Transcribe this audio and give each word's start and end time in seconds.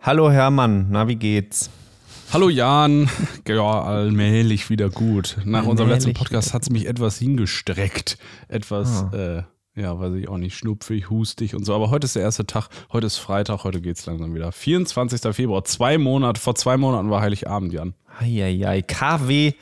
Hallo 0.00 0.30
Hermann, 0.30 0.86
na 0.90 1.08
wie 1.08 1.16
geht's? 1.16 1.70
Hallo 2.32 2.48
Jan, 2.48 3.08
ja, 3.48 3.62
allmählich 3.82 4.70
wieder 4.70 4.90
gut. 4.90 5.36
Nach 5.44 5.64
unserem 5.66 5.88
letzten 5.90 6.08
Allmählich 6.10 6.18
Podcast 6.18 6.54
hat 6.54 6.62
es 6.62 6.70
mich 6.70 6.86
etwas 6.86 7.18
hingestreckt. 7.18 8.18
Etwas, 8.48 9.04
Ah. 9.12 9.16
äh, 9.76 9.80
ja, 9.80 9.98
weiß 9.98 10.14
ich 10.14 10.28
auch 10.28 10.38
nicht, 10.38 10.56
schnupfig, 10.56 11.08
hustig 11.10 11.54
und 11.54 11.64
so. 11.64 11.74
Aber 11.74 11.90
heute 11.90 12.04
ist 12.06 12.16
der 12.16 12.22
erste 12.22 12.46
Tag, 12.46 12.68
heute 12.92 13.06
ist 13.06 13.16
Freitag, 13.16 13.64
heute 13.64 13.80
geht's 13.80 14.06
langsam 14.06 14.34
wieder. 14.34 14.52
24. 14.52 15.34
Februar, 15.34 15.64
zwei 15.64 15.98
Monate, 15.98 16.40
vor 16.40 16.54
zwei 16.54 16.76
Monaten 16.76 17.10
war 17.10 17.20
Heiligabend, 17.22 17.72
Jan. 17.72 17.94
Eieiei, 18.20 18.82
KW 18.82 19.52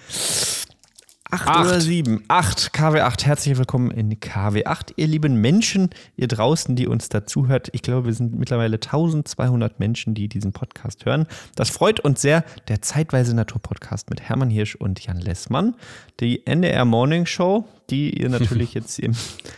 8 1.29 1.49
Acht. 1.49 1.67
oder 1.67 1.81
7? 1.81 2.23
8, 2.29 2.73
KW 2.73 3.01
8. 3.01 3.27
Herzlich 3.27 3.59
willkommen 3.59 3.91
in 3.91 4.21
KW 4.21 4.65
8, 4.65 4.93
ihr 4.97 5.09
lieben 5.09 5.41
Menschen, 5.41 5.91
ihr 6.17 6.29
draußen, 6.29 6.77
die 6.77 6.87
uns 6.87 7.09
dazuhört. 7.09 7.69
Ich 7.73 7.83
glaube, 7.83 8.07
wir 8.07 8.15
sind 8.15 8.39
mittlerweile 8.39 8.77
1200 8.77 9.81
Menschen, 9.81 10.15
die 10.15 10.29
diesen 10.29 10.53
Podcast 10.53 11.05
hören. 11.05 11.27
Das 11.57 11.69
freut 11.69 11.99
uns 11.99 12.23
sehr. 12.23 12.45
Der 12.69 12.81
Zeitweise 12.81 13.35
Natur-Podcast 13.35 14.09
mit 14.09 14.21
Hermann 14.21 14.51
Hirsch 14.51 14.77
und 14.77 15.05
Jan 15.05 15.19
Lessmann. 15.21 15.75
Die 16.21 16.47
NDR 16.47 16.85
Morning 16.85 17.27
Show, 17.27 17.65
die 17.91 18.17
ihr 18.21 18.29
natürlich 18.29 18.75
jetzt 18.75 19.01
im, 19.01 19.13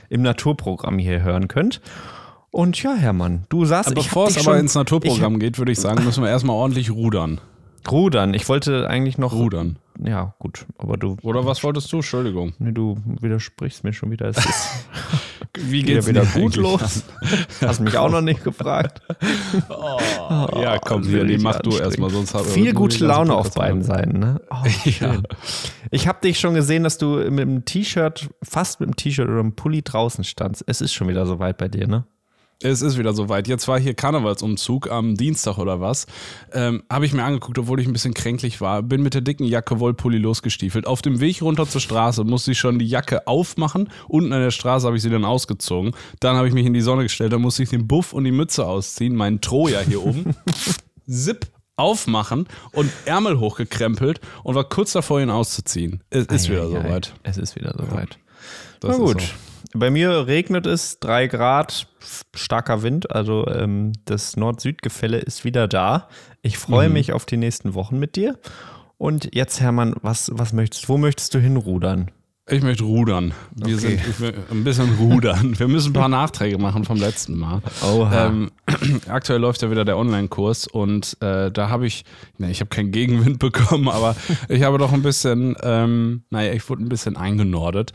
im 0.09 0.23
Naturprogramm 0.23 0.98
hier 0.98 1.23
hören 1.23 1.48
könnt. 1.48 1.82
Und 2.50 2.82
ja, 2.82 2.95
Hermann, 2.95 3.45
du 3.50 3.66
sagst, 3.66 3.90
Aber 3.90 4.00
ich 4.00 4.06
hab 4.06 4.10
bevor 4.14 4.28
es 4.28 4.37
aber 4.37 4.45
schon- 4.45 4.60
ins 4.60 4.74
Naturprogramm 4.74 5.38
geht, 5.38 5.59
würde 5.59 5.73
ich 5.73 5.78
sagen, 5.80 6.02
müssen 6.04 6.23
wir 6.23 6.30
erstmal 6.30 6.56
ordentlich 6.56 6.90
rudern. 6.90 7.42
Rudern. 7.91 8.34
Ich 8.34 8.48
wollte 8.48 8.88
eigentlich 8.88 9.19
noch. 9.19 9.33
Rudern. 9.33 9.78
Ja, 10.05 10.34
gut. 10.38 10.66
Aber 10.79 10.96
du. 10.96 11.16
Oder 11.23 11.45
was 11.45 11.62
wolltest 11.65 11.92
du? 11.92 11.96
Entschuldigung. 11.96 12.52
Nee, 12.59 12.73
du 12.73 12.96
widersprichst 13.20 13.83
mir 13.84 13.92
schon 13.92 14.10
wieder. 14.10 14.33
Wie 15.60 15.84
wieder, 15.87 16.06
wieder 16.06 16.24
dir 16.24 16.41
gut 16.41 16.56
los. 16.56 17.02
Hast 17.60 17.80
mich 17.80 17.96
auch 17.96 18.10
noch 18.10 18.20
nicht 18.20 18.45
gefragt. 18.45 19.01
Ja, 19.69 20.79
komm, 20.79 21.05
will 21.10 21.27
die 21.27 21.38
mach 21.38 21.59
du 21.60 21.77
erstmal, 21.77 22.10
sonst 22.10 22.34
hat 22.34 22.45
Viel 22.45 22.73
gute 22.74 23.05
Laune 23.05 23.34
auf 23.34 23.52
beiden. 23.55 23.82
Seiten. 23.82 24.18
Ne? 24.20 24.40
Oh, 24.51 24.65
Ja. 25.01 25.16
Ich 25.90 26.07
habe 26.07 26.21
dich 26.23 26.38
schon 26.38 26.55
gesehen, 26.55 26.84
dass 26.84 26.99
du 26.99 27.16
mit 27.30 27.40
dem 27.40 27.65
T-Shirt, 27.65 28.29
fast 28.43 28.80
mit 28.80 28.88
dem 28.90 28.96
T-Shirt 28.96 29.29
oder 29.29 29.40
einem 29.40 29.55
Pulli 29.57 29.82
draußen 29.82 30.23
standst. 30.23 30.62
Es 30.66 30.80
ist 30.80 30.93
schon 30.93 31.09
wieder 31.09 31.27
soweit 31.27 31.59
bei 31.59 31.68
dir, 31.68 31.88
ne? 31.88 32.05
Es 32.60 32.82
ist 32.82 32.98
wieder 32.98 33.12
soweit. 33.14 33.46
Jetzt 33.46 33.68
war 33.68 33.78
hier 33.78 33.95
Karnevalsumzug 33.95 34.90
am 34.90 35.14
Dienstag 35.14 35.59
oder 35.59 35.80
was. 35.80 36.06
Ähm, 36.52 36.82
Habe 36.90 37.06
ich 37.06 37.12
mir 37.12 37.23
angeguckt, 37.23 37.56
obwohl 37.56 37.78
ich 37.78 37.87
ein 37.87 37.92
bisschen 37.92 38.15
kränklich 38.15 38.60
war. 38.60 38.82
Bin 38.82 39.00
mit 39.00 39.15
der 39.15 39.20
dicken 39.20 39.45
Jacke 39.45 39.78
Wollpulli 39.78 40.18
losgestiefelt. 40.18 40.84
Auf 40.84 41.00
dem 41.00 41.20
Weg 41.20 41.40
runter 41.40 41.68
zur 41.68 41.80
Straße 41.80 42.24
musste 42.24 42.50
ich 42.50 42.59
schon 42.59 42.80
die 42.80 42.87
Jacke 42.87 43.28
aufmachen. 43.28 43.90
Unten 44.09 44.32
an 44.32 44.40
der 44.40 44.50
Straße 44.50 44.87
habe 44.88 44.96
ich 44.96 45.02
sie 45.04 45.10
dann 45.10 45.24
ausgezogen. 45.24 45.92
Dann 46.18 46.34
habe 46.34 46.48
ich 46.48 46.54
mich 46.54 46.66
in 46.66 46.74
die 46.74 46.80
Sonne 46.80 47.04
gestellt. 47.04 47.32
Dann 47.32 47.42
musste 47.42 47.62
ich 47.62 47.68
den 47.68 47.87
Buff 47.87 48.12
und 48.12 48.24
die 48.24 48.32
Mütze 48.32 48.66
ausziehen. 48.66 49.15
Meinen 49.15 49.40
Troja 49.40 49.78
hier 49.80 50.04
oben. 50.04 50.34
Zip 51.09 51.46
aufmachen 51.76 52.48
und 52.72 52.90
Ärmel 53.04 53.38
hochgekrempelt 53.38 54.20
und 54.43 54.56
war 54.56 54.68
kurz 54.68 54.93
davor, 54.93 55.20
ihn 55.20 55.30
auszuziehen. 55.30 56.02
Es 56.10 56.26
ist 56.26 56.48
wieder 56.48 56.68
soweit. 56.68 57.15
Es 57.22 57.37
ist 57.38 57.54
wieder 57.54 57.72
soweit. 57.78 58.18
Das 58.80 58.98
Na 58.98 59.04
ist 59.04 59.12
gut. 59.12 59.20
so. 59.22 59.48
Bei 59.79 59.90
mir 59.90 60.26
regnet 60.26 60.66
es, 60.66 60.98
drei 60.98 61.26
Grad, 61.29 61.87
starker 62.34 62.82
Wind, 62.82 63.12
also 63.12 63.46
ähm, 63.46 63.93
das 64.06 64.37
Nord-Süd-Gefälle 64.37 65.19
ist 65.19 65.44
wieder 65.44 65.69
da. 65.69 66.09
Ich 66.43 66.54
Mhm. 66.54 66.59
freue 66.60 66.88
mich 66.88 67.12
auf 67.12 67.26
die 67.26 67.37
nächsten 67.37 67.75
Wochen 67.75 67.99
mit 67.99 68.16
dir. 68.16 68.37
Und 68.97 69.32
jetzt, 69.34 69.60
Hermann, 69.60 69.94
was, 70.03 70.31
was 70.34 70.53
möchtest, 70.53 70.88
wo 70.88 70.99
möchtest 70.99 71.32
du 71.34 71.38
hinrudern? 71.38 72.10
Ich 72.50 72.62
möchte 72.62 72.84
rudern. 72.84 73.34
Wir 73.54 73.77
Okay. 73.77 73.99
sind 74.16 74.34
ein 74.50 74.65
bisschen 74.65 74.94
rudern. 74.99 75.59
Wir 75.59 75.69
müssen 75.69 75.91
ein 75.91 75.93
paar 75.93 76.09
Nachträge 76.09 76.56
machen 76.56 76.84
vom 76.84 76.97
letzten 76.97 77.37
Mal. 77.38 77.60
Oha. 77.82 78.27
Ähm, 78.28 78.50
aktuell 79.09 79.38
läuft 79.41 79.60
ja 79.60 79.71
wieder 79.71 79.84
der 79.84 79.99
Online-Kurs 79.99 80.66
und 80.66 81.16
äh, 81.21 81.50
da 81.50 81.69
habe 81.69 81.87
ich, 81.87 82.05
ne, 82.38 82.50
ich 82.50 82.60
habe 82.60 82.71
keinen 82.71 82.91
Gegenwind 82.91 83.38
bekommen, 83.38 83.88
aber 83.88 84.16
ich 84.49 84.62
habe 84.62 84.78
doch 84.78 84.93
ein 84.94 85.03
bisschen, 85.03 85.56
ähm, 85.62 86.22
naja, 86.31 86.53
ich 86.55 86.66
wurde 86.71 86.82
ein 86.84 86.88
bisschen 86.88 87.19
eingenordet, 87.19 87.93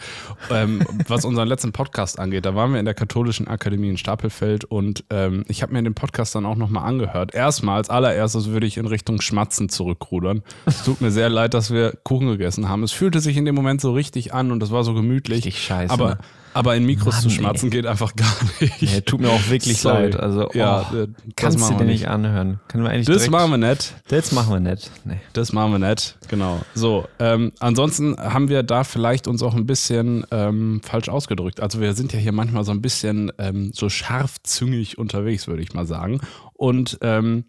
ähm, 0.52 0.84
was 1.08 1.26
unseren 1.26 1.48
letzten 1.48 1.72
Podcast 1.72 2.20
angeht. 2.20 2.46
Da 2.46 2.54
waren 2.54 2.74
wir 2.74 2.80
in 2.80 2.86
der 2.86 2.94
Katholischen 2.94 3.48
Akademie 3.48 3.90
in 3.90 3.98
Stapelfeld 3.98 4.66
und 4.66 5.04
ähm, 5.10 5.46
ich 5.48 5.64
habe 5.64 5.74
mir 5.74 5.82
den 5.82 5.96
Podcast 5.96 6.36
dann 6.36 6.46
auch 6.46 6.58
nochmal 6.58 6.88
angehört. 6.88 7.34
Erstmal, 7.34 7.78
als 7.78 7.90
allererstes 7.90 8.50
würde 8.50 8.68
ich 8.68 8.78
in 8.78 8.86
Richtung 8.86 9.20
Schmatzen 9.20 9.70
zurückrudern. 9.70 10.44
Es 10.68 10.84
tut 10.84 11.02
mir 11.02 11.10
sehr 11.10 11.30
leid, 11.30 11.56
dass 11.56 11.72
wir 11.72 11.94
Kuchen 12.04 12.28
gegessen 12.28 12.70
haben. 12.70 12.84
Es 12.84 12.92
fühlte 12.92 13.20
sich 13.20 13.36
in 13.36 13.46
dem 13.46 13.56
Moment 13.56 13.82
so 13.82 13.94
richtig 13.94 14.32
an 14.34 14.43
und 14.52 14.60
das 14.60 14.72
war 14.72 14.84
so 14.84 14.94
gemütlich. 14.94 15.38
Richtig 15.46 15.64
scheiße, 15.64 15.94
Aber, 15.94 16.10
ne? 16.10 16.18
aber 16.54 16.76
in 16.76 16.86
Mikros 16.86 17.14
Mann, 17.16 17.22
zu 17.24 17.30
ey. 17.30 17.36
schmatzen 17.36 17.70
geht 17.70 17.86
einfach 17.88 18.16
gar 18.16 18.32
nicht. 18.60 18.82
Nee, 18.82 19.02
tut 19.02 19.22
mir 19.22 19.30
auch 19.30 19.50
wirklich 19.50 19.80
Sorry. 19.80 20.04
leid. 20.04 20.16
Also, 20.18 20.48
oh, 20.48 20.52
Ja, 20.54 20.90
das 20.92 21.08
kannst 21.36 21.60
machen 21.60 21.78
du 21.78 21.84
dir 21.84 21.90
nicht 21.92 22.08
anhören. 22.08 22.60
Können 22.68 22.84
wir 22.84 22.92
eigentlich 22.92 23.08
Das 23.08 23.30
machen 23.30 23.52
wir 23.52 23.58
nicht. 23.58 23.96
Das 24.10 24.32
machen 24.32 24.54
wir 24.54 24.60
nicht. 24.60 24.92
Nee. 25.06 25.20
Das 25.34 25.52
machen 25.54 25.72
wir 25.72 25.90
nicht, 25.90 26.18
genau. 26.28 26.62
So, 26.76 27.06
ähm, 27.20 27.52
ansonsten 27.60 28.18
haben 28.18 28.50
wir 28.50 28.62
da 28.64 28.84
vielleicht 28.84 29.28
uns 29.28 29.42
auch 29.42 29.56
ein 29.56 29.66
bisschen 29.66 30.26
ähm, 30.32 30.82
falsch 30.84 31.10
ausgedrückt. 31.10 31.60
Also 31.60 31.80
wir 31.82 31.94
sind 31.94 32.14
ja 32.14 32.20
hier 32.20 32.32
manchmal 32.34 32.64
so 32.64 32.72
ein 32.72 32.82
bisschen 32.82 33.32
ähm, 33.40 33.72
so 33.74 33.90
scharfzüngig 33.90 34.98
unterwegs, 34.98 35.48
würde 35.48 35.62
ich 35.64 35.74
mal 35.74 35.86
sagen. 35.86 36.22
Und 36.54 37.00
ähm, 37.02 37.46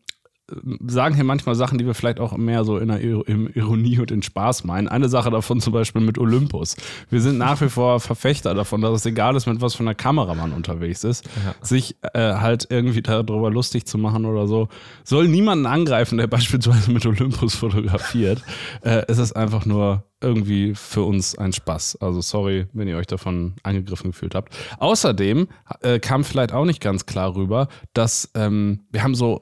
sagen 0.86 1.14
hier 1.14 1.24
manchmal 1.24 1.54
Sachen, 1.54 1.78
die 1.78 1.86
wir 1.86 1.94
vielleicht 1.94 2.20
auch 2.20 2.36
mehr 2.36 2.64
so 2.64 2.76
in 2.78 2.88
der 2.88 3.00
Ironie 3.00 3.98
und 3.98 4.10
in 4.10 4.22
Spaß 4.22 4.64
meinen. 4.64 4.88
Eine 4.88 5.08
Sache 5.08 5.30
davon 5.30 5.60
zum 5.60 5.72
Beispiel 5.72 6.02
mit 6.02 6.18
Olympus. 6.18 6.76
Wir 7.08 7.20
sind 7.20 7.38
nach 7.38 7.60
wie 7.60 7.68
vor 7.68 7.98
Verfechter 8.00 8.54
davon, 8.54 8.82
dass 8.82 8.92
es 8.92 9.06
egal 9.06 9.36
ist, 9.36 9.46
mit 9.46 9.60
was 9.60 9.74
für 9.74 9.82
einer 9.82 9.94
Kamera 9.94 10.34
man 10.34 10.52
unterwegs 10.52 11.02
ist, 11.04 11.28
sich 11.62 11.96
äh, 12.12 12.34
halt 12.34 12.66
irgendwie 12.68 13.00
darüber 13.00 13.50
lustig 13.50 13.86
zu 13.86 13.96
machen 13.96 14.26
oder 14.26 14.46
so. 14.46 14.68
Soll 15.02 15.28
niemanden 15.28 15.66
angreifen, 15.66 16.18
der 16.18 16.26
beispielsweise 16.26 16.90
mit 16.90 17.06
Olympus 17.06 17.54
fotografiert. 17.54 18.42
äh, 18.82 19.02
es 19.08 19.18
ist 19.18 19.32
einfach 19.32 19.64
nur 19.64 20.04
irgendwie 20.20 20.74
für 20.74 21.02
uns 21.02 21.36
ein 21.36 21.52
Spaß. 21.52 21.96
Also 22.00 22.20
sorry, 22.20 22.66
wenn 22.72 22.88
ihr 22.88 22.96
euch 22.96 23.06
davon 23.06 23.54
angegriffen 23.62 24.10
gefühlt 24.10 24.34
habt. 24.34 24.56
Außerdem 24.78 25.48
äh, 25.82 25.98
kam 25.98 26.24
vielleicht 26.24 26.52
auch 26.52 26.64
nicht 26.64 26.80
ganz 26.80 27.06
klar 27.06 27.34
rüber, 27.34 27.68
dass 27.92 28.30
ähm, 28.34 28.80
wir 28.90 29.02
haben 29.02 29.14
so, 29.14 29.40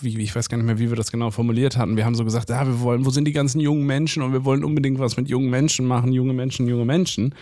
wie, 0.00 0.18
ich 0.18 0.34
weiß 0.34 0.48
gar 0.48 0.58
nicht 0.58 0.66
mehr, 0.66 0.78
wie 0.78 0.90
wir 0.90 0.96
das 0.96 1.10
genau 1.10 1.30
formuliert 1.30 1.76
hatten. 1.76 1.96
Wir 1.96 2.04
haben 2.04 2.14
so 2.14 2.24
gesagt, 2.24 2.50
ja, 2.50 2.66
wir 2.66 2.80
wollen, 2.80 3.06
wo 3.06 3.10
sind 3.10 3.24
die 3.24 3.32
ganzen 3.32 3.60
jungen 3.60 3.86
Menschen 3.86 4.22
und 4.22 4.32
wir 4.32 4.44
wollen 4.44 4.64
unbedingt 4.64 4.98
was 4.98 5.16
mit 5.16 5.28
jungen 5.28 5.50
Menschen 5.50 5.86
machen, 5.86 6.12
junge 6.12 6.34
Menschen, 6.34 6.68
junge 6.68 6.84
Menschen. 6.84 7.34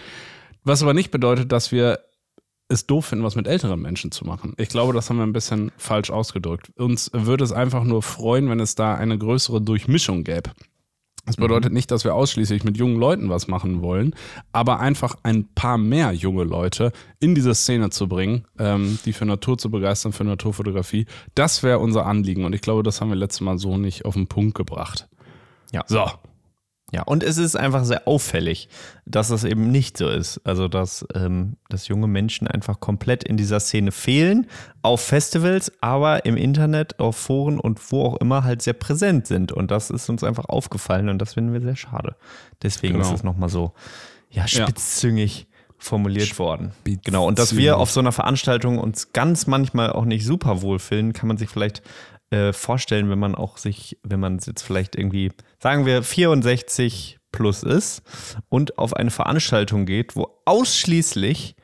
Was 0.62 0.82
aber 0.82 0.94
nicht 0.94 1.10
bedeutet, 1.10 1.52
dass 1.52 1.72
wir 1.72 2.00
es 2.68 2.86
doof 2.86 3.06
finden, 3.06 3.24
was 3.24 3.36
mit 3.36 3.46
älteren 3.46 3.80
Menschen 3.80 4.10
zu 4.10 4.24
machen. 4.24 4.54
Ich 4.56 4.68
glaube, 4.68 4.92
das 4.92 5.08
haben 5.08 5.18
wir 5.18 5.22
ein 5.22 5.32
bisschen 5.32 5.70
falsch 5.76 6.10
ausgedrückt. 6.10 6.70
Uns 6.76 7.10
würde 7.12 7.44
es 7.44 7.52
einfach 7.52 7.84
nur 7.84 8.02
freuen, 8.02 8.48
wenn 8.48 8.60
es 8.60 8.74
da 8.74 8.94
eine 8.94 9.16
größere 9.18 9.60
Durchmischung 9.60 10.24
gäbe. 10.24 10.50
Das 11.26 11.36
bedeutet 11.36 11.72
nicht, 11.72 11.90
dass 11.90 12.04
wir 12.04 12.14
ausschließlich 12.14 12.62
mit 12.62 12.76
jungen 12.76 12.96
Leuten 12.96 13.28
was 13.28 13.48
machen 13.48 13.82
wollen, 13.82 14.14
aber 14.52 14.78
einfach 14.78 15.16
ein 15.24 15.48
paar 15.54 15.76
mehr 15.76 16.12
junge 16.12 16.44
Leute 16.44 16.92
in 17.18 17.34
diese 17.34 17.54
Szene 17.54 17.90
zu 17.90 18.08
bringen, 18.08 18.46
ähm, 18.58 18.98
die 19.04 19.12
für 19.12 19.26
Natur 19.26 19.58
zu 19.58 19.70
begeistern, 19.70 20.12
für 20.12 20.24
Naturfotografie. 20.24 21.06
Das 21.34 21.64
wäre 21.64 21.80
unser 21.80 22.06
Anliegen 22.06 22.44
und 22.44 22.54
ich 22.54 22.60
glaube, 22.60 22.84
das 22.84 23.00
haben 23.00 23.08
wir 23.08 23.16
letztes 23.16 23.40
Mal 23.40 23.58
so 23.58 23.76
nicht 23.76 24.04
auf 24.04 24.14
den 24.14 24.28
Punkt 24.28 24.56
gebracht. 24.56 25.08
Ja. 25.72 25.82
So, 25.86 26.06
Ja, 26.92 27.02
und 27.02 27.24
es 27.24 27.36
ist 27.36 27.56
einfach 27.56 27.84
sehr 27.84 28.06
auffällig, 28.06 28.68
dass 29.06 29.28
das 29.28 29.42
eben 29.42 29.72
nicht 29.72 29.98
so 29.98 30.08
ist. 30.08 30.40
Also, 30.44 30.68
dass, 30.68 31.04
ähm, 31.14 31.56
dass 31.68 31.88
junge 31.88 32.06
Menschen 32.06 32.46
einfach 32.46 32.78
komplett 32.78 33.24
in 33.24 33.36
dieser 33.36 33.58
Szene 33.58 33.90
fehlen, 33.90 34.46
auf 34.82 35.00
Festivals, 35.00 35.72
aber 35.80 36.24
im 36.26 36.36
Internet, 36.36 37.00
auf 37.00 37.16
Foren 37.16 37.58
und 37.58 37.90
wo 37.90 38.04
auch 38.04 38.16
immer 38.18 38.44
halt 38.44 38.62
sehr 38.62 38.72
präsent 38.74 39.26
sind. 39.26 39.50
Und 39.50 39.72
das 39.72 39.90
ist 39.90 40.08
uns 40.08 40.22
einfach 40.22 40.44
aufgefallen 40.44 41.08
und 41.08 41.18
das 41.18 41.34
finden 41.34 41.52
wir 41.52 41.60
sehr 41.60 41.74
schade. 41.76 42.14
Deswegen 42.62 42.94
Genau. 42.94 43.06
ist 43.08 43.14
es 43.14 43.24
nochmal 43.24 43.48
so, 43.48 43.72
ja, 44.30 44.46
spitzzüngig 44.46 45.48
formuliert 45.78 46.38
worden. 46.38 46.72
Genau, 46.84 47.26
und 47.26 47.38
dass 47.38 47.56
wir 47.56 47.78
auf 47.78 47.90
so 47.90 48.00
einer 48.00 48.12
Veranstaltung 48.12 48.78
uns 48.78 49.12
ganz 49.12 49.46
manchmal 49.46 49.90
auch 49.92 50.04
nicht 50.04 50.24
super 50.24 50.62
wohlfühlen, 50.62 51.12
kann 51.12 51.28
man 51.28 51.36
sich 51.36 51.50
vielleicht 51.50 51.82
äh, 52.30 52.52
vorstellen, 52.52 53.10
wenn 53.10 53.18
man 53.18 53.34
auch 53.34 53.56
sich, 53.56 53.98
wenn 54.02 54.20
man 54.20 54.38
jetzt 54.38 54.62
vielleicht 54.62 54.96
irgendwie, 54.96 55.30
sagen 55.60 55.86
wir, 55.86 56.02
64 56.02 57.18
plus 57.32 57.62
ist 57.62 58.02
und 58.48 58.78
auf 58.78 58.94
eine 58.94 59.10
Veranstaltung 59.10 59.86
geht, 59.86 60.16
wo 60.16 60.40
ausschließlich 60.44 61.54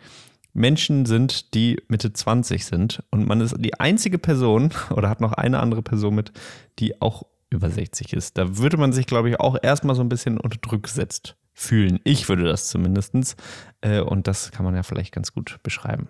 Menschen 0.53 1.07
sind, 1.07 1.55
die 1.55 1.81
Mitte 1.89 2.13
20 2.13 2.67
sind 2.67 3.03
und 3.11 3.27
man 3.27 3.41
ist 3.41 3.55
die 3.59 3.81
einzige 3.81 4.19
Person 4.19 4.71
oder 4.91 5.09
hat 5.09 5.21
noch 5.21 5.33
eine 5.33 5.61
andere 5.61 5.83
Person 5.83 6.15
mit, 6.15 6.33
die 6.79 7.01
auch 7.01 7.25
über 7.51 7.71
60 7.71 8.13
ist. 8.13 8.39
Da 8.39 8.57
würde 8.57 8.77
man 8.77 8.93
sich, 8.93 9.07
glaube 9.07 9.31
ich, 9.31 9.41
auch 9.41 9.57
erstmal 9.63 9.97
so 9.97 10.03
ein 10.03 10.09
bisschen 10.09 10.39
unter 10.39 10.59
Druck 10.59 10.85
gesetzt 10.85 11.37
fühlen. 11.53 12.01
Ich 12.05 12.29
würde 12.29 12.45
das 12.45 12.69
zumindestens 12.69 13.37
Äh, 13.83 14.01
und 14.01 14.27
das 14.27 14.53
kann 14.53 14.65
man 14.65 14.75
ja 14.75 14.83
vielleicht 14.83 15.13
ganz 15.13 15.33
gut 15.33 15.59
beschreiben. 15.63 16.09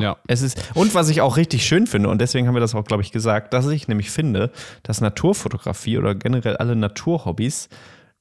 Ja. 0.00 0.16
Es 0.26 0.42
ist, 0.42 0.72
und 0.74 0.94
was 0.94 1.08
ich 1.08 1.20
auch 1.20 1.36
richtig 1.36 1.66
schön 1.66 1.86
finde, 1.86 2.08
und 2.08 2.20
deswegen 2.20 2.46
haben 2.46 2.54
wir 2.54 2.60
das 2.60 2.74
auch, 2.74 2.84
glaube 2.84 3.02
ich, 3.02 3.12
gesagt, 3.12 3.52
dass 3.52 3.66
ich 3.68 3.88
nämlich 3.88 4.10
finde, 4.10 4.50
dass 4.82 5.00
Naturfotografie 5.00 5.98
oder 5.98 6.14
generell 6.14 6.56
alle 6.56 6.76
Naturhobbys 6.76 7.68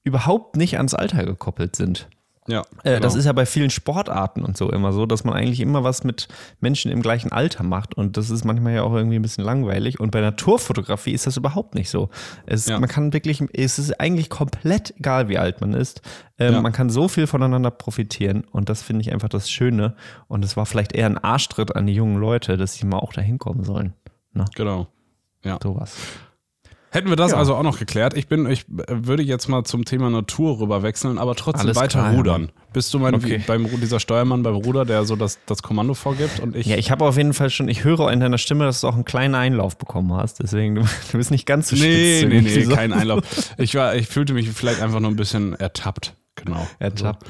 überhaupt 0.04 0.58
nicht 0.58 0.78
ans 0.78 0.94
Alter 0.94 1.26
gekoppelt 1.26 1.76
sind. 1.76 2.08
Ja, 2.48 2.62
Äh, 2.84 3.00
Das 3.00 3.14
genau. 3.14 3.16
ist 3.20 3.26
ja 3.26 3.32
bei 3.34 3.46
vielen 3.46 3.70
Sportarten 3.70 4.44
und 4.44 4.58
so 4.58 4.70
immer 4.70 4.92
so, 4.92 5.06
dass 5.06 5.24
man 5.24 5.34
eigentlich 5.34 5.60
immer 5.62 5.84
was 5.84 6.04
mit 6.04 6.28
Menschen 6.60 6.92
im 6.92 7.02
gleichen 7.02 7.32
Alter 7.32 7.64
macht. 7.64 7.96
Und 7.96 8.18
das 8.18 8.30
ist 8.30 8.44
manchmal 8.44 8.74
ja 8.74 8.84
auch 8.84 8.94
irgendwie 8.94 9.16
ein 9.18 9.22
bisschen 9.22 9.44
langweilig. 9.46 10.00
Und 10.00 10.12
bei 10.12 10.20
Naturfotografie 10.20 11.12
ist 11.12 11.26
das 11.26 11.38
überhaupt 11.38 11.74
nicht 11.76 11.90
so. 11.90 12.10
Es, 12.46 12.68
Ja. 12.68 12.80
Man 12.80 12.90
kann 12.90 13.14
wirklich, 13.14 13.42
es 13.54 13.80
ist 13.80 14.00
eigentlich 14.00 14.30
komplett 14.30 14.94
egal, 14.98 15.30
wie 15.30 15.38
alt 15.38 15.62
man 15.62 15.74
ist. 15.74 16.02
Ähm, 16.38 16.54
Ja. 16.56 16.62
Man 16.62 16.74
kann 16.74 16.90
so 16.90 17.08
viel 17.08 17.28
voneinander 17.28 17.72
profitieren. 17.72 18.44
Und 18.52 18.68
das 18.70 18.82
finde 18.82 19.02
ich 19.02 19.14
einfach 19.14 19.30
das 19.30 19.50
Schöne. 19.50 19.96
Und 20.28 20.44
es 20.44 20.58
war 20.58 20.66
vielleicht 20.66 20.94
eher 20.94 21.06
ein 21.06 21.18
Arschtritt 21.18 21.76
an 21.76 21.88
die 21.88 21.94
jungen 21.94 22.18
Leute, 22.18 22.58
dass 22.58 22.74
sie 22.74 22.86
mal 22.86 23.00
auch 23.00 23.14
dahin 23.14 23.40
kommen 23.40 23.64
sollen. 23.64 23.94
Na, 24.34 24.46
Genau. 24.56 24.88
Ja. 25.46 25.60
sowas. 25.64 25.96
Hätten 26.94 27.10
wir 27.10 27.16
das 27.16 27.32
Ja. 27.32 27.38
also 27.38 27.56
auch 27.56 27.64
noch 27.64 27.80
geklärt. 27.80 28.16
Ich 28.16 28.28
bin, 28.28 28.46
ich 28.50 28.62
äh, 28.62 28.84
würde 28.88 29.24
jetzt 29.24 29.48
mal 29.48 29.64
zum 29.64 29.84
Thema 29.84 30.12
Natur 30.12 30.60
rüber 30.60 30.84
wechseln, 30.84 31.18
aber 31.18 31.34
trotzdem 31.36 31.66
Alles 31.66 31.78
weiter 31.78 32.02
klar, 32.02 32.14
rudern. 32.14 32.52
Bist 32.72 32.94
du 32.94 33.00
mein, 33.00 33.16
Okay. 33.16 33.42
beim 33.48 33.68
dieser 33.82 34.00
Steuermann 34.00 34.44
beim 34.44 34.54
Ruder, 34.56 34.86
der 34.86 35.04
so 35.04 35.16
das, 35.16 35.40
das 35.48 35.64
Kommando 35.64 35.96
vorgibt 35.96 36.40
und 36.40 36.56
ich. 36.56 36.68
Ja, 36.68 36.78
ich 36.78 36.92
habe 36.92 37.04
auf 37.06 37.18
jeden 37.18 37.34
Fall 37.34 37.50
schon, 37.50 37.68
ich 37.68 37.84
höre 37.84 38.12
in 38.12 38.20
deiner 38.20 38.38
Stimme, 38.38 38.66
dass 38.66 38.82
du 38.82 38.88
auch 38.88 38.94
einen 38.94 39.06
kleinen 39.06 39.34
Einlauf 39.34 39.76
bekommen 39.78 40.14
hast. 40.14 40.40
Deswegen, 40.40 40.76
du, 40.76 40.82
du 41.12 41.18
bist 41.18 41.32
nicht 41.32 41.48
ganz 41.48 41.70
so 41.70 41.76
nee, 41.76 42.20
spitz 42.20 42.30
nee, 42.30 42.42
nee, 42.42 42.64
so. 42.64 42.76
kein 42.76 42.94
Einlauf. 42.94 43.24
Ich 43.58 43.74
war, 43.74 43.96
ich 43.96 44.08
fühlte 44.08 44.34
mich 44.34 44.50
vielleicht 44.52 44.82
einfach 44.82 45.00
nur 45.00 45.10
ein 45.10 45.16
bisschen 45.16 45.54
ertappt. 45.56 46.16
Genau. 46.36 46.68
Ertappt. 46.80 47.26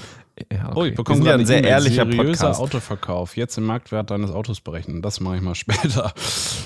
Ja, 0.51 0.69
okay. 0.69 0.73
Oh, 0.75 0.83
ich 0.85 0.91
Wir 0.91 0.95
bekomme 0.95 1.19
gerade 1.21 1.39
ein 1.41 1.45
sehr 1.45 1.63
ehrlicher 1.63 2.05
Seriöser 2.05 2.23
Podcast. 2.23 2.59
Autoverkauf. 2.59 3.37
Jetzt 3.37 3.55
den 3.55 3.65
Marktwert 3.65 4.09
deines 4.09 4.31
Autos 4.31 4.61
berechnen. 4.61 5.03
Das 5.03 5.19
mache 5.19 5.35
ich 5.35 5.41
mal 5.43 5.53
später. 5.55 6.11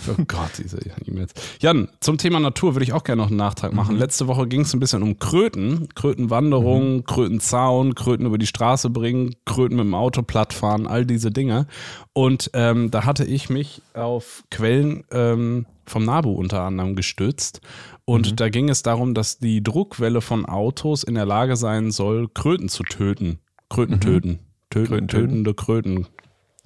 Oh 0.08 0.24
Gott, 0.26 0.52
diese 0.58 0.80
E-Mails. 1.06 1.34
Jan, 1.60 1.90
zum 2.00 2.18
Thema 2.18 2.40
Natur 2.40 2.76
würde 2.76 2.86
ich 2.86 2.94
auch 2.94 3.04
gerne 3.04 3.22
noch 3.22 3.28
einen 3.28 3.38
Nachtrag 3.38 3.74
machen. 3.74 3.96
Mhm. 3.96 4.00
Letzte 4.00 4.28
Woche 4.28 4.48
ging 4.48 4.62
es 4.62 4.74
ein 4.74 4.80
bisschen 4.80 5.04
um 5.04 5.20
Kröten. 5.20 5.90
Krötenwanderung, 5.96 7.04
Krötenzaun, 7.04 7.94
Kröten 7.96 8.26
über 8.26 8.38
die 8.38 8.48
Straße 8.48 8.90
bringen, 8.90 9.36
Kröten 9.46 9.76
mit 9.76 9.86
dem 9.86 9.94
Auto 9.96 10.22
plattfahren, 10.22 10.88
all 10.88 11.06
diese 11.06 11.32
Dinge. 11.32 11.68
Und 12.14 12.50
ähm, 12.54 12.90
da 12.90 13.04
hatte 13.06 13.26
ich 13.26 13.50
mich 13.50 13.82
auf 13.94 14.44
Quellen 14.50 15.04
ähm, 15.12 15.66
vom 15.86 16.06
NABU 16.06 16.32
unter 16.32 16.62
anderem 16.62 16.96
gestützt. 16.96 17.60
Und 18.06 18.32
Mhm. 18.32 18.36
da 18.38 18.48
ging 18.50 18.70
es 18.70 18.82
darum, 18.82 19.14
dass 19.14 19.40
die 19.40 19.62
Druckwelle 19.62 20.22
von 20.22 20.46
Autos 20.46 21.04
in 21.04 21.16
der 21.16 21.26
Lage 21.26 21.58
sein 21.58 21.92
soll, 21.92 22.30
Kröten 22.34 22.70
zu 22.70 22.84
töten. 22.84 23.40
Kröten 23.70 24.00
töten. 24.00 24.40
Töten, 24.70 24.88
Kröten 24.88 25.08
töten. 25.08 25.08
tötende 25.08 25.54
Kröten. 25.54 26.08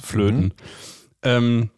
Flöten. 0.02 0.54
Ähm, 1.24 1.70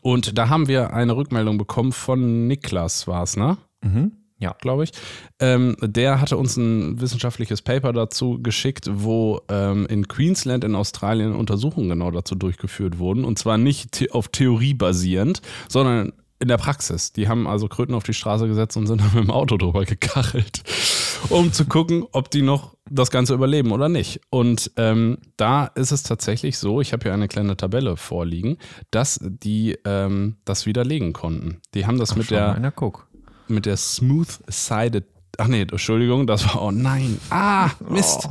und 0.00 0.36
da 0.36 0.48
haben 0.48 0.68
wir 0.68 0.92
eine 0.92 1.16
Rückmeldung 1.16 1.58
bekommen 1.58 1.92
von 1.92 2.46
Niklas, 2.46 3.06
war 3.06 3.22
es, 3.22 3.36
ne? 3.36 3.56
Mhm. 3.82 4.12
Ja. 4.38 4.54
glaube 4.60 4.84
ich. 4.84 4.92
Ähm, 5.38 5.76
der 5.80 6.20
hatte 6.20 6.36
uns 6.36 6.56
ein 6.56 7.00
wissenschaftliches 7.00 7.62
Paper 7.62 7.92
dazu 7.92 8.42
geschickt, 8.42 8.90
wo 8.92 9.40
ähm, 9.48 9.86
in 9.86 10.06
Queensland 10.06 10.64
in 10.64 10.74
Australien 10.74 11.32
Untersuchungen 11.34 11.88
genau 11.88 12.10
dazu 12.10 12.34
durchgeführt 12.34 12.98
wurden. 12.98 13.24
Und 13.24 13.38
zwar 13.38 13.56
nicht 13.56 13.94
the 13.94 14.10
auf 14.10 14.28
Theorie 14.28 14.74
basierend, 14.74 15.40
sondern 15.68 16.12
in 16.44 16.48
der 16.48 16.58
Praxis. 16.58 17.12
Die 17.12 17.26
haben 17.26 17.46
also 17.46 17.68
Kröten 17.68 17.94
auf 17.94 18.04
die 18.04 18.12
Straße 18.12 18.46
gesetzt 18.46 18.76
und 18.76 18.86
sind 18.86 19.00
dann 19.00 19.14
mit 19.14 19.24
dem 19.24 19.30
Auto 19.30 19.56
drüber 19.56 19.84
gekachelt, 19.84 20.62
um 21.30 21.52
zu 21.52 21.64
gucken, 21.64 22.04
ob 22.12 22.30
die 22.30 22.42
noch 22.42 22.74
das 22.90 23.10
Ganze 23.10 23.32
überleben 23.32 23.72
oder 23.72 23.88
nicht. 23.88 24.20
Und 24.28 24.70
ähm, 24.76 25.18
da 25.38 25.64
ist 25.64 25.90
es 25.90 26.02
tatsächlich 26.02 26.58
so, 26.58 26.82
ich 26.82 26.92
habe 26.92 27.04
hier 27.04 27.14
eine 27.14 27.28
kleine 27.28 27.56
Tabelle 27.56 27.96
vorliegen, 27.96 28.58
dass 28.90 29.18
die 29.22 29.78
ähm, 29.86 30.36
das 30.44 30.66
widerlegen 30.66 31.14
konnten. 31.14 31.62
Die 31.72 31.86
haben 31.86 31.98
das 31.98 32.14
mit 32.14 32.26
Schau 32.26 32.34
der 32.34 32.48
mal 32.48 32.60
mit 33.48 33.64
der 33.64 33.78
Smooth-Sided. 33.78 35.04
Ach 35.38 35.48
nee, 35.48 35.62
Entschuldigung, 35.62 36.26
das 36.26 36.46
war. 36.46 36.62
Oh 36.62 36.70
nein. 36.70 37.18
Ah, 37.30 37.70
Mist. 37.88 38.28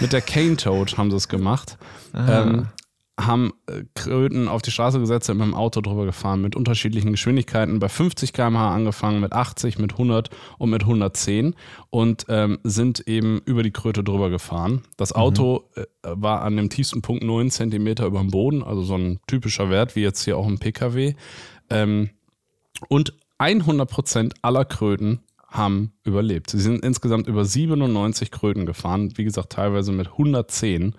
Mit 0.00 0.12
der 0.12 0.22
Cane 0.22 0.56
Toad 0.56 0.98
haben 0.98 1.10
sie 1.10 1.16
es 1.16 1.28
gemacht. 1.28 1.78
Ähm, 2.14 2.68
haben 3.18 3.52
äh, 3.66 3.84
Kröten 3.94 4.48
auf 4.48 4.62
die 4.62 4.72
Straße 4.72 4.98
gesetzt, 4.98 5.26
sind 5.26 5.38
mit 5.38 5.46
dem 5.46 5.54
Auto 5.54 5.80
drüber 5.80 6.04
gefahren, 6.04 6.40
mit 6.40 6.56
unterschiedlichen 6.56 7.12
Geschwindigkeiten, 7.12 7.78
bei 7.78 7.88
50 7.88 8.32
km/h 8.32 8.74
angefangen, 8.74 9.20
mit 9.20 9.32
80, 9.32 9.78
mit 9.78 9.92
100 9.92 10.30
und 10.58 10.70
mit 10.70 10.82
110 10.82 11.54
und 11.90 12.26
ähm, 12.28 12.58
sind 12.64 13.06
eben 13.06 13.40
über 13.44 13.62
die 13.62 13.70
Kröte 13.70 14.02
drüber 14.02 14.30
gefahren. 14.30 14.82
Das 14.96 15.12
Auto 15.12 15.64
äh, 15.76 15.84
war 16.02 16.42
an 16.42 16.56
dem 16.56 16.70
tiefsten 16.70 17.02
Punkt 17.02 17.22
9 17.22 17.50
cm 17.50 17.86
über 17.86 18.18
dem 18.18 18.30
Boden, 18.30 18.64
also 18.64 18.82
so 18.82 18.96
ein 18.96 19.20
typischer 19.28 19.70
Wert, 19.70 19.94
wie 19.94 20.02
jetzt 20.02 20.24
hier 20.24 20.36
auch 20.36 20.48
im 20.48 20.58
PKW. 20.58 21.14
Ähm, 21.70 22.10
und 22.88 23.14
100% 23.38 24.32
aller 24.42 24.64
Kröten 24.64 25.20
haben 25.48 25.92
überlebt. 26.02 26.50
Sie 26.50 26.58
sind 26.58 26.84
insgesamt 26.84 27.28
über 27.28 27.44
97 27.44 28.32
Kröten 28.32 28.66
gefahren, 28.66 29.12
wie 29.16 29.24
gesagt, 29.24 29.52
teilweise 29.52 29.92
mit 29.92 30.08
110. 30.08 30.96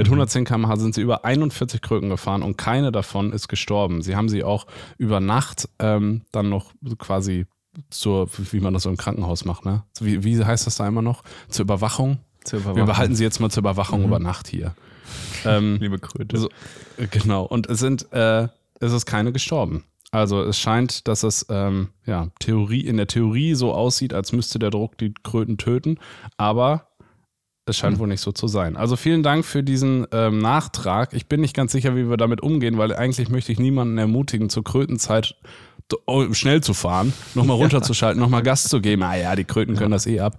Mit 0.00 0.06
110 0.06 0.46
km/h 0.46 0.76
sind 0.76 0.94
sie 0.94 1.02
über 1.02 1.26
41 1.26 1.82
Kröten 1.82 2.08
gefahren 2.08 2.42
und 2.42 2.56
keine 2.56 2.90
davon 2.90 3.32
ist 3.32 3.48
gestorben. 3.48 4.00
Sie 4.00 4.16
haben 4.16 4.30
sie 4.30 4.42
auch 4.44 4.66
über 4.96 5.20
Nacht 5.20 5.68
ähm, 5.78 6.22
dann 6.32 6.48
noch 6.48 6.72
quasi 6.98 7.46
zur, 7.90 8.28
wie 8.50 8.60
man 8.60 8.72
das 8.72 8.84
so 8.84 8.90
im 8.90 8.96
Krankenhaus 8.96 9.44
macht, 9.44 9.66
ne? 9.66 9.84
Wie, 10.00 10.24
wie 10.24 10.42
heißt 10.42 10.66
das 10.66 10.76
da 10.76 10.88
immer 10.88 11.02
noch? 11.02 11.22
Zur 11.50 11.64
Überwachung? 11.64 12.18
Zur 12.44 12.64
Wir 12.74 12.84
behalten 12.84 13.14
sie 13.14 13.24
jetzt 13.24 13.40
mal 13.40 13.50
zur 13.50 13.60
Überwachung 13.60 14.02
über 14.04 14.18
Nacht 14.18 14.48
hier. 14.48 14.74
Ähm, 15.44 15.76
Liebe 15.80 15.98
Kröte. 15.98 16.38
so, 16.38 16.48
äh, 16.96 17.06
genau. 17.06 17.44
Und 17.44 17.68
es 17.68 17.78
sind, 17.78 18.10
äh, 18.12 18.48
es 18.80 18.92
ist 18.92 19.04
keine 19.04 19.32
gestorben. 19.32 19.84
Also 20.12 20.42
es 20.42 20.58
scheint, 20.58 21.06
dass 21.08 21.22
es 21.22 21.46
ähm, 21.50 21.90
ja, 22.06 22.28
Theorie, 22.40 22.80
in 22.80 22.96
der 22.96 23.06
Theorie 23.06 23.54
so 23.54 23.74
aussieht, 23.74 24.14
als 24.14 24.32
müsste 24.32 24.58
der 24.58 24.70
Druck 24.70 24.98
die 24.98 25.12
Kröten 25.22 25.58
töten, 25.58 25.98
aber 26.36 26.89
es 27.70 27.78
scheint 27.78 27.98
wohl 27.98 28.08
nicht 28.08 28.20
so 28.20 28.32
zu 28.32 28.46
sein. 28.48 28.76
Also 28.76 28.96
vielen 28.96 29.22
Dank 29.22 29.44
für 29.44 29.62
diesen 29.62 30.06
ähm, 30.12 30.38
Nachtrag. 30.38 31.14
Ich 31.14 31.26
bin 31.26 31.40
nicht 31.40 31.54
ganz 31.56 31.72
sicher, 31.72 31.96
wie 31.96 32.08
wir 32.08 32.16
damit 32.16 32.42
umgehen, 32.42 32.76
weil 32.78 32.94
eigentlich 32.94 33.28
möchte 33.30 33.52
ich 33.52 33.58
niemanden 33.58 33.96
ermutigen, 33.98 34.50
zur 34.50 34.62
Krötenzeit 34.64 35.34
oh, 36.06 36.32
schnell 36.32 36.62
zu 36.62 36.74
fahren, 36.74 37.12
nochmal 37.34 37.56
runterzuschalten, 37.62 38.20
nochmal 38.20 38.42
Gas 38.42 38.64
zu 38.64 38.80
geben. 38.80 39.02
Ah 39.02 39.16
ja, 39.16 39.34
die 39.36 39.44
Kröten 39.44 39.76
können 39.76 39.92
das 39.92 40.06
eh 40.06 40.20
ab. 40.20 40.36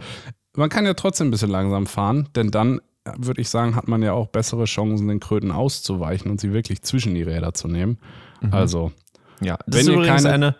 Man 0.55 0.69
kann 0.69 0.85
ja 0.85 0.93
trotzdem 0.93 1.27
ein 1.27 1.31
bisschen 1.31 1.49
langsam 1.49 1.87
fahren, 1.87 2.29
denn 2.35 2.51
dann 2.51 2.79
äh, 3.05 3.11
würde 3.17 3.41
ich 3.41 3.49
sagen, 3.49 3.75
hat 3.75 3.87
man 3.87 4.01
ja 4.03 4.13
auch 4.13 4.27
bessere 4.27 4.65
Chancen, 4.65 5.07
den 5.07 5.19
Kröten 5.19 5.51
auszuweichen 5.51 6.29
und 6.29 6.39
sie 6.41 6.53
wirklich 6.53 6.81
zwischen 6.83 7.15
die 7.15 7.23
Räder 7.23 7.53
zu 7.53 7.67
nehmen. 7.67 7.97
Also, 8.51 8.91
Ja, 9.41 9.57
das 9.65 9.75
Wenn 9.75 9.81
ist 9.81 9.87
ihr 9.87 9.93
übrigens 9.93 10.23
keine- 10.23 10.33
eine 10.33 10.55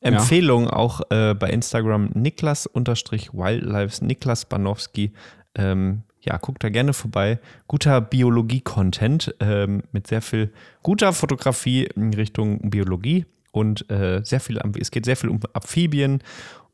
Empfehlung 0.00 0.68
auch 0.68 1.00
äh, 1.10 1.34
bei 1.34 1.48
Instagram 1.50 2.10
Niklas-Wildlives, 2.14 4.02
Niklas 4.02 4.44
Banowski. 4.46 5.12
Ähm, 5.54 6.02
ja, 6.24 6.36
guckt 6.38 6.62
da 6.64 6.68
gerne 6.68 6.92
vorbei. 6.92 7.38
Guter 7.68 8.00
Biologie-Content 8.00 9.34
ähm, 9.40 9.82
mit 9.92 10.06
sehr 10.06 10.22
viel 10.22 10.52
guter 10.82 11.12
Fotografie 11.12 11.84
in 11.84 12.14
Richtung 12.14 12.70
Biologie 12.70 13.26
und 13.50 13.88
äh, 13.90 14.22
sehr 14.24 14.40
viel, 14.40 14.60
es 14.78 14.90
geht 14.90 15.04
sehr 15.04 15.16
viel 15.16 15.30
um 15.30 15.40
Amphibien 15.52 16.22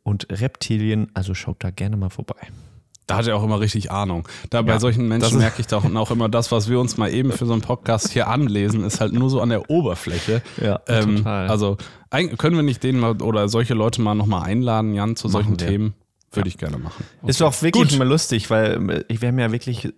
und 0.03 0.27
Reptilien, 0.31 1.11
also 1.15 1.35
schaut 1.35 1.57
da 1.61 1.71
gerne 1.71 1.97
mal 1.97 2.11
vorbei. 2.11 2.37
da 3.07 3.17
hat 3.17 3.27
er 3.27 3.37
auch 3.37 3.43
immer 3.43 3.59
richtig 3.59 3.91
Ahnung. 3.91 4.29
Da 4.51 4.61
bei 4.63 4.73
Ja, 4.73 4.81
solchen 4.81 5.09
das 5.09 5.19
Menschen 5.21 5.39
merke 5.39 5.61
ich 5.61 5.67
doch 5.67 5.85
auch 5.95 6.11
immer, 6.11 6.29
das, 6.29 6.53
was 6.53 6.69
wir 6.69 6.79
uns 6.79 6.99
mal 6.99 7.13
eben 7.13 7.33
für 7.33 7.47
so 7.47 7.53
einen 7.55 7.63
Podcast 7.63 8.13
hier 8.13 8.29
anlesen, 8.29 8.85
ist 8.85 9.01
halt 9.01 9.13
nur 9.15 9.31
so 9.31 9.41
an 9.41 9.49
der 9.49 9.71
Oberfläche. 9.71 10.43
Ja, 10.63 10.81
Ähm, 10.87 11.17
total. 11.17 11.49
Also 11.49 11.79
können 12.11 12.57
wir 12.57 12.63
nicht 12.63 12.83
den 12.83 12.99
mal 12.99 13.21
oder 13.23 13.49
solche 13.49 13.75
Leute 13.75 14.03
mal 14.03 14.15
nochmal 14.15 14.43
einladen, 14.45 14.95
Jan, 14.95 15.17
zu 15.17 15.29
solchen. 15.29 15.57
Themen? 15.57 15.95
Würde 16.33 16.49
ich 16.49 16.59
gerne 16.59 16.79
machen. 16.79 17.05
Ist 17.27 17.41
doch 17.41 17.63
wirklich 17.63 17.85
Gut. 17.85 17.93
immer 17.95 18.05
lustig, 18.05 18.51
weil 18.51 18.91
äh, 18.91 19.21
wir 19.21 19.29
haben 19.29 19.39
ja 19.39 19.51
wirklich 19.51 19.89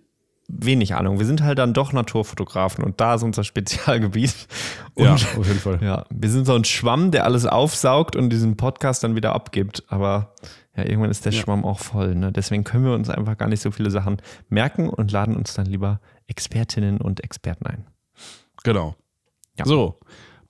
wenig 0.47 0.95
Ahnung. 0.95 1.19
Wir 1.19 1.25
sind 1.25 1.41
halt 1.43 1.59
dann 1.59 1.73
doch 1.73 1.93
Naturfotografen 1.93 2.83
und 2.83 2.99
da 2.99 3.15
ist 3.15 3.23
unser 3.23 3.43
Spezialgebiet. 3.43 4.47
Und 4.95 5.05
Ja, 5.05 5.13
auf 5.13 5.47
jeden 5.47 5.59
Fall. 5.59 5.79
Ja, 5.81 6.05
wir 6.09 6.29
sind 6.29 6.45
so 6.45 6.53
ein 6.53 6.65
Schwamm, 6.65 7.11
der 7.11 7.25
alles 7.25 7.45
aufsaugt 7.45 8.15
und 8.15 8.29
diesen 8.29 8.57
Podcast 8.57 9.03
dann 9.03 9.15
wieder 9.15 9.33
abgibt. 9.33 9.83
Aber 9.87 10.33
ja, 10.75 10.83
irgendwann 10.83 11.11
ist 11.11 11.25
der 11.25 11.31
Schwamm 11.31 11.65
auch 11.65 11.79
voll. 11.79 12.15
Ne? 12.15 12.31
Deswegen 12.31 12.63
können 12.63 12.85
wir 12.85 12.93
uns 12.93 13.09
einfach 13.09 13.37
gar 13.37 13.47
nicht 13.47 13.61
so 13.61 13.71
viele 13.71 13.91
Sachen 13.91 14.21
merken 14.49 14.89
und 14.89 15.11
laden 15.11 15.35
uns 15.35 15.53
dann 15.53 15.65
lieber 15.65 15.99
Expertinnen 16.27 16.99
und 16.99 17.23
Experten 17.23 17.65
ein. 17.65 17.87
Genau. 18.63 18.95
Ja. 19.57 19.65
So, 19.65 19.99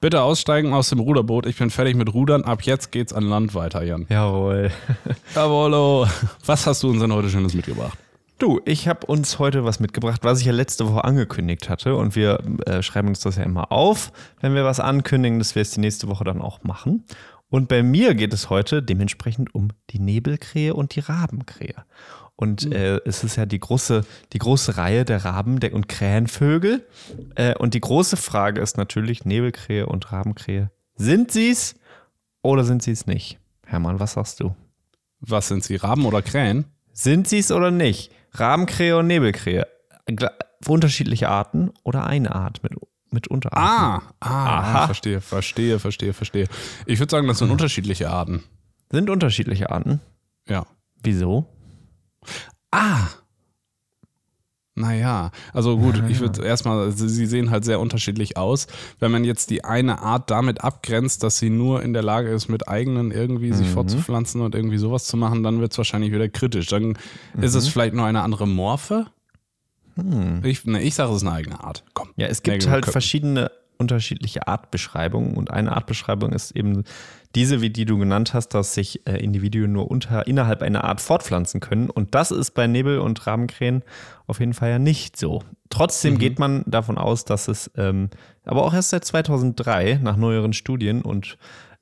bitte 0.01 0.21
aussteigen 0.21 0.73
aus 0.73 0.89
dem 0.89 0.99
Ruderboot. 0.99 1.45
Ich 1.45 1.57
bin 1.57 1.69
fertig 1.69 1.95
mit 1.95 2.13
Rudern. 2.13 2.43
Ab 2.43 2.63
jetzt 2.63 2.91
geht's 2.91 3.13
an 3.13 3.23
Land 3.23 3.55
weiter, 3.55 3.83
Jan. 3.83 4.07
Jawohl. 4.09 4.71
Jawollo. 5.35 6.07
Was 6.45 6.67
hast 6.67 6.83
du 6.83 6.89
uns 6.89 6.99
denn 6.99 7.13
heute 7.13 7.29
Schönes 7.29 7.53
mitgebracht? 7.53 7.97
Du, 8.39 8.59
ich 8.65 8.87
habe 8.87 9.05
uns 9.05 9.37
heute 9.37 9.63
was 9.63 9.79
mitgebracht, 9.79 10.21
was 10.23 10.39
ich 10.39 10.47
ja 10.47 10.51
letzte 10.51 10.89
Woche 10.89 11.03
angekündigt 11.03 11.69
hatte. 11.69 11.95
Und 11.95 12.15
wir 12.15 12.39
äh, 12.65 12.81
schreiben 12.81 13.09
uns 13.09 13.19
das 13.19 13.37
ja 13.37 13.43
immer 13.43 13.71
auf, 13.71 14.11
wenn 14.41 14.55
wir 14.55 14.65
was 14.65 14.79
ankündigen, 14.79 15.37
dass 15.37 15.53
wir 15.53 15.61
es 15.61 15.71
die 15.71 15.79
nächste 15.79 16.07
Woche 16.07 16.23
dann 16.23 16.41
auch 16.41 16.63
machen. 16.63 17.05
Und 17.49 17.67
bei 17.67 17.83
mir 17.83 18.15
geht 18.15 18.33
es 18.33 18.49
heute 18.49 18.81
dementsprechend 18.81 19.53
um 19.53 19.69
die 19.91 19.99
Nebelkrähe 19.99 20.73
und 20.73 20.95
die 20.95 21.01
Rabenkrähe. 21.01 21.75
Und 22.41 22.73
äh, 22.73 22.99
es 23.05 23.23
ist 23.23 23.35
ja 23.35 23.45
die 23.45 23.59
große, 23.59 24.03
die 24.33 24.39
große 24.39 24.75
Reihe 24.75 25.05
der 25.05 25.23
Raben 25.23 25.59
und 25.73 25.87
Krähenvögel. 25.87 26.83
Äh, 27.35 27.55
und 27.55 27.75
die 27.75 27.81
große 27.81 28.17
Frage 28.17 28.61
ist 28.61 28.77
natürlich, 28.77 29.25
Nebelkrähe 29.25 29.85
und 29.85 30.11
Rabenkrähe, 30.11 30.71
sind 30.95 31.31
sie 31.31 31.51
es 31.51 31.75
oder 32.41 32.63
sind 32.63 32.81
sie 32.81 32.93
es 32.93 33.05
nicht? 33.05 33.37
Hermann, 33.63 33.99
was 33.99 34.13
sagst 34.13 34.39
du? 34.39 34.55
Was 35.19 35.49
sind 35.49 35.63
sie, 35.63 35.75
Raben 35.75 36.03
oder 36.03 36.23
Krähen? 36.23 36.65
Sind 36.93 37.27
sie 37.27 37.37
es 37.37 37.51
oder 37.51 37.69
nicht? 37.69 38.11
Rabenkrähe 38.31 38.97
und 38.97 39.05
Nebelkrähe. 39.05 39.67
Unterschiedliche 40.65 41.29
Arten 41.29 41.69
oder 41.83 42.07
eine 42.07 42.33
Art 42.33 42.63
mit, 42.63 42.73
mit 43.11 43.27
Unterarten. 43.27 43.61
Ah, 43.63 44.01
ah, 44.19 44.59
Aha. 44.59 44.85
verstehe, 44.87 45.21
verstehe, 45.21 45.77
verstehe, 45.77 46.13
verstehe. 46.13 46.47
Ich 46.87 46.97
würde 46.97 47.11
sagen, 47.11 47.27
das 47.27 47.37
sind 47.37 47.51
unterschiedliche 47.51 48.09
Arten. 48.09 48.43
Sind 48.91 49.11
unterschiedliche 49.11 49.69
Arten. 49.69 50.01
Ja. 50.47 50.65
Wieso? 51.03 51.47
Ah. 52.71 53.07
Naja, 54.73 55.31
also 55.53 55.77
gut, 55.77 56.01
ich 56.07 56.21
würde 56.21 56.45
erstmal, 56.45 56.91
sie 56.93 57.09
sie 57.09 57.25
sehen 57.25 57.51
halt 57.51 57.65
sehr 57.65 57.81
unterschiedlich 57.81 58.37
aus. 58.37 58.67
Wenn 58.99 59.11
man 59.11 59.25
jetzt 59.25 59.49
die 59.49 59.65
eine 59.65 59.99
Art 59.99 60.31
damit 60.31 60.63
abgrenzt, 60.63 61.23
dass 61.23 61.39
sie 61.39 61.49
nur 61.49 61.83
in 61.83 61.91
der 61.91 62.03
Lage 62.03 62.29
ist, 62.29 62.47
mit 62.47 62.69
eigenen 62.69 63.11
irgendwie 63.11 63.51
sich 63.51 63.67
fortzupflanzen 63.67 64.39
und 64.39 64.55
irgendwie 64.55 64.77
sowas 64.77 65.03
zu 65.05 65.17
machen, 65.17 65.43
dann 65.43 65.59
wird 65.59 65.73
es 65.73 65.77
wahrscheinlich 65.77 66.13
wieder 66.13 66.29
kritisch. 66.29 66.67
Dann 66.67 66.97
ist 67.41 67.53
es 67.53 67.67
vielleicht 67.67 67.93
nur 67.93 68.05
eine 68.05 68.21
andere 68.21 68.47
Morphe. 68.47 69.07
Ich, 70.43 70.65
ne, 70.65 70.81
ich 70.81 70.95
sage, 70.95 71.11
es 71.11 71.17
ist 71.17 71.23
eine 71.23 71.33
eigene 71.33 71.61
Art. 71.61 71.83
Komm. 71.93 72.09
Ja, 72.15 72.27
es 72.27 72.41
gibt 72.41 72.65
halt 72.65 72.85
Köpfen. 72.85 72.91
verschiedene 72.93 73.51
unterschiedliche 73.81 74.47
Artbeschreibungen. 74.47 75.35
Und 75.35 75.51
eine 75.51 75.73
Artbeschreibung 75.73 76.31
ist 76.31 76.51
eben 76.51 76.83
diese, 77.35 77.61
wie 77.61 77.69
die 77.69 77.85
du 77.85 77.97
genannt 77.97 78.33
hast, 78.33 78.49
dass 78.49 78.73
sich 78.73 79.05
äh, 79.07 79.17
Individuen 79.17 79.73
nur 79.73 79.91
unter, 79.91 80.27
innerhalb 80.27 80.61
einer 80.61 80.83
Art 80.85 81.01
fortpflanzen 81.01 81.59
können. 81.59 81.89
Und 81.89 82.15
das 82.15 82.31
ist 82.31 82.51
bei 82.51 82.67
Nebel- 82.67 82.99
und 82.99 83.25
Rabenkrähen 83.27 83.83
auf 84.27 84.39
jeden 84.39 84.53
Fall 84.53 84.69
ja 84.69 84.79
nicht 84.79 85.17
so. 85.17 85.41
Trotzdem 85.69 86.17
geht 86.17 86.39
man 86.39 86.63
davon 86.67 86.97
aus, 86.97 87.25
dass 87.25 87.47
es, 87.47 87.71
ähm, 87.77 88.09
aber 88.45 88.63
auch 88.63 88.73
erst 88.73 88.89
seit 88.89 89.05
2003 89.05 89.99
nach 90.01 90.17
neueren 90.17 90.53
Studien 90.53 91.01
und 91.01 91.37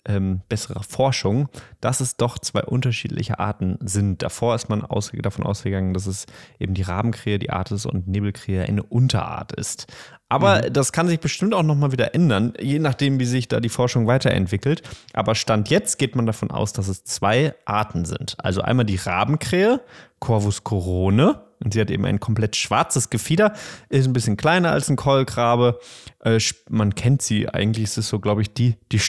ähm, 0.10 0.42
besserer 0.50 0.84
Forschung, 0.84 1.48
dass 1.80 2.02
es 2.02 2.18
doch 2.18 2.40
zwei 2.40 2.64
unterschiedliche 2.64 3.40
Arten 3.40 3.78
sind. 3.82 4.22
Davor 4.24 4.56
ist 4.56 4.68
man 4.68 4.84
ausge 4.84 5.22
davon 5.22 5.46
ausgegangen, 5.46 5.94
dass 5.94 6.08
es 6.08 6.26
eben 6.60 6.74
die 6.74 6.82
Rabenkrähe 6.82 7.40
die 7.40 7.52
Art 7.52 7.72
ist 7.72 7.86
und 7.86 8.08
Nebelkrähe 8.08 8.64
eine 8.64 8.84
Unterart 8.84 9.54
ist. 9.54 9.88
Aber 10.28 10.62
das 10.62 10.92
kann 10.92 11.08
sich 11.08 11.20
bestimmt 11.20 11.54
auch 11.54 11.64
nochmal 11.64 11.92
wieder 11.92 12.14
ändern, 12.14 12.54
je 12.60 12.78
nachdem, 12.78 13.20
wie 13.20 13.26
sich 13.26 13.48
da 13.48 13.60
die 13.60 13.70
Forschung 13.70 14.06
weiterentwickelt. 14.06 14.84
Aber 15.14 15.34
Stand 15.34 15.70
jetzt 15.70 15.98
geht 15.98 16.16
man 16.16 16.26
davon 16.26 16.52
aus, 16.52 16.74
dass 16.74 16.88
es 16.88 17.04
zwei 17.04 17.56
Arten 17.66 18.06
sind. 18.06 18.36
Also 18.38 18.62
einmal 18.62 18.86
die 18.86 18.98
Rabenkrähe, 18.98 19.82
Corvus 20.20 20.64
corone, 20.64 21.42
und 21.64 21.74
sie 21.74 21.82
hat 21.82 21.92
eben 21.92 22.06
ein 22.06 22.20
komplett 22.20 22.56
schwarzes 22.56 23.10
Gefieder, 23.10 23.54
ist 23.90 24.08
ein 24.08 24.14
bisschen 24.14 24.38
kleiner 24.38 24.72
als 24.72 24.90
ein 24.90 24.96
Keulgrabe. 24.96 25.80
Äh, 26.24 26.40
man 26.70 26.96
kennt 26.96 27.22
sie, 27.22 27.50
eigentlich 27.50 27.86
ist 27.86 27.98
es 27.98 28.08
so, 28.08 28.20
glaube 28.20 28.42
ich, 28.42 28.54
die, 28.54 28.76
die 28.92 29.00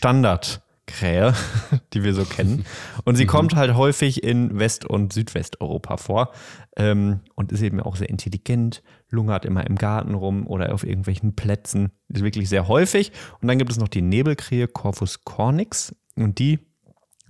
Standardkrähe, 0.90 1.34
die 1.92 2.04
wir 2.04 2.14
so 2.14 2.24
kennen. 2.24 2.64
Und 3.04 3.16
sie 3.16 3.26
kommt 3.26 3.54
halt 3.54 3.74
häufig 3.74 4.22
in 4.22 4.58
West- 4.58 4.84
und 4.84 5.12
Südwesteuropa 5.12 5.96
vor 5.96 6.32
ähm, 6.76 7.20
und 7.34 7.52
ist 7.52 7.62
eben 7.62 7.80
auch 7.80 7.96
sehr 7.96 8.08
intelligent, 8.08 8.82
lungert 9.08 9.44
immer 9.44 9.66
im 9.66 9.76
Garten 9.76 10.14
rum 10.14 10.46
oder 10.46 10.72
auf 10.74 10.84
irgendwelchen 10.84 11.34
Plätzen. 11.34 11.92
Ist 12.08 12.24
wirklich 12.24 12.48
sehr 12.48 12.68
häufig. 12.68 13.12
Und 13.40 13.48
dann 13.48 13.58
gibt 13.58 13.70
es 13.70 13.78
noch 13.78 13.88
die 13.88 14.02
Nebelkrähe 14.02 14.68
Corvus 14.68 15.24
cornix 15.24 15.94
und 16.16 16.38
die 16.38 16.58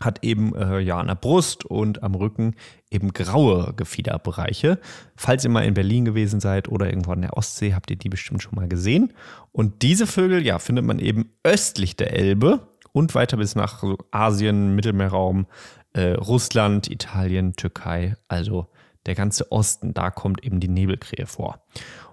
hat 0.01 0.25
eben 0.25 0.55
äh, 0.55 0.79
ja 0.81 0.99
an 0.99 1.09
der 1.09 1.15
Brust 1.15 1.67
und 1.67 2.03
am 2.03 2.15
Rücken 2.15 2.55
eben 2.91 3.13
graue 3.13 3.75
Gefiederbereiche. 3.77 4.79
Falls 5.15 5.45
ihr 5.45 5.51
mal 5.51 5.67
in 5.67 5.75
Berlin 5.75 6.07
gewesen 6.07 6.41
seid 6.41 6.69
oder 6.69 6.87
irgendwo 6.87 7.13
an 7.13 7.21
der 7.21 7.37
Ostsee, 7.37 7.75
habt 7.75 7.91
ihr 7.91 7.97
die 7.97 8.09
bestimmt 8.09 8.43
schon 8.43 8.55
mal 8.55 8.67
gesehen. 8.67 9.13
Und 9.53 9.83
diese 9.83 10.07
Vögel, 10.07 10.45
ja, 10.45 10.59
findet 10.59 10.87
man 10.87 11.01
eben 11.01 11.35
östlich 11.45 11.97
der 11.97 12.15
Elbe 12.15 12.70
und 12.93 13.15
weiter 13.15 13.37
bis 13.37 13.55
nach 13.55 13.83
Asien, 14.11 14.75
Mittelmeerraum, 14.75 15.47
äh, 15.93 16.13
Russland, 16.13 16.91
Italien, 16.91 17.55
Türkei, 17.55 18.17
also 18.29 18.67
der 19.07 19.15
ganze 19.15 19.51
Osten, 19.51 19.95
da 19.95 20.11
kommt 20.11 20.45
eben 20.45 20.61
die 20.61 20.69
Nebelkrähe 20.69 21.27
vor. 21.27 21.65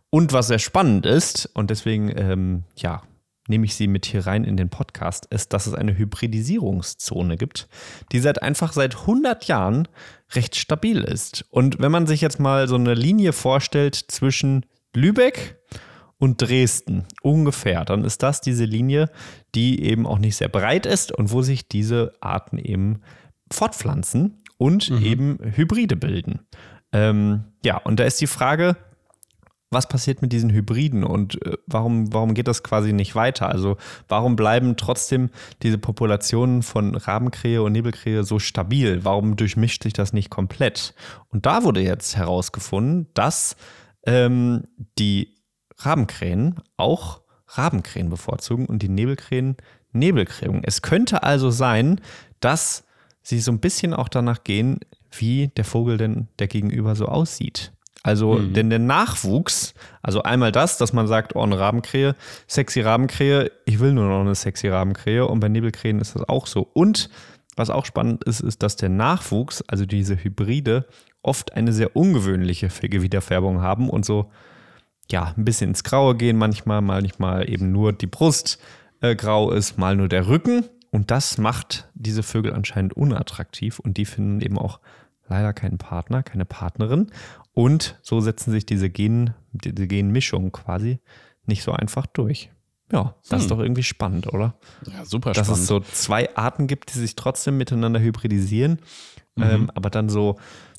Und 0.10 0.34
was 0.34 0.48
sehr 0.48 0.60
spannend 0.60 1.06
ist, 1.06 1.50
und 1.54 1.70
deswegen, 1.70 2.12
ähm, 2.18 2.64
ja, 2.76 3.04
nehme 3.48 3.66
ich 3.66 3.76
sie 3.76 3.88
mit 3.88 4.06
hier 4.06 4.26
rein 4.26 4.44
in 4.44 4.58
den 4.58 4.70
Podcast, 4.70 5.26
ist, 5.28 5.54
dass 5.54 5.68
es 5.68 5.74
eine 5.74 5.98
Hybridisierungszone 5.98 7.38
gibt, 7.38 7.68
die 8.12 8.20
seit 8.20 8.42
einfach 8.42 8.74
seit 8.74 8.96
100 9.02 9.46
Jahren 9.46 9.88
recht 10.34 10.56
stabil 10.56 11.02
ist. 11.02 11.46
Und 11.50 11.80
wenn 11.80 11.92
man 11.92 12.08
sich 12.08 12.22
jetzt 12.22 12.40
mal 12.40 12.68
so 12.68 12.76
eine 12.76 12.94
Linie 12.94 13.34
vorstellt 13.34 13.96
zwischen 13.96 14.66
Lübeck 14.94 15.58
und 16.20 16.42
Dresden 16.42 17.06
ungefähr, 17.22 17.86
dann 17.86 18.04
ist 18.04 18.24
das 18.24 18.42
diese 18.42 18.66
Linie, 18.66 19.10
die 19.56 19.84
eben 19.84 20.06
auch 20.08 20.20
nicht 20.20 20.36
sehr 20.36 20.50
breit 20.50 20.86
ist 20.86 21.12
und 21.12 21.32
wo 21.32 21.42
sich 21.42 21.68
diese 21.68 22.14
Arten 22.22 22.58
eben 22.58 23.02
fortpflanzen 23.52 24.44
und 24.58 24.90
eben 24.90 25.38
Hybride 25.56 25.96
bilden. 25.96 26.40
Ähm, 26.92 27.46
ja, 27.64 27.78
und 27.78 28.00
da 28.00 28.06
ist 28.06 28.20
die 28.20 28.28
Frage, 28.28 28.76
was 29.70 29.90
passiert 29.90 30.22
mit 30.22 30.32
diesen 30.32 30.52
Hybriden 30.52 31.04
und 31.04 31.46
äh, 31.46 31.58
warum, 31.66 32.14
warum 32.14 32.34
geht 32.34 32.48
das 32.48 32.64
quasi 32.64 32.94
nicht 32.94 33.16
weiter? 33.16 33.50
Also 33.50 33.78
warum 34.08 34.36
bleiben 34.36 34.78
trotzdem 34.78 35.30
diese 35.62 35.78
Populationen 35.78 36.64
von 36.64 36.96
Rabenkrähe 36.96 37.62
und 37.62 37.74
Nebelkrähe 37.74 38.24
so 38.24 38.40
stabil? 38.40 39.04
Warum 39.04 39.36
durchmischt 39.36 39.84
sich 39.84 39.94
das 39.94 40.14
nicht 40.14 40.30
komplett? 40.30 40.94
Und 41.30 41.46
da 41.46 41.64
wurde 41.64 41.82
jetzt 41.82 42.16
herausgefunden, 42.16 43.08
dass 43.14 43.58
ähm, 44.06 44.64
die 44.98 45.37
Rabenkrähen 45.78 46.56
auch 46.78 47.22
Rabenkrähen 47.48 48.10
bevorzugen 48.10 48.66
und 48.66 48.82
die 48.82 48.90
Nebelkrähen 48.90 49.58
Nebelkrähen. 49.94 50.62
Es 50.64 50.82
könnte 50.82 51.24
also 51.24 51.50
sein, 51.50 52.02
dass 52.40 52.84
sie 53.22 53.40
so 53.40 53.52
ein 53.52 53.60
bisschen 53.60 53.94
auch 53.94 54.10
danach 54.10 54.44
gehen, 54.44 54.80
wie 55.12 55.48
der 55.50 55.66
Vogel 55.66 55.98
denn 55.98 56.28
der 56.40 56.48
Gegenüber 56.48 56.96
so 56.96 57.06
aussieht. 57.06 57.72
Also, 58.04 58.40
denn 58.40 58.70
der 58.70 58.80
Nachwuchs, 58.80 59.74
also 60.02 60.24
einmal 60.24 60.54
das, 60.54 60.78
dass 60.78 60.94
man 60.94 61.08
sagt, 61.08 61.36
oh, 61.36 61.42
eine 61.42 61.60
Rabenkrähe, 61.60 62.16
sexy 62.48 62.80
Rabenkrähe, 62.80 63.52
ich 63.66 63.80
will 63.80 63.92
nur 63.92 64.08
noch 64.08 64.22
eine 64.22 64.36
sexy 64.36 64.70
Rabenkrähe 64.70 65.28
und 65.28 65.42
bei 65.42 65.50
Nebelkrähen 65.50 66.00
ist 66.00 66.16
das 66.16 66.30
auch 66.30 66.48
so. 66.48 66.70
Und 66.74 67.10
was 67.58 67.70
auch 67.70 67.86
spannend 67.86 68.24
ist, 68.24 68.40
ist, 68.40 68.64
dass 68.64 68.78
der 68.78 68.90
Nachwuchs, 68.90 69.62
also 69.64 69.86
diese 69.86 70.24
Hybride, 70.24 70.86
oft 71.22 71.54
eine 71.54 71.74
sehr 71.74 71.98
ungewöhnliche 71.98 72.70
Wiederfärbung 72.82 73.62
haben 73.62 73.90
und 73.90 74.06
so, 74.06 74.32
ja, 75.12 75.34
ein 75.38 75.46
bisschen 75.46 75.70
ins 75.70 75.84
Graue 75.84 76.16
gehen 76.16 76.38
manchmal, 76.38 76.82
manchmal 76.82 77.50
eben 77.50 77.72
nur 77.72 77.94
die 77.94 78.08
Brust 78.08 78.60
äh, 79.02 79.16
grau 79.16 79.52
ist, 79.52 79.78
mal 79.78 79.96
nur 79.96 80.10
der 80.10 80.28
Rücken. 80.28 80.66
Und 80.92 81.12
das 81.12 81.38
macht 81.38 81.90
diese 81.94 82.24
Vögel 82.24 82.54
anscheinend 82.54 82.94
unattraktiv 82.94 83.80
und 83.80 83.98
die 83.98 84.06
finden 84.06 84.42
eben 84.42 84.58
auch 84.58 84.80
leider 85.28 85.54
keinen 85.54 85.78
Partner, 85.78 86.24
keine 86.24 86.46
Partnerin. 86.46 87.08
Und 87.54 88.00
so 88.02 88.20
setzen 88.22 88.52
sich 88.52 88.66
diese, 88.66 88.90
Gen, 88.90 89.34
diese 89.52 89.88
Genmischungen 89.88 90.52
quasi 90.52 91.00
nicht 91.46 91.64
so 91.64 91.72
einfach 91.72 92.06
durch. 92.06 92.50
Ja, 92.92 93.16
das 93.30 93.42
ist 93.42 93.52
doch 93.52 93.60
irgendwie 93.60 93.84
spannend, 93.84 94.32
oder? 94.34 94.56
Ja, 94.86 95.04
super 95.04 95.34
Dass 95.34 95.48
spannend. 95.48 95.62
es 95.64 95.68
so 95.68 95.80
zwei 95.82 96.34
Arten 96.38 96.68
gibt, 96.68 96.94
die 96.94 97.00
sich 97.00 97.16
trotzdem 97.16 97.58
miteinander 97.58 98.00
hybridisieren, 98.00 98.80
ähm, 99.38 99.70
aber 99.76 99.90
dann 99.90 100.08
so 100.08 100.38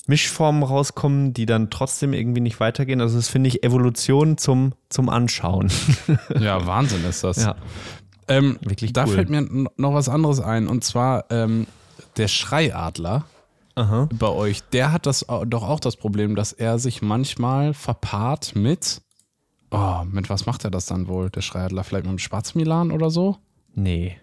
Mischformen 0.09 0.63
rauskommen, 0.63 1.33
die 1.33 1.45
dann 1.45 1.69
trotzdem 1.69 2.13
irgendwie 2.13 2.41
nicht 2.41 2.59
weitergehen. 2.59 2.99
Also 2.99 3.15
das 3.17 3.29
finde 3.29 3.47
ich 3.47 3.63
Evolution 3.63 4.37
zum, 4.37 4.73
zum 4.89 5.07
Anschauen. 5.07 5.71
ja, 6.39 6.65
Wahnsinn 6.65 7.05
ist 7.05 7.23
das. 7.23 7.37
ja. 7.37 7.55
Ähm, 8.27 8.57
Wirklich 8.61 8.91
da 8.91 9.05
cool. 9.05 9.13
fällt 9.13 9.29
mir 9.29 9.41
noch 9.77 9.93
was 9.93 10.09
anderes 10.09 10.39
ein 10.39 10.67
und 10.67 10.83
zwar 10.83 11.25
ähm, 11.29 11.67
der 12.17 12.27
Schreiadler 12.27 13.25
Aha. 13.75 14.09
bei 14.11 14.27
euch, 14.27 14.61
der 14.69 14.91
hat 14.91 15.05
das 15.05 15.25
doch 15.47 15.63
auch 15.63 15.79
das 15.79 15.95
Problem, 15.95 16.35
dass 16.35 16.53
er 16.53 16.79
sich 16.79 17.01
manchmal 17.01 17.73
verpaart 17.73 18.55
mit. 18.55 19.01
Oh, 19.71 20.03
mit 20.05 20.29
was 20.29 20.47
macht 20.47 20.63
er 20.63 20.71
das 20.71 20.87
dann 20.87 21.07
wohl, 21.07 21.29
der 21.29 21.41
Schreiadler? 21.41 21.83
Vielleicht 21.83 22.05
mit 22.05 22.11
dem 22.11 22.19
Schwarzmilan 22.19 22.91
oder 22.91 23.09
so? 23.11 23.37
Nee. 23.75 24.17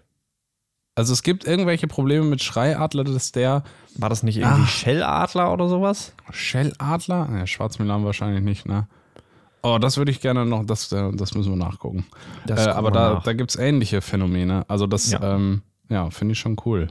Also 0.96 1.12
es 1.12 1.22
gibt 1.22 1.46
irgendwelche 1.46 1.86
Probleme 1.86 2.24
mit 2.24 2.42
Schreiadler, 2.42 3.04
dass 3.04 3.30
der 3.30 3.62
War 3.96 4.08
das 4.08 4.22
nicht 4.24 4.38
irgendwie 4.38 4.62
Ah. 4.62 4.66
Schelladler 4.66 5.52
oder 5.52 5.68
sowas? 5.68 6.12
Schelladler? 6.32 7.28
Ne, 7.28 7.46
Schwarzmilan 7.46 8.04
wahrscheinlich 8.04 8.42
nicht, 8.42 8.66
ne? 8.66 8.88
Oh, 9.62 9.78
das 9.78 9.96
würde 9.96 10.10
ich 10.10 10.20
gerne 10.20 10.44
noch, 10.46 10.64
das, 10.64 10.90
äh, 10.92 11.12
das 11.12 11.34
müssen 11.34 11.50
wir 11.50 11.56
nachgucken. 11.56 12.06
Äh, 12.48 12.52
aber 12.54 12.90
da, 12.90 13.14
nach. 13.14 13.22
da 13.24 13.32
gibt 13.32 13.50
es 13.50 13.56
ähnliche 13.56 14.00
Phänomene. 14.00 14.64
Also 14.68 14.86
das, 14.86 15.10
Ja. 15.10 15.20
ja, 15.20 15.34
ähm, 15.34 15.62
ja 15.88 16.10
finde 16.10 16.32
ich 16.32 16.38
schon 16.38 16.56
cool. 16.64 16.88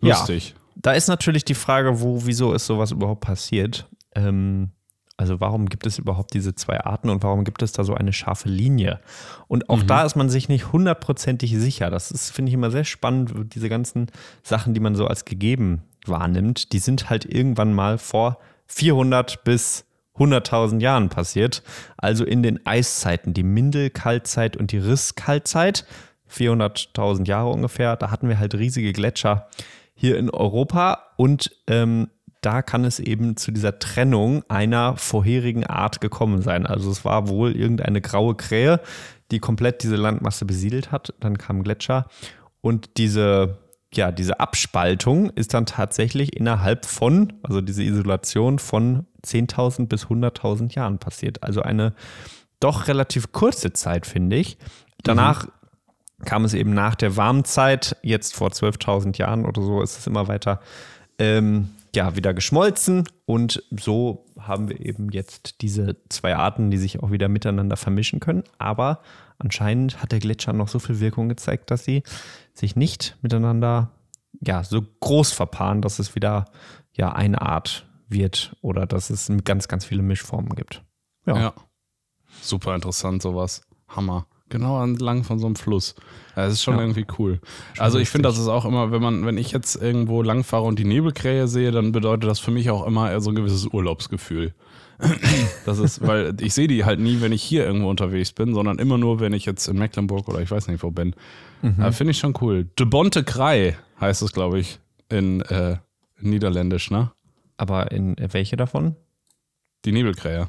Ja. 0.00 0.16
Lustig. 0.16 0.54
Da 0.76 0.92
ist 0.92 1.08
natürlich 1.08 1.44
die 1.44 1.54
Frage, 1.54 2.00
wo, 2.00 2.24
wieso 2.26 2.52
ist 2.54 2.66
sowas 2.66 2.90
überhaupt 2.92 3.20
passiert? 3.20 3.88
Ähm, 4.14 4.70
also 5.20 5.38
warum 5.38 5.68
gibt 5.68 5.86
es 5.86 5.98
überhaupt 5.98 6.32
diese 6.32 6.54
zwei 6.54 6.80
Arten 6.80 7.10
und 7.10 7.22
warum 7.22 7.44
gibt 7.44 7.60
es 7.60 7.72
da 7.72 7.84
so 7.84 7.94
eine 7.94 8.14
scharfe 8.14 8.48
Linie? 8.48 9.00
Und 9.48 9.68
auch 9.68 9.82
da 9.82 10.02
ist 10.04 10.16
man 10.16 10.30
sich 10.30 10.48
nicht 10.48 10.72
hundertprozentig 10.72 11.54
sicher. 11.58 11.90
Das 11.90 12.10
ist, 12.10 12.30
finde 12.30 12.48
ich, 12.48 12.54
immer 12.54 12.70
sehr 12.70 12.84
spannend, 12.84 13.54
diese 13.54 13.68
ganzen 13.68 14.06
Sachen, 14.42 14.72
die 14.72 14.80
man 14.80 14.94
so 14.94 15.06
als 15.06 15.26
gegeben 15.26 15.82
wahrnimmt, 16.06 16.72
die 16.72 16.78
sind 16.78 17.10
halt 17.10 17.26
irgendwann 17.26 17.74
mal 17.74 17.98
vor 17.98 18.38
400 18.68 19.44
bis 19.44 19.84
100.000 20.16 20.80
Jahren 20.80 21.10
passiert. 21.10 21.62
Also 21.98 22.24
in 22.24 22.42
den 22.42 22.64
Eiszeiten, 22.64 23.34
die 23.34 23.42
Mindel-Kaltzeit 23.42 24.56
und 24.56 24.72
die 24.72 24.78
Riss-Kaltzeit, 24.78 25.84
400.000 26.34 27.26
Jahre 27.26 27.50
ungefähr, 27.50 27.96
da 27.96 28.10
hatten 28.10 28.30
wir 28.30 28.38
halt 28.38 28.54
riesige 28.54 28.94
Gletscher 28.94 29.48
hier 29.92 30.16
in 30.16 30.30
Europa 30.30 31.12
und 31.18 31.54
ähm, 31.66 32.08
da 32.40 32.62
kann 32.62 32.84
es 32.84 32.98
eben 32.98 33.36
zu 33.36 33.50
dieser 33.52 33.78
Trennung 33.78 34.42
einer 34.48 34.96
vorherigen 34.96 35.66
Art 35.66 36.00
gekommen 36.00 36.42
sein. 36.42 36.66
Also 36.66 36.90
es 36.90 37.04
war 37.04 37.28
wohl 37.28 37.54
irgendeine 37.54 38.00
graue 38.00 38.34
Krähe, 38.34 38.80
die 39.30 39.40
komplett 39.40 39.82
diese 39.82 39.96
Landmasse 39.96 40.44
besiedelt 40.44 40.90
hat. 40.90 41.14
Dann 41.20 41.38
kam 41.38 41.62
Gletscher 41.62 42.06
und 42.60 42.96
diese, 42.96 43.58
ja, 43.92 44.10
diese 44.10 44.40
Abspaltung 44.40 45.30
ist 45.30 45.54
dann 45.54 45.66
tatsächlich 45.66 46.36
innerhalb 46.36 46.86
von, 46.86 47.34
also 47.42 47.60
diese 47.60 47.82
Isolation 47.82 48.58
von 48.58 49.06
10.000 49.24 49.86
bis 49.86 50.06
100.000 50.06 50.74
Jahren 50.74 50.98
passiert. 50.98 51.42
Also 51.42 51.62
eine 51.62 51.94
doch 52.58 52.88
relativ 52.88 53.32
kurze 53.32 53.72
Zeit, 53.72 54.06
finde 54.06 54.36
ich. 54.36 54.58
Danach 55.02 55.46
mhm. 55.46 56.24
kam 56.24 56.44
es 56.44 56.54
eben 56.54 56.72
nach 56.72 56.94
der 56.94 57.16
Warmzeit, 57.16 57.96
jetzt 58.02 58.34
vor 58.34 58.48
12.000 58.48 59.18
Jahren 59.18 59.44
oder 59.44 59.62
so 59.62 59.82
ist 59.82 59.98
es 59.98 60.06
immer 60.06 60.28
weiter 60.28 60.60
ähm, 61.18 61.68
ja, 61.94 62.16
wieder 62.16 62.34
geschmolzen 62.34 63.08
und 63.26 63.62
so 63.70 64.26
haben 64.38 64.68
wir 64.68 64.80
eben 64.80 65.10
jetzt 65.10 65.60
diese 65.60 65.96
zwei 66.08 66.36
Arten, 66.36 66.70
die 66.70 66.78
sich 66.78 67.02
auch 67.02 67.10
wieder 67.10 67.28
miteinander 67.28 67.76
vermischen 67.76 68.20
können. 68.20 68.44
Aber 68.58 69.02
anscheinend 69.38 70.02
hat 70.02 70.12
der 70.12 70.20
Gletscher 70.20 70.52
noch 70.52 70.68
so 70.68 70.78
viel 70.78 71.00
Wirkung 71.00 71.28
gezeigt, 71.28 71.70
dass 71.70 71.84
sie 71.84 72.02
sich 72.54 72.76
nicht 72.76 73.16
miteinander 73.22 73.90
ja, 74.40 74.62
so 74.62 74.82
groß 75.00 75.32
verpaaren, 75.32 75.82
dass 75.82 75.98
es 75.98 76.14
wieder 76.14 76.46
ja 76.92 77.12
eine 77.12 77.42
Art 77.42 77.86
wird 78.08 78.56
oder 78.60 78.86
dass 78.86 79.10
es 79.10 79.30
ganz, 79.44 79.68
ganz 79.68 79.84
viele 79.84 80.02
Mischformen 80.02 80.54
gibt. 80.54 80.82
Ja. 81.26 81.36
ja. 81.38 81.54
Super 82.40 82.74
interessant, 82.74 83.22
sowas. 83.22 83.62
Hammer. 83.88 84.26
Genau 84.50 84.82
entlang 84.82 85.24
von 85.24 85.38
so 85.38 85.46
einem 85.46 85.56
Fluss. 85.56 85.94
Das 86.34 86.52
ist 86.52 86.62
schon 86.62 86.74
ja. 86.74 86.80
irgendwie 86.80 87.06
cool. 87.18 87.40
Schon 87.74 87.84
also 87.84 87.98
ich 87.98 88.10
finde, 88.10 88.28
das 88.28 88.38
ist 88.38 88.48
auch 88.48 88.64
immer, 88.64 88.92
wenn 88.92 89.00
man, 89.00 89.24
wenn 89.24 89.38
ich 89.38 89.52
jetzt 89.52 89.80
irgendwo 89.80 90.22
langfahre 90.22 90.64
und 90.64 90.78
die 90.78 90.84
Nebelkrähe 90.84 91.48
sehe, 91.48 91.70
dann 91.70 91.92
bedeutet 91.92 92.28
das 92.28 92.40
für 92.40 92.50
mich 92.50 92.70
auch 92.70 92.86
immer 92.86 93.18
so 93.20 93.30
ein 93.30 93.36
gewisses 93.36 93.66
Urlaubsgefühl. 93.66 94.52
das 95.64 95.78
ist, 95.78 96.06
weil 96.06 96.34
ich 96.40 96.52
sehe 96.52 96.68
die 96.68 96.84
halt 96.84 97.00
nie, 97.00 97.20
wenn 97.20 97.32
ich 97.32 97.42
hier 97.42 97.64
irgendwo 97.64 97.88
unterwegs 97.88 98.32
bin, 98.32 98.54
sondern 98.54 98.78
immer 98.78 98.98
nur, 98.98 99.20
wenn 99.20 99.32
ich 99.32 99.46
jetzt 99.46 99.66
in 99.68 99.78
Mecklenburg 99.78 100.28
oder 100.28 100.40
ich 100.40 100.50
weiß 100.50 100.68
nicht 100.68 100.82
wo 100.82 100.90
bin. 100.90 101.14
Mhm. 101.62 101.92
Finde 101.92 102.10
ich 102.10 102.18
schon 102.18 102.34
cool. 102.40 102.68
De 102.78 102.86
Bonte 102.86 103.24
Krei 103.24 103.78
heißt 104.00 104.22
es, 104.22 104.32
glaube 104.32 104.58
ich, 104.58 104.78
in, 105.08 105.40
äh, 105.42 105.76
in 106.20 106.30
Niederländisch, 106.30 106.90
ne? 106.90 107.12
Aber 107.56 107.92
in 107.92 108.16
welche 108.18 108.56
davon? 108.56 108.96
Die 109.84 109.92
Nebelkrähe. 109.92 110.48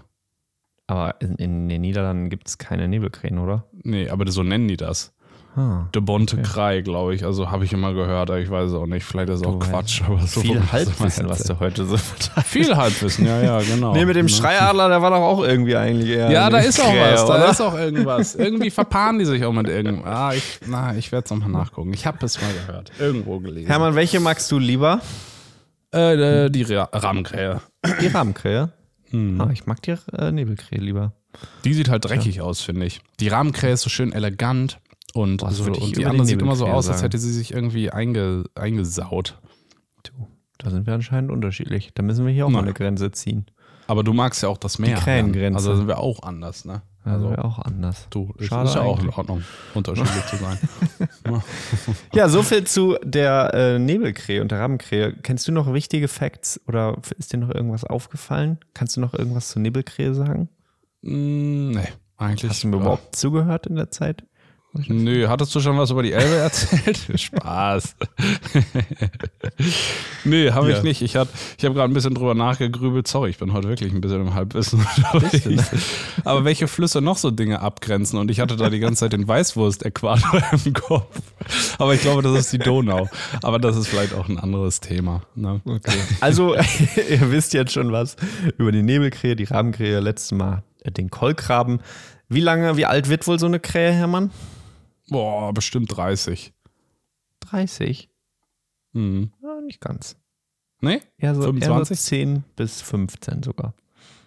Aber 0.91 1.15
in, 1.21 1.35
in 1.35 1.69
den 1.69 1.79
Niederlanden 1.79 2.29
gibt 2.29 2.49
es 2.49 2.57
keine 2.57 2.89
Nebelkrähen, 2.89 3.39
oder? 3.39 3.63
Nee, 3.81 4.09
aber 4.09 4.29
so 4.29 4.43
nennen 4.43 4.67
die 4.67 4.75
das. 4.75 5.13
Ah, 5.55 5.87
De 5.95 6.01
Bonte 6.01 6.35
okay. 6.35 6.45
Krei, 6.45 6.81
glaube 6.81 7.15
ich. 7.15 7.23
Also 7.23 7.49
habe 7.49 7.63
ich 7.63 7.71
immer 7.71 7.93
gehört, 7.93 8.29
aber 8.29 8.39
ich 8.39 8.49
weiß 8.49 8.71
es 8.71 8.75
auch 8.75 8.87
nicht. 8.87 9.05
Vielleicht 9.05 9.29
ist 9.29 9.39
es 9.39 9.47
auch 9.47 9.57
du, 9.57 9.59
Quatsch. 9.59 10.01
Aber 10.05 10.19
so 10.27 10.41
viel 10.41 10.61
Halbwissen, 10.71 11.29
was 11.29 11.45
du 11.45 11.57
heute 11.61 11.85
so 11.85 11.95
verteilst. 11.95 12.49
Viel 12.49 12.75
Halbwissen, 12.75 13.25
ja, 13.25 13.41
ja, 13.41 13.61
genau. 13.61 13.93
Nee, 13.93 14.03
mit 14.03 14.17
dem 14.17 14.27
Schreiadler, 14.27 14.89
der 14.89 15.01
war 15.01 15.11
doch 15.11 15.21
auch 15.21 15.41
irgendwie 15.43 15.77
eigentlich 15.77 16.09
eher. 16.09 16.29
Ja, 16.29 16.49
da 16.49 16.59
ist 16.59 16.81
auch 16.81 16.93
was, 16.93 17.23
oder? 17.23 17.39
da 17.39 17.51
ist 17.51 17.61
auch 17.61 17.73
irgendwas. 17.77 18.35
Irgendwie 18.35 18.69
verpaaren 18.69 19.17
die 19.17 19.25
sich 19.25 19.45
auch 19.45 19.53
mit 19.53 19.69
irgendwas. 19.69 20.13
Ah, 20.13 20.33
ich, 20.33 20.59
ich 20.97 21.11
werde 21.13 21.23
es 21.23 21.31
nochmal 21.31 21.51
nachgucken. 21.51 21.93
Ich 21.93 22.05
habe 22.05 22.17
es 22.25 22.41
mal 22.41 22.51
gehört. 22.65 22.91
Irgendwo 22.99 23.39
gelesen. 23.39 23.67
Hermann, 23.67 23.95
welche 23.95 24.19
magst 24.19 24.51
du 24.51 24.59
lieber? 24.59 24.99
Äh, 25.91 26.49
die 26.49 26.63
Rahmenkrähe. 26.63 27.61
Die 28.01 28.07
Rahmenkrähe? 28.07 28.73
Hm. 29.11 29.39
Ah, 29.39 29.49
ich 29.51 29.65
mag 29.65 29.81
die 29.81 29.95
äh, 30.13 30.31
Nebelkrähe 30.31 30.79
lieber. 30.79 31.13
Die 31.63 31.73
sieht 31.73 31.89
halt 31.89 32.05
dreckig 32.05 32.37
ja. 32.37 32.43
aus, 32.43 32.61
finde 32.61 32.85
ich. 32.85 33.01
Die 33.19 33.27
Rahmenkrähe 33.27 33.73
ist 33.73 33.81
so 33.81 33.89
schön 33.89 34.11
elegant 34.11 34.79
und, 35.13 35.37
Boah, 35.37 35.51
so, 35.51 35.65
und 35.65 35.97
die 35.97 36.05
andere 36.05 36.25
sieht 36.25 36.41
immer 36.41 36.55
so 36.55 36.67
aus, 36.67 36.89
als 36.89 37.03
hätte 37.03 37.17
sie 37.17 37.31
sich 37.31 37.53
irgendwie 37.53 37.89
einge, 37.89 38.45
eingesaut. 38.55 39.39
Du, 40.03 40.11
da 40.57 40.69
sind 40.69 40.87
wir 40.87 40.93
anscheinend 40.93 41.31
unterschiedlich. 41.31 41.91
Da 41.93 42.03
müssen 42.03 42.25
wir 42.25 42.33
hier 42.33 42.45
auch 42.45 42.49
mal 42.49 42.63
eine 42.63 42.73
Grenze 42.73 43.11
ziehen. 43.11 43.45
Aber 43.87 44.03
du 44.03 44.13
magst 44.13 44.41
ja 44.43 44.49
auch 44.49 44.57
das 44.57 44.79
Meer. 44.79 44.95
Die 44.95 45.01
Krähengrenze. 45.01 45.57
Also 45.57 45.75
sind 45.75 45.87
wir 45.87 45.97
auch 45.97 46.23
anders, 46.23 46.65
ne? 46.65 46.81
Also 47.03 47.31
ja, 47.31 47.43
auch 47.43 47.57
anders. 47.57 48.07
Du, 48.11 48.31
Schade 48.39 48.69
ist 48.69 48.75
ja 48.75 48.81
auch 48.81 49.01
in 49.01 49.09
Ordnung, 49.09 49.43
unterschiedlich 49.73 50.25
zu 50.27 50.35
sein. 50.35 50.57
ja, 52.13 52.29
so 52.29 52.43
viel 52.43 52.63
zu 52.65 52.95
der 53.03 53.53
äh, 53.53 53.79
Nebelkrähe 53.79 54.41
und 54.41 54.51
der 54.51 54.59
Rabenkrähe. 54.59 55.13
Kennst 55.23 55.47
du 55.47 55.51
noch 55.51 55.73
wichtige 55.73 56.07
Facts 56.07 56.61
oder 56.67 56.97
ist 57.17 57.33
dir 57.33 57.37
noch 57.37 57.49
irgendwas 57.49 57.85
aufgefallen? 57.85 58.59
Kannst 58.75 58.97
du 58.97 59.01
noch 59.01 59.15
irgendwas 59.15 59.49
zur 59.49 59.63
Nebelkrähe 59.63 60.13
sagen? 60.13 60.49
Mm, 61.01 61.71
nee, 61.71 61.87
eigentlich. 62.17 62.51
Hast 62.51 62.63
du 62.63 62.67
mir 62.67 62.77
überhaupt 62.77 63.15
zugehört 63.15 63.65
in 63.65 63.77
der 63.77 63.89
Zeit? 63.89 64.23
Nö, 64.73 65.27
hattest 65.27 65.53
du 65.53 65.59
schon 65.59 65.77
was 65.77 65.91
über 65.91 66.01
die 66.01 66.13
Elbe 66.13 66.35
erzählt? 66.37 66.97
Spaß. 67.15 67.95
Nö, 70.23 70.51
habe 70.53 70.71
ja. 70.71 70.77
ich 70.77 70.83
nicht. 70.83 71.01
Ich, 71.01 71.15
ich 71.15 71.15
habe 71.17 71.29
gerade 71.57 71.83
ein 71.83 71.93
bisschen 71.93 72.15
drüber 72.15 72.35
nachgegrübelt. 72.35 73.05
Sorry, 73.05 73.31
ich 73.31 73.37
bin 73.37 73.51
heute 73.51 73.67
wirklich 73.67 73.91
ein 73.91 73.99
bisschen 73.99 74.21
im 74.21 74.33
Halbwissen 74.33 74.79
unterwegs. 75.13 75.71
Aber 76.23 76.45
welche 76.45 76.69
Flüsse 76.69 77.01
noch 77.01 77.17
so 77.17 77.31
Dinge 77.31 77.59
abgrenzen? 77.59 78.17
Und 78.17 78.31
ich 78.31 78.39
hatte 78.39 78.55
da 78.55 78.69
die 78.69 78.79
ganze 78.79 79.01
Zeit 79.01 79.13
den 79.13 79.27
Weißwurst-Äquator 79.27 80.41
im 80.65 80.73
Kopf. 80.73 81.21
Aber 81.77 81.93
ich 81.93 82.01
glaube, 82.01 82.21
das 82.21 82.39
ist 82.39 82.53
die 82.53 82.59
Donau. 82.59 83.09
Aber 83.43 83.59
das 83.59 83.75
ist 83.75 83.87
vielleicht 83.87 84.13
auch 84.13 84.29
ein 84.29 84.39
anderes 84.39 84.79
Thema. 84.79 85.23
Ne? 85.35 85.59
Okay. 85.65 85.99
Also, 86.21 86.55
ihr 86.55 87.31
wisst 87.31 87.53
jetzt 87.53 87.73
schon 87.73 87.91
was 87.91 88.15
über 88.57 88.71
die 88.71 88.83
Nebelkrähe, 88.83 89.35
die 89.35 89.43
Rabenkrähe, 89.43 89.99
letztes 89.99 90.31
Mal 90.31 90.63
den 90.85 91.09
Kolkraben. 91.09 91.81
Wie 92.29 92.39
lange, 92.39 92.77
wie 92.77 92.85
alt 92.85 93.09
wird 93.09 93.27
wohl 93.27 93.37
so 93.37 93.47
eine 93.47 93.59
Krähe, 93.59 93.91
Hermann? 93.91 94.31
Boah, 95.11 95.53
bestimmt 95.53 95.95
30. 95.95 96.53
30? 97.41 98.09
Hm. 98.93 99.33
Ja, 99.43 99.59
nicht 99.59 99.81
ganz. 99.81 100.15
Nee? 100.79 101.01
Eher 101.17 101.35
so, 101.35 101.41
25? 101.41 101.69
Eher 101.69 101.85
so 101.85 101.95
10 101.95 102.43
bis 102.55 102.81
15 102.81 103.43
sogar. 103.43 103.73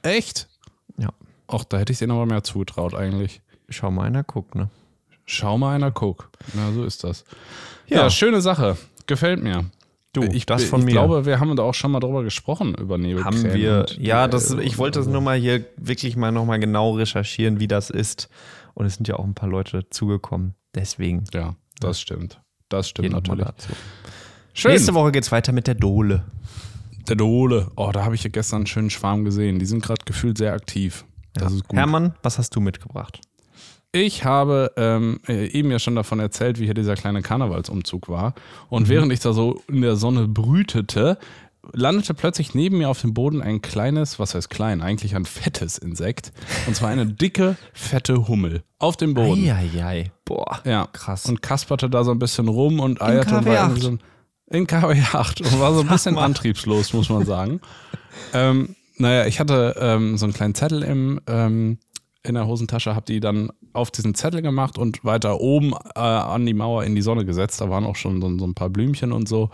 Echt? 0.03 0.47
Ja. 0.99 1.09
Ach, 1.49 1.65
da 1.65 1.79
hätte 1.79 1.93
ich 1.93 2.01
denen 2.01 2.13
aber 2.13 2.27
mehr 2.27 2.45
zugetraut 2.45 2.95
eigentlich. 2.95 3.41
Schau 3.71 3.91
mal 3.91 4.05
einer 4.05 4.25
guck, 4.25 4.55
ne? 4.55 4.69
Schau 5.25 5.57
mal 5.57 5.75
einer 5.75 5.91
guck. 5.91 6.31
Na, 6.53 6.71
so 6.73 6.85
ist 6.85 7.03
das. 7.03 7.25
Ja, 7.87 8.03
ja 8.03 8.11
schöne 8.11 8.43
Sache. 8.43 8.77
Gefällt 9.07 9.43
mir. 9.43 9.65
Du, 10.15 10.23
ich, 10.23 10.47
das 10.47 10.65
von 10.65 10.81
ich 10.81 10.87
mir. 10.87 10.91
Ich 10.93 10.95
glaube, 10.95 11.27
wir 11.27 11.41
haben 11.41 11.55
da 11.57 11.65
auch 11.65 11.75
schon 11.75 11.91
mal 11.91 11.99
drüber 11.99 12.23
gesprochen, 12.23 12.75
über 12.75 12.97
Nebelkrähen. 12.99 13.45
Haben 13.45 13.55
wir. 13.55 13.87
Ja, 13.99 14.29
das, 14.29 14.53
ich 14.53 14.79
wollte 14.79 15.01
das 15.01 15.09
nur 15.09 15.21
mal 15.21 15.37
hier 15.37 15.67
wirklich 15.77 16.17
mal 16.17 16.31
nochmal 16.31 16.61
genau 16.61 16.93
recherchieren, 16.93 17.59
wie 17.59 17.67
das 17.67 17.91
ist. 17.91 18.29
Und 18.75 18.87
es 18.87 18.95
sind 18.95 19.09
ja 19.09 19.17
auch 19.17 19.25
ein 19.25 19.35
paar 19.35 19.49
Leute 19.49 19.91
zugekommen. 19.91 20.55
Deswegen. 20.75 21.25
Ja, 21.35 21.57
das 21.81 22.01
stimmt. 22.01 22.41
Das 22.69 22.89
stimmt 22.89 23.11
natürlich. 23.11 23.47
Schön. 24.53 24.71
Nächste 24.71 24.95
Woche 24.95 25.11
geht 25.11 25.25
es 25.25 25.33
weiter 25.33 25.53
mit 25.53 25.67
der 25.67 25.75
Dole. 25.75 26.25
Der 27.09 27.17
Dole. 27.17 27.73
Oh, 27.77 27.91
da 27.93 28.05
habe 28.05 28.15
ich 28.15 28.23
ja 28.23 28.31
gestern 28.31 28.59
einen 28.59 28.67
schönen 28.67 28.91
Schwarm 28.91 29.25
gesehen. 29.25 29.59
Die 29.59 29.67
sind 29.67 29.83
gerade 29.83 30.05
gefühlt 30.05 30.39
sehr 30.39 30.53
aktiv. 30.53 31.05
Das 31.35 31.51
ja. 31.51 31.57
ist 31.59 31.69
gut. 31.69 31.77
Hermann, 31.77 32.15
was 32.23 32.39
hast 32.39 32.55
du 32.55 32.61
mitgebracht? 32.61 33.21
Ich 33.95 34.25
habe 34.25 34.73
ähm, 34.77 35.21
äh, 35.29 35.47
eben 35.53 35.71
ja 35.71 35.79
schon 35.79 35.95
davon 35.95 36.19
erzählt, 36.19 36.59
wie 36.59 36.65
hier 36.65 36.75
dieser 36.75 36.97
kleine 36.97 37.23
Karnevalsumzug 37.23 38.09
war. 38.09 38.35
Und 38.69 38.85
mhm. 38.85 38.89
während 38.89 39.13
ich 39.13 39.21
da 39.21 39.33
so 39.33 39.63
in 39.69 39.83
der 39.83 39.95
Sonne 39.95 40.27
brütete, 40.27 41.17
landete 41.73 42.13
plötzlich 42.13 42.57
neben 42.57 42.79
mir 42.79 42.89
auf 42.89 43.01
dem 43.01 43.15
Boden 43.15 43.41
ein 43.41 43.63
kleines, 43.63 44.19
was 44.19 44.35
heißt 44.35 44.51
klein, 44.51 44.83
eigentlich 44.83 45.15
ein 45.15 45.27
fettes 45.27 45.79
Insekt. 45.79 46.33
Und 46.67 46.75
zwar 46.75 46.91
eine 46.91 47.07
dicke, 47.07 47.57
fette 47.73 48.27
Hummel 48.27 48.65
auf 48.81 48.97
dem 48.97 49.15
Boden. 49.15 49.49
Eieiei. 49.49 50.11
Boah, 50.25 50.61
ja. 50.65 50.89
krass. 50.93 51.27
Und 51.27 51.41
kasperte 51.41 51.89
da 51.89 52.03
so 52.03 52.11
ein 52.11 52.19
bisschen 52.19 52.49
rum 52.49 52.81
und 52.81 53.01
eierte 53.01 53.39
und 53.39 53.47
war 53.47 53.77
so 53.77 53.91
ein, 53.91 54.01
in 54.51 54.67
KW 54.67 55.01
8 55.13 55.41
und 55.41 55.61
war 55.61 55.73
so 55.73 55.83
ein 55.83 55.87
bisschen 55.87 56.19
antriebslos, 56.19 56.95
muss 56.95 57.11
man 57.11 57.25
sagen. 57.25 57.61
ähm, 58.33 58.75
naja, 58.97 59.27
ich 59.27 59.39
hatte 59.39 59.77
ähm, 59.79 60.17
so 60.17 60.27
einen 60.27 60.35
kleinen 60.35 60.57
Zettel 60.57 60.83
im, 60.83 61.21
ähm, 61.29 61.79
in 62.25 62.35
der 62.35 62.47
Hosentasche, 62.47 62.95
habe 62.95 63.07
die 63.07 63.21
dann 63.21 63.51
auf 63.75 63.91
diesen 63.91 64.15
Zettel 64.15 64.41
gemacht 64.41 64.79
und 64.79 65.05
weiter 65.05 65.41
oben 65.41 65.75
äh, 65.95 66.01
an 66.01 66.47
die 66.47 66.55
Mauer 66.55 66.85
in 66.85 66.95
die 66.95 67.03
Sonne 67.03 67.25
gesetzt. 67.25 67.61
Da 67.61 67.69
waren 67.69 67.85
auch 67.85 67.97
schon 67.97 68.21
so, 68.21 68.39
so 68.39 68.47
ein 68.47 68.55
paar 68.55 68.71
Blümchen 68.71 69.13
und 69.13 69.29
so. 69.29 69.51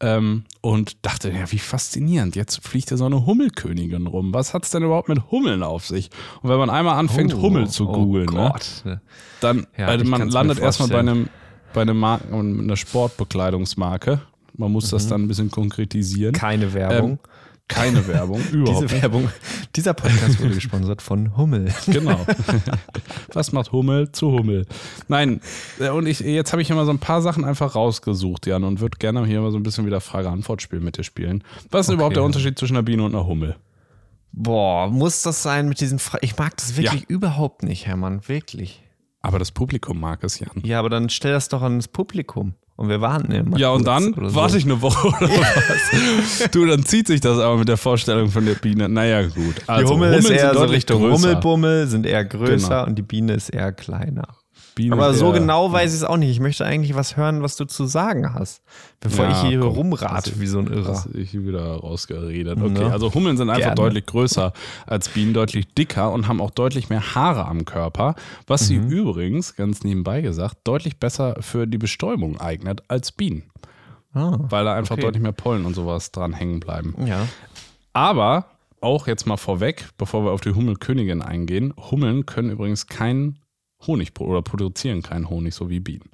Ähm, 0.00 0.44
und 0.60 1.04
dachte, 1.04 1.30
ja, 1.30 1.52
wie 1.52 1.58
faszinierend. 1.58 2.34
Jetzt 2.34 2.66
fliegt 2.66 2.90
ja 2.90 2.96
so 2.96 3.04
eine 3.04 3.26
Hummelkönigin 3.26 4.06
rum. 4.06 4.32
Was 4.32 4.54
hat 4.54 4.64
es 4.64 4.70
denn 4.70 4.82
überhaupt 4.82 5.08
mit 5.08 5.30
Hummeln 5.30 5.62
auf 5.62 5.86
sich? 5.86 6.10
Und 6.42 6.50
wenn 6.50 6.58
man 6.58 6.70
einmal 6.70 6.98
anfängt, 6.98 7.34
oh, 7.34 7.42
Hummel 7.42 7.68
zu 7.68 7.88
oh 7.88 7.92
googeln, 7.92 8.30
oh 8.30 8.52
ne, 8.84 9.00
dann 9.40 9.66
ja, 9.76 9.86
also 9.86 10.04
man 10.06 10.28
landet 10.28 10.58
erstmal 10.58 10.88
bei 10.88 10.98
einem 10.98 11.28
bei 11.74 11.82
einem 11.82 11.98
Mar 11.98 12.20
einer 12.32 12.76
Sportbekleidungsmarke. 12.76 14.20
Man 14.56 14.72
muss 14.72 14.86
mhm. 14.86 14.90
das 14.96 15.08
dann 15.08 15.22
ein 15.22 15.28
bisschen 15.28 15.50
konkretisieren. 15.50 16.32
Keine 16.32 16.72
Werbung. 16.72 17.10
Ähm, 17.10 17.18
keine 17.68 18.06
Werbung, 18.08 18.42
überhaupt 18.52 18.90
Diese 18.90 19.02
Werbung, 19.02 19.30
dieser 19.74 19.94
Podcast 19.94 20.40
wurde 20.40 20.54
gesponsert 20.54 21.02
von 21.02 21.36
Hummel. 21.36 21.72
Genau. 21.86 22.24
Was 23.32 23.52
macht 23.52 23.72
Hummel 23.72 24.12
zu 24.12 24.32
Hummel? 24.32 24.66
Nein, 25.08 25.40
äh, 25.78 25.90
und 25.90 26.06
ich, 26.06 26.20
jetzt 26.20 26.52
habe 26.52 26.62
ich 26.62 26.70
immer 26.70 26.84
so 26.84 26.90
ein 26.90 26.98
paar 26.98 27.22
Sachen 27.22 27.44
einfach 27.44 27.74
rausgesucht, 27.74 28.46
Jan, 28.46 28.64
und 28.64 28.80
würde 28.80 28.98
gerne 28.98 29.24
hier 29.26 29.40
mal 29.40 29.50
so 29.50 29.58
ein 29.58 29.62
bisschen 29.62 29.86
wieder 29.86 30.00
Frage-Antwort-Spiel 30.00 30.80
mit 30.80 30.98
dir 30.98 31.04
spielen. 31.04 31.44
Was 31.70 31.86
ist 31.86 31.90
okay. 31.90 31.94
überhaupt 31.96 32.16
der 32.16 32.24
Unterschied 32.24 32.58
zwischen 32.58 32.76
einer 32.76 32.82
Biene 32.82 33.04
und 33.04 33.14
einer 33.14 33.26
Hummel? 33.26 33.56
Boah, 34.32 34.88
muss 34.88 35.22
das 35.22 35.42
sein 35.42 35.68
mit 35.68 35.80
diesen 35.80 35.98
Fragen? 35.98 36.24
Ich 36.24 36.36
mag 36.36 36.56
das 36.56 36.76
wirklich 36.76 37.02
ja. 37.02 37.08
überhaupt 37.08 37.62
nicht, 37.62 37.86
Hermann, 37.86 38.26
wirklich. 38.26 38.82
Aber 39.20 39.38
das 39.38 39.52
Publikum 39.52 40.00
mag 40.00 40.22
es, 40.24 40.40
Jan. 40.40 40.50
Ja, 40.64 40.80
aber 40.80 40.90
dann 40.90 41.08
stell 41.08 41.32
das 41.32 41.48
doch 41.48 41.62
an 41.62 41.78
das 41.78 41.88
Publikum. 41.88 42.54
Und 42.76 42.88
wir 42.88 43.00
warten 43.00 43.30
immer. 43.30 43.56
Ja, 43.56 43.70
und 43.70 43.86
dann 43.86 44.14
so. 44.14 44.34
warte 44.34 44.58
ich 44.58 44.64
eine 44.64 44.82
Woche 44.82 45.06
oder 45.06 45.20
was? 45.30 46.50
du, 46.50 46.66
dann 46.66 46.84
zieht 46.84 47.06
sich 47.06 47.20
das 47.20 47.38
aber 47.38 47.58
mit 47.58 47.68
der 47.68 47.76
Vorstellung 47.76 48.30
von 48.30 48.44
der 48.44 48.54
Biene. 48.54 48.88
Naja, 48.88 49.22
gut. 49.22 49.62
Also, 49.66 49.86
die 49.86 49.92
Hummel 49.92 50.08
Hummeln 50.08 50.24
ist 50.24 50.30
eher 50.30 50.54
so 50.54 50.64
Richtung 50.64 51.02
größer. 51.02 51.28
Hummelbummel, 51.28 51.86
sind 51.86 52.04
eher 52.04 52.24
größer 52.24 52.68
genau. 52.68 52.86
und 52.86 52.96
die 52.96 53.02
Biene 53.02 53.34
ist 53.34 53.50
eher 53.50 53.70
kleiner. 53.72 54.26
Biene 54.74 54.94
Aber 54.94 55.14
so 55.14 55.32
genau 55.32 55.70
weiß 55.72 55.92
ich 55.92 55.98
es 55.98 56.04
auch 56.04 56.16
nicht. 56.16 56.30
Ich 56.30 56.40
möchte 56.40 56.64
eigentlich 56.64 56.94
was 56.94 57.16
hören, 57.16 57.42
was 57.42 57.56
du 57.56 57.64
zu 57.64 57.86
sagen 57.86 58.34
hast, 58.34 58.62
bevor 59.00 59.26
ja, 59.26 59.30
ich 59.30 59.48
hier 59.48 59.60
komm, 59.60 59.74
rumrate 59.74 60.40
wie 60.40 60.46
so 60.46 60.58
ein 60.58 60.66
Irrer. 60.66 60.88
Hast 60.88 61.14
ich 61.14 61.32
wieder 61.32 61.76
rausgeredet. 61.76 62.60
Okay, 62.60 62.82
ja. 62.82 62.88
also 62.88 63.12
Hummeln 63.14 63.36
sind 63.36 63.50
einfach 63.50 63.74
Gerne. 63.74 63.76
deutlich 63.76 64.06
größer 64.06 64.52
als 64.86 65.08
Bienen, 65.08 65.34
deutlich 65.34 65.72
dicker 65.74 66.12
und 66.12 66.28
haben 66.28 66.40
auch 66.40 66.50
deutlich 66.50 66.88
mehr 66.88 67.14
Haare 67.14 67.46
am 67.46 67.64
Körper, 67.64 68.14
was 68.46 68.62
mhm. 68.62 68.88
sie 68.88 68.96
übrigens, 68.96 69.56
ganz 69.56 69.84
nebenbei 69.84 70.20
gesagt, 70.20 70.58
deutlich 70.64 70.98
besser 70.98 71.36
für 71.40 71.66
die 71.66 71.78
Bestäubung 71.78 72.40
eignet 72.40 72.82
als 72.88 73.12
Bienen. 73.12 73.44
Ah, 74.14 74.38
weil 74.38 74.64
da 74.64 74.74
einfach 74.74 74.94
okay. 74.94 75.02
deutlich 75.02 75.22
mehr 75.22 75.32
Pollen 75.32 75.66
und 75.66 75.74
sowas 75.74 76.12
dran 76.12 76.32
hängen 76.32 76.60
bleiben. 76.60 76.94
Ja. 77.04 77.26
Aber 77.92 78.46
auch 78.80 79.06
jetzt 79.06 79.26
mal 79.26 79.36
vorweg, 79.36 79.88
bevor 79.98 80.24
wir 80.24 80.30
auf 80.30 80.40
die 80.40 80.50
Hummelkönigin 80.50 81.22
eingehen, 81.22 81.74
Hummeln 81.90 82.26
können 82.26 82.50
übrigens 82.50 82.86
keinen 82.86 83.38
Honig 83.86 84.18
oder 84.20 84.42
produzieren 84.42 85.02
keinen 85.02 85.28
Honig, 85.28 85.54
so 85.54 85.70
wie 85.70 85.80
Bienen. 85.80 86.10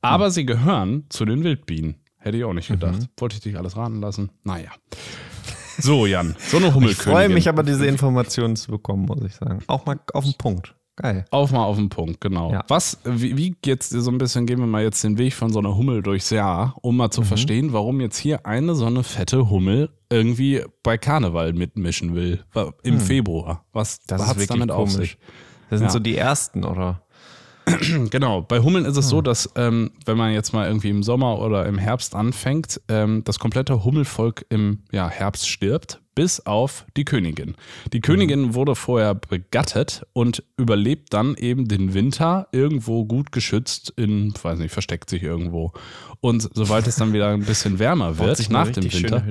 Aber 0.00 0.26
mhm. 0.26 0.30
sie 0.30 0.46
gehören 0.46 1.06
zu 1.08 1.24
den 1.24 1.44
Wildbienen. 1.44 1.96
Hätte 2.18 2.38
ich 2.38 2.44
auch 2.44 2.52
nicht 2.52 2.68
gedacht. 2.68 3.00
Mhm. 3.00 3.08
Wollte 3.18 3.36
ich 3.36 3.40
dich 3.40 3.56
alles 3.56 3.76
raten 3.76 4.00
lassen? 4.00 4.30
Naja. 4.42 4.70
So, 5.78 6.06
Jan, 6.06 6.34
so 6.38 6.56
eine 6.56 6.66
Hummelkönigin. 6.74 6.90
Ich 6.90 7.02
freue 7.02 7.28
mich 7.28 7.48
aber, 7.48 7.62
diese 7.62 7.86
Informationen 7.86 8.56
zu 8.56 8.70
bekommen, 8.70 9.04
muss 9.06 9.22
ich 9.22 9.34
sagen. 9.34 9.62
Auch 9.66 9.86
mal 9.86 10.00
auf 10.12 10.24
den 10.24 10.34
Punkt. 10.34 10.74
Geil. 10.96 11.26
Auf 11.30 11.52
mal 11.52 11.62
auf 11.62 11.76
den 11.76 11.90
Punkt, 11.90 12.22
genau. 12.22 12.52
Ja. 12.52 12.64
Was, 12.68 12.98
wie, 13.04 13.36
wie 13.36 13.54
jetzt 13.66 13.90
so 13.90 14.10
ein 14.10 14.16
bisschen, 14.16 14.46
gehen 14.46 14.58
wir 14.58 14.66
mal 14.66 14.82
jetzt 14.82 15.04
den 15.04 15.18
Weg 15.18 15.34
von 15.34 15.52
so 15.52 15.58
einer 15.58 15.76
Hummel 15.76 16.02
durchs 16.02 16.30
Jahr, 16.30 16.74
um 16.80 16.96
mal 16.96 17.10
zu 17.10 17.20
mhm. 17.20 17.26
verstehen, 17.26 17.72
warum 17.74 18.00
jetzt 18.00 18.16
hier 18.16 18.46
eine 18.46 18.74
so 18.74 18.86
eine 18.86 19.02
fette 19.02 19.50
Hummel 19.50 19.90
irgendwie 20.08 20.62
bei 20.82 20.96
Karneval 20.96 21.52
mitmischen 21.52 22.14
will. 22.14 22.42
Im 22.82 22.94
mhm. 22.94 23.00
Februar. 23.00 23.66
Was 23.72 23.98
hat 24.10 24.38
es 24.38 24.46
damit 24.46 24.70
komisch. 24.70 24.70
auf 24.70 24.90
sich? 24.90 25.18
Das 25.68 25.80
sind 25.80 25.88
ja. 25.88 25.92
so 25.92 25.98
die 25.98 26.16
ersten, 26.16 26.64
oder? 26.64 27.02
genau, 28.10 28.42
bei 28.42 28.60
Hummeln 28.60 28.84
ist 28.84 28.96
es 28.96 29.08
so, 29.08 29.18
hm. 29.18 29.24
dass 29.24 29.50
ähm, 29.56 29.90
wenn 30.04 30.16
man 30.16 30.32
jetzt 30.32 30.52
mal 30.52 30.66
irgendwie 30.66 30.90
im 30.90 31.02
Sommer 31.02 31.40
oder 31.40 31.66
im 31.66 31.78
Herbst 31.78 32.14
anfängt, 32.14 32.80
ähm, 32.88 33.22
das 33.24 33.38
komplette 33.38 33.84
Hummelvolk 33.84 34.46
im 34.48 34.84
ja, 34.92 35.08
Herbst 35.08 35.48
stirbt, 35.48 36.00
bis 36.14 36.46
auf 36.46 36.86
die 36.96 37.04
Königin. 37.04 37.56
Die 37.92 38.00
Königin 38.00 38.40
mhm. 38.40 38.54
wurde 38.54 38.74
vorher 38.74 39.14
begattet 39.14 40.06
und 40.14 40.42
überlebt 40.56 41.12
dann 41.12 41.34
eben 41.34 41.68
den 41.68 41.92
Winter 41.92 42.48
irgendwo 42.52 43.04
gut 43.04 43.32
geschützt 43.32 43.92
in, 43.96 44.32
weiß 44.40 44.58
nicht, 44.58 44.72
versteckt 44.72 45.10
sich 45.10 45.22
irgendwo. 45.22 45.72
Und 46.20 46.48
sobald 46.54 46.86
es 46.86 46.96
dann 46.96 47.12
wieder 47.12 47.28
ein 47.28 47.44
bisschen 47.44 47.78
wärmer 47.78 48.18
wird, 48.18 48.48
nach 48.50 48.70
dem 48.70 48.90
Winter, 48.90 49.24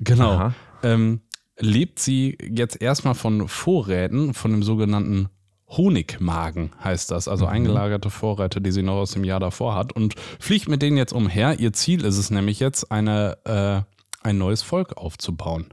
genau, 0.00 0.52
ähm, 0.82 1.20
lebt 1.58 2.00
sie 2.00 2.36
jetzt 2.40 2.82
erstmal 2.82 3.14
von 3.14 3.46
Vorräten, 3.46 4.34
von 4.34 4.50
dem 4.50 4.62
sogenannten 4.64 5.28
Honigmagen 5.76 6.70
heißt 6.82 7.10
das, 7.10 7.28
also 7.28 7.46
mhm. 7.46 7.52
eingelagerte 7.52 8.10
Vorräte, 8.10 8.60
die 8.60 8.72
sie 8.72 8.82
noch 8.82 8.96
aus 8.96 9.12
dem 9.12 9.24
Jahr 9.24 9.40
davor 9.40 9.74
hat 9.74 9.92
und 9.92 10.14
fliegt 10.38 10.68
mit 10.68 10.82
denen 10.82 10.96
jetzt 10.96 11.12
umher. 11.12 11.58
Ihr 11.58 11.72
Ziel 11.72 12.04
ist 12.04 12.18
es 12.18 12.30
nämlich 12.30 12.60
jetzt, 12.60 12.92
eine, 12.92 13.38
äh, 13.44 14.26
ein 14.26 14.38
neues 14.38 14.62
Volk 14.62 14.96
aufzubauen. 14.96 15.66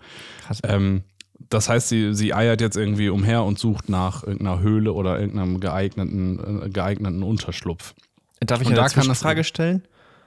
Ähm, 0.64 1.04
das 1.50 1.70
heißt, 1.70 1.90
sie, 1.90 2.14
sie 2.14 2.34
eiert 2.34 2.62
jetzt 2.62 2.78
irgendwie 2.78 3.10
umher 3.10 3.44
und 3.44 3.60
sucht 3.60 3.90
nach 3.90 4.24
irgendeiner 4.24 4.60
Höhle 4.60 4.94
oder 4.94 5.20
irgendeinem 5.20 5.60
geeigneten, 5.60 6.64
äh, 6.64 6.70
geeigneten 6.70 7.24
Unterschlupf. 7.24 7.94
Darf 8.40 8.62
ich 8.62 8.68
und 8.68 8.76
da 8.76 8.86
eine 8.86 9.16
Frage 9.16 9.44
stellen? 9.44 9.84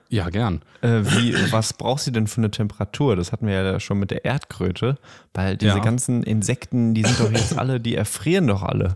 Ja, 0.08 0.28
gern. 0.28 0.60
Äh, 0.82 1.00
wie, 1.04 1.34
was 1.52 1.72
braucht 1.72 2.02
sie 2.02 2.12
denn 2.12 2.26
für 2.26 2.42
eine 2.42 2.50
Temperatur? 2.50 3.16
Das 3.16 3.32
hatten 3.32 3.46
wir 3.46 3.54
ja 3.54 3.80
schon 3.80 3.98
mit 3.98 4.10
der 4.10 4.26
Erdkröte, 4.26 4.98
weil 5.32 5.56
diese 5.56 5.76
ja. 5.76 5.78
ganzen 5.78 6.22
Insekten, 6.22 6.92
die 6.92 7.02
sind 7.02 7.18
doch 7.18 7.32
jetzt 7.32 7.58
alle, 7.58 7.80
die 7.80 7.94
erfrieren 7.94 8.46
doch 8.46 8.62
alle. 8.62 8.94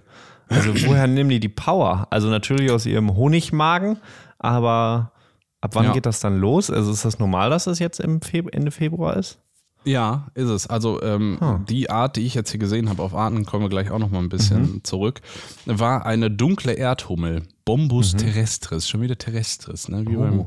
Also 0.49 0.75
woher 0.87 1.07
nehmen 1.07 1.31
die 1.31 1.41
die 1.41 1.49
Power? 1.49 2.07
Also 2.11 2.29
natürlich 2.29 2.71
aus 2.71 2.87
ihrem 2.87 3.17
Honigmagen, 3.17 3.99
aber 4.39 5.13
ab 5.61 5.75
wann 5.75 5.87
ja. 5.87 5.93
geht 5.93 6.07
das 6.07 6.21
dann 6.21 6.39
los? 6.39 6.71
Also 6.71 6.93
ist 6.93 7.05
das 7.05 7.19
normal, 7.19 7.51
dass 7.51 7.67
es 7.67 7.79
jetzt 7.79 8.01
im 8.01 8.21
Februar, 8.21 8.55
Ende 8.55 8.71
Februar 8.71 9.17
ist? 9.17 9.39
Ja, 9.85 10.27
ist 10.35 10.49
es. 10.49 10.67
Also 10.67 11.01
ähm, 11.03 11.39
hm. 11.41 11.65
die 11.67 11.91
Art, 11.91 12.17
die 12.17 12.27
ich 12.27 12.35
jetzt 12.35 12.51
hier 12.51 12.59
gesehen 12.59 12.89
habe, 12.89 13.03
auf 13.03 13.15
Arten 13.15 13.47
kommen 13.47 13.65
wir 13.65 13.69
gleich 13.69 13.93
auch 13.93 14.01
noch 14.01 14.11
mal 14.11 14.19
ein 14.19 14.29
bisschen 14.29 14.63
mhm. 14.63 14.85
zurück, 14.85 15.21
war 15.65 16.05
eine 16.05 16.29
dunkle 16.29 16.73
Erdhummel, 16.73 17.43
Bombus 17.65 18.15
mhm. 18.15 18.19
terrestris, 18.19 18.89
schon 18.89 19.01
wieder 19.01 19.17
terrestris, 19.17 19.89
ne? 19.89 20.05
wie, 20.09 20.17
oh. 20.17 20.21
beim, 20.21 20.47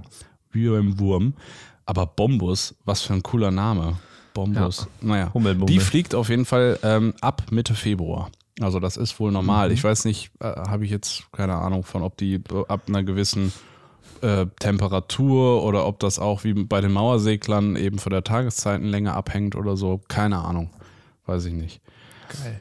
wie 0.51 0.67
beim 0.67 0.99
Wurm. 0.99 1.33
Aber 1.85 2.05
Bombus, 2.05 2.75
was 2.83 3.01
für 3.01 3.13
ein 3.13 3.23
cooler 3.23 3.49
Name. 3.49 3.97
Bombus. 4.33 4.87
Ja. 5.01 5.31
Naja, 5.31 5.65
die 5.65 5.79
fliegt 5.79 6.13
auf 6.15 6.29
jeden 6.29 6.45
Fall 6.45 6.77
ähm, 6.83 7.13
ab 7.21 7.43
Mitte 7.49 7.73
Februar. 7.75 8.29
Also 8.61 8.79
das 8.79 8.97
ist 8.97 9.19
wohl 9.19 9.31
normal. 9.31 9.69
Mhm. 9.69 9.73
Ich 9.73 9.83
weiß 9.83 10.05
nicht, 10.05 10.31
äh, 10.39 10.45
habe 10.45 10.85
ich 10.85 10.91
jetzt 10.91 11.31
keine 11.31 11.55
Ahnung 11.55 11.83
von, 11.83 12.03
ob 12.03 12.17
die 12.17 12.41
ab 12.67 12.83
einer 12.87 13.03
gewissen 13.03 13.53
äh, 14.21 14.47
Temperatur 14.59 15.63
oder 15.63 15.85
ob 15.85 15.99
das 15.99 16.19
auch 16.19 16.43
wie 16.43 16.53
bei 16.53 16.81
den 16.81 16.91
Mauerseglern 16.91 17.75
eben 17.75 17.99
von 17.99 18.11
der 18.11 18.23
Tageszeiten 18.23 18.85
länger 18.87 19.15
abhängt 19.15 19.55
oder 19.55 19.77
so. 19.77 20.01
Keine 20.07 20.39
Ahnung. 20.39 20.71
Weiß 21.25 21.45
ich 21.45 21.53
nicht. 21.53 21.81
Geil. 22.29 22.59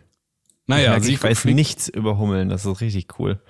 Naja, 0.66 0.96
ich, 0.96 1.00
merke, 1.00 1.08
ich 1.08 1.22
weiß 1.22 1.44
nichts 1.46 1.88
über 1.88 2.18
Hummeln. 2.18 2.48
Das 2.50 2.66
ist 2.66 2.80
richtig 2.80 3.18
cool. 3.18 3.40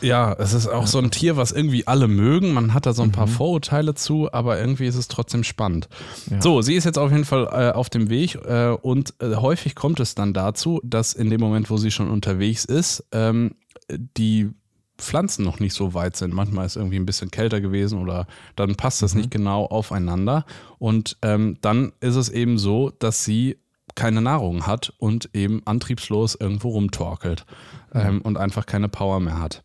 Ja, 0.00 0.32
es 0.34 0.52
ist 0.52 0.68
auch 0.68 0.86
so 0.86 0.98
ein 0.98 1.10
Tier, 1.10 1.36
was 1.36 1.52
irgendwie 1.52 1.86
alle 1.86 2.08
mögen. 2.08 2.52
Man 2.52 2.74
hat 2.74 2.86
da 2.86 2.92
so 2.92 3.02
ein 3.02 3.12
paar 3.12 3.26
mhm. 3.26 3.32
Vorurteile 3.32 3.94
zu, 3.94 4.32
aber 4.32 4.58
irgendwie 4.58 4.86
ist 4.86 4.96
es 4.96 5.08
trotzdem 5.08 5.44
spannend. 5.44 5.88
Ja. 6.30 6.40
So, 6.40 6.62
sie 6.62 6.74
ist 6.74 6.84
jetzt 6.84 6.98
auf 6.98 7.10
jeden 7.10 7.24
Fall 7.24 7.48
äh, 7.52 7.72
auf 7.72 7.90
dem 7.90 8.08
Weg 8.08 8.36
äh, 8.36 8.70
und 8.70 9.14
äh, 9.20 9.36
häufig 9.36 9.74
kommt 9.74 10.00
es 10.00 10.14
dann 10.14 10.32
dazu, 10.32 10.80
dass 10.84 11.14
in 11.14 11.30
dem 11.30 11.40
Moment, 11.40 11.70
wo 11.70 11.76
sie 11.76 11.90
schon 11.90 12.10
unterwegs 12.10 12.64
ist, 12.64 13.04
ähm, 13.12 13.54
die 13.90 14.50
Pflanzen 14.98 15.44
noch 15.44 15.60
nicht 15.60 15.74
so 15.74 15.94
weit 15.94 16.16
sind. 16.16 16.34
Manchmal 16.34 16.66
ist 16.66 16.72
es 16.72 16.76
irgendwie 16.76 16.98
ein 16.98 17.06
bisschen 17.06 17.30
kälter 17.30 17.60
gewesen 17.60 18.00
oder 18.00 18.26
dann 18.56 18.74
passt 18.74 19.02
das 19.02 19.14
mhm. 19.14 19.20
nicht 19.20 19.30
genau 19.30 19.64
aufeinander. 19.64 20.44
Und 20.78 21.16
ähm, 21.22 21.58
dann 21.60 21.92
ist 22.00 22.16
es 22.16 22.28
eben 22.28 22.58
so, 22.58 22.90
dass 22.90 23.24
sie 23.24 23.58
keine 23.94 24.20
Nahrung 24.20 24.66
hat 24.66 24.92
und 24.98 25.30
eben 25.34 25.62
antriebslos 25.64 26.36
irgendwo 26.36 26.70
rumtorkelt 26.70 27.46
mhm. 27.92 28.00
ähm, 28.00 28.20
und 28.22 28.36
einfach 28.36 28.66
keine 28.66 28.88
Power 28.88 29.20
mehr 29.20 29.40
hat. 29.40 29.62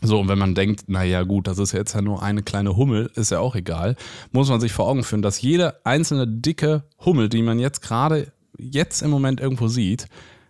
So, 0.00 0.20
und 0.20 0.28
wenn 0.28 0.38
man 0.38 0.54
denkt, 0.54 0.88
naja, 0.88 1.22
gut, 1.24 1.46
das 1.48 1.58
ist 1.58 1.72
jetzt 1.72 1.94
ja 1.94 2.02
nur 2.02 2.22
eine 2.22 2.42
kleine 2.42 2.76
Hummel, 2.76 3.10
ist 3.14 3.30
ja 3.30 3.40
auch 3.40 3.56
egal, 3.56 3.96
muss 4.30 4.48
man 4.48 4.60
sich 4.60 4.72
vor 4.72 4.86
Augen 4.86 5.02
führen, 5.02 5.22
dass 5.22 5.40
jede 5.42 5.84
einzelne 5.84 6.26
dicke 6.26 6.84
Hummel, 7.04 7.28
die 7.28 7.42
man 7.42 7.58
jetzt 7.58 7.82
gerade 7.82 8.32
jetzt 8.56 9.02
im 9.02 9.10
Moment 9.10 9.40
irgendwo 9.40 9.68
sieht, 9.68 10.06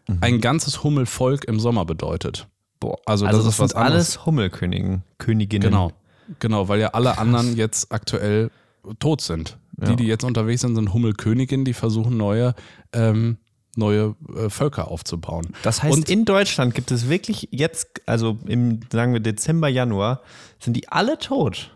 mhm. 0.07 0.19
ein 0.21 0.41
ganzes 0.41 0.83
Hummelvolk 0.85 1.45
im 1.45 1.61
Sommer 1.61 1.85
bedeutet. 1.85 2.47
Boah, 2.81 2.99
also, 3.07 3.27
also 3.27 3.39
das, 3.39 3.47
das 3.47 3.55
ist 3.55 3.61
was 3.61 3.75
alles 3.75 4.27
Hummelkönigen, 4.27 5.03
Königinnen. 5.19 5.71
Genau, 5.71 5.93
genau, 6.39 6.69
weil 6.69 6.81
ja 6.81 6.89
alle 6.89 7.11
Krass. 7.11 7.19
anderen 7.19 7.57
jetzt 7.57 7.91
aktuell 7.93 8.51
tot 8.99 9.21
sind. 9.21 9.59
Ja. 9.81 9.89
Die, 9.89 9.97
die 9.97 10.07
jetzt 10.07 10.25
unterwegs 10.25 10.61
sind, 10.61 10.75
sind 10.75 10.93
Hummelköniginnen, 10.93 11.65
die 11.65 11.73
versuchen 11.73 12.17
neue 12.17 12.55
ähm, 12.93 13.39
neue 13.79 14.15
äh, 14.37 14.51
Völker 14.51 14.89
aufzubauen. 14.89 15.55
Das 15.63 15.83
heißt, 15.83 15.97
und 15.97 16.11
in 16.11 16.25
Deutschland 16.25 16.75
gibt 16.75 16.91
es 16.91 17.09
wirklich 17.09 17.49
jetzt, 17.51 18.03
also 18.07 18.39
im, 18.47 18.81
sagen 18.93 19.13
wir, 19.13 19.21
Dezember, 19.21 19.69
Januar, 19.69 20.21
sind 20.59 20.75
die 20.75 20.89
alle 20.89 21.19
tot. 21.19 21.71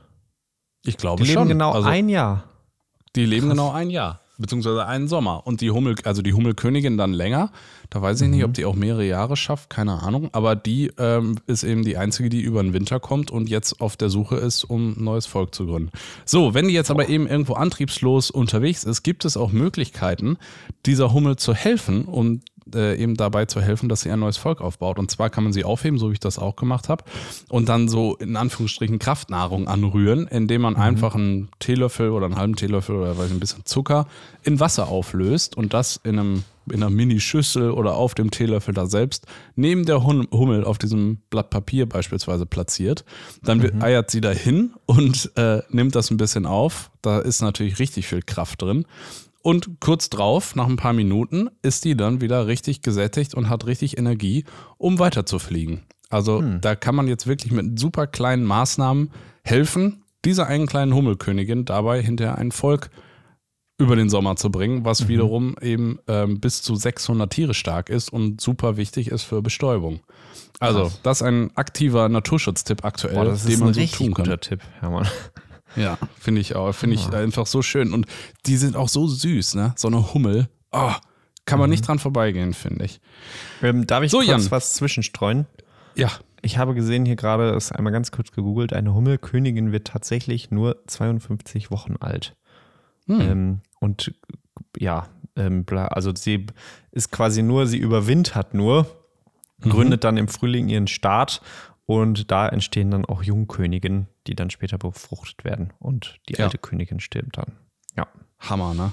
Ich 0.85 0.97
glaube 0.97 1.23
die 1.23 1.29
schon. 1.31 1.45
Die 1.45 1.49
leben 1.49 1.61
genau 1.61 1.73
also, 1.73 1.89
ein 1.89 2.09
Jahr. 2.09 2.45
Die 3.17 3.25
leben 3.25 3.47
Krass. 3.47 3.57
genau 3.57 3.71
ein 3.71 3.91
Jahr 3.91 4.22
beziehungsweise 4.43 4.87
einen 4.87 5.09
Sommer. 5.09 5.47
Und 5.47 5.61
die 5.61 5.71
Hummel, 5.71 5.95
also 6.05 6.21
die 6.21 6.35
Hummelkönigin 6.35 6.99
dann 6.99 7.13
länger. 7.13 7.51
Da 7.89 8.03
weiß 8.03 8.21
ich 8.21 8.29
mhm. 8.29 8.35
nicht, 8.35 8.45
ob 8.45 8.55
die 8.55 8.65
auch 8.65 8.75
mehrere 8.75 9.07
Jahre 9.07 9.37
schafft, 9.37 9.71
keine 9.71 10.03
Ahnung. 10.03 10.29
Aber 10.33 10.57
die 10.57 10.91
ähm, 10.99 11.37
ist 11.47 11.63
eben 11.63 11.85
die 11.85 11.97
einzige, 11.97 12.29
die 12.29 12.41
über 12.41 12.63
den 12.63 12.73
Winter 12.73 13.01
kommt 13.01 13.31
und 13.31 13.49
jetzt 13.49 13.81
auf 13.81 13.97
der 13.97 14.11
Suche 14.11 14.37
ist, 14.37 14.65
um 14.65 14.93
ein 14.93 15.05
neues 15.05 15.27
Volk 15.27 15.55
zu 15.55 15.67
gründen. 15.67 15.91
So, 16.25 16.55
wenn 16.55 16.69
die 16.69 16.75
jetzt 16.75 16.91
aber 16.91 17.09
eben 17.09 17.27
irgendwo 17.27 17.55
antriebslos 17.55 18.31
unterwegs 18.31 18.85
ist, 18.85 19.03
gibt 19.03 19.25
es 19.25 19.37
auch 19.37 19.53
Möglichkeiten, 19.53 20.37
dieser 20.85 21.13
Hummel 21.13 21.37
zu 21.37 21.55
helfen, 21.55 22.05
um 22.05 22.41
äh, 22.75 23.01
eben 23.01 23.17
dabei 23.17 23.47
zu 23.47 23.61
helfen, 23.61 23.89
dass 23.89 24.03
sie 24.03 24.11
ein 24.11 24.21
neues 24.21 24.37
Volk 24.37 24.61
aufbaut. 24.61 24.99
Und 24.99 25.11
zwar 25.11 25.31
kann 25.31 25.45
man 25.45 25.53
sie 25.53 25.65
aufheben, 25.65 25.99
so 25.99 26.11
wie 26.11 26.15
ich 26.15 26.21
das 26.21 26.39
auch 26.39 26.57
gemacht 26.57 26.89
habe, 26.89 27.05
und 27.49 27.69
dann 27.69 27.89
so 27.89 28.17
in 28.17 28.37
Anführungsstrichen 28.37 28.99
Kraftnahrung 28.99 29.69
anrühren, 29.69 30.27
indem 30.27 30.63
man 30.63 30.75
mhm. 30.75 30.81
einfach 30.81 31.15
einen 31.15 31.49
Teelöffel 31.59 32.11
oder 32.11 32.27
einen 32.27 32.37
halben 32.37 32.57
Teelöffel 32.57 32.97
oder 32.97 33.19
weiß 33.19 33.27
ich, 33.27 33.33
ein 33.33 33.41
bisschen 33.41 33.65
Zucker 33.65 34.07
in 34.43 34.61
Wasser 34.61 34.89
auflöst 34.89 35.57
und 35.57 35.75
das 35.75 36.01
in 36.03 36.19
einem 36.19 36.45
in 36.71 36.83
einer 36.83 36.91
Mini-Schüssel 36.91 37.71
oder 37.71 37.97
auf 37.97 38.15
dem 38.15 38.31
Teelöffel 38.31 38.73
da 38.75 38.87
selbst 38.87 39.27
neben 39.57 39.85
der 39.85 40.05
Hummel 40.05 40.65
auf 40.65 40.79
diesem 40.79 41.19
Blatt 41.31 41.51
Papier 41.51 41.89
beispielsweise 41.89 42.47
platziert. 42.47 43.05
Dann 43.43 43.59
mhm. 43.59 43.83
eiert 43.83 44.11
sie 44.11 44.21
dahin 44.21 44.73
und 44.87 45.33
äh, 45.37 45.63
nimmt 45.71 45.95
das 45.95 46.11
ein 46.11 46.17
bisschen 46.17 46.47
auf. 46.47 46.91
Da 47.03 47.19
ist 47.19 47.43
natürlich 47.43 47.79
richtig 47.79 48.07
viel 48.07 48.23
Kraft 48.23 48.63
drin. 48.63 48.85
Und 49.43 49.81
kurz 49.81 50.09
drauf, 50.09 50.55
nach 50.55 50.69
ein 50.69 50.77
paar 50.77 50.93
Minuten, 50.93 51.51
ist 51.63 51.85
die 51.85 51.97
dann 51.97 52.21
wieder 52.21 52.47
richtig 52.47 52.81
gesättigt 52.83 53.35
und 53.35 53.49
hat 53.49 53.67
richtig 53.67 53.99
Energie, 53.99 54.45
um 54.79 54.99
weiterzufliegen. 54.99 55.83
Also 56.11 56.39
hm. 56.39 56.61
da 56.61 56.75
kann 56.75 56.95
man 56.95 57.09
jetzt 57.09 57.27
wirklich 57.27 57.53
mit 57.53 57.79
super 57.79 58.07
kleinen 58.07 58.45
Maßnahmen 58.45 59.11
helfen, 59.43 60.05
dieser 60.25 60.47
einen 60.47 60.67
kleinen 60.67 60.95
Hummelkönigin 60.95 61.65
dabei 61.65 62.01
hinterher 62.01 62.39
ein 62.39 62.53
Volk 62.53 62.91
über 63.79 63.97
den 63.97 64.09
Sommer 64.09 64.37
zu 64.37 64.51
bringen, 64.51 64.85
was 64.85 65.03
mhm. 65.03 65.09
wiederum 65.09 65.57
eben 65.61 65.99
ähm, 66.07 66.41
bis 66.41 66.63
zu 66.63 66.77
600 66.77 67.31
Tiere 67.33 67.55
stark 67.55 67.91
ist 67.91 68.13
und 68.13 68.41
super 68.41 68.77
wichtig 68.77 69.09
ist 69.09 69.25
für 69.25 69.43
Bestäubung. 69.43 70.01
Also, 70.61 70.83
Krass. 70.83 71.01
das 71.03 71.21
ist 71.21 71.27
ein 71.27 71.51
aktiver 71.57 72.09
Naturschutztipp 72.09 72.85
aktuell, 72.85 73.15
Boah, 73.15 73.37
den 73.37 73.59
man 73.59 73.75
so 73.75 73.85
tun 73.87 74.15
kann. 74.15 74.25
Guter 74.25 74.41
Tipp, 74.41 74.61
Hermann. 74.79 75.09
Ja, 75.77 75.99
finde 76.19 76.41
ich 76.41 76.55
auch. 76.57 76.73
Finde 76.73 76.97
ich 76.97 77.07
ja. 77.07 77.13
einfach 77.13 77.47
so 77.47 77.63
schön. 77.63 77.93
Und 77.93 78.07
die 78.47 78.57
sind 78.57 78.77
auch 78.77 78.89
so 78.89 79.07
süß, 79.07 79.55
ne? 79.55 79.73
So 79.77 79.89
eine 79.89 80.13
Hummel. 80.15 80.49
Oh, 80.71 80.93
kann 81.45 81.59
man 81.59 81.69
mhm. 81.69 81.73
nicht 81.73 81.87
dran 81.87 81.99
vorbeigehen, 81.99 82.55
finde 82.55 82.85
ich. 82.85 83.01
Ähm, 83.63 83.87
darf 83.87 84.03
ich 84.03 84.11
so, 84.11 84.19
kurz 84.19 84.29
Jan. 84.29 84.51
was 84.51 84.75
zwischenstreuen? 84.75 85.47
Ja. 85.95 86.11
Ich 86.45 86.59
habe 86.59 86.75
gesehen 86.75 87.05
hier 87.05 87.15
gerade, 87.15 87.51
ist 87.51 87.71
einmal 87.71 87.93
ganz 87.93 88.11
kurz 88.11 88.33
gegoogelt, 88.33 88.73
eine 88.73 88.95
Hummelkönigin 88.95 89.71
wird 89.71 89.87
tatsächlich 89.87 90.51
nur 90.51 90.83
52 90.89 91.71
Wochen 91.71 91.95
alt. 92.01 92.35
Hm. 93.07 93.21
Ähm, 93.21 93.61
und 93.79 94.13
ja, 94.77 95.07
ähm, 95.37 95.65
also 95.71 96.13
sie 96.15 96.47
ist 96.91 97.13
quasi 97.13 97.43
nur, 97.43 97.67
sie 97.67 97.79
überwintert 97.79 98.55
nur, 98.55 98.87
mhm. 99.59 99.71
gründet 99.71 100.05
dann 100.05 100.17
im 100.17 100.27
Frühling 100.27 100.69
ihren 100.69 100.89
Staat 100.89 101.43
und 101.87 102.31
da 102.31 102.49
entstehen 102.49 102.91
dann 102.91 103.05
auch 103.05 103.23
Jungköniginnen, 103.23 104.09
die 104.27 104.35
dann 104.35 104.51
später 104.51 104.79
befruchtet 104.79 105.45
werden. 105.45 105.73
Und 105.79 106.21
die 106.29 106.35
ja. 106.35 106.45
alte 106.45 106.59
Königin 106.59 107.01
stirbt 107.01 107.39
dann. 107.39 107.53
Ja. 107.97 108.07
Hammer, 108.39 108.75
ne? 108.75 108.93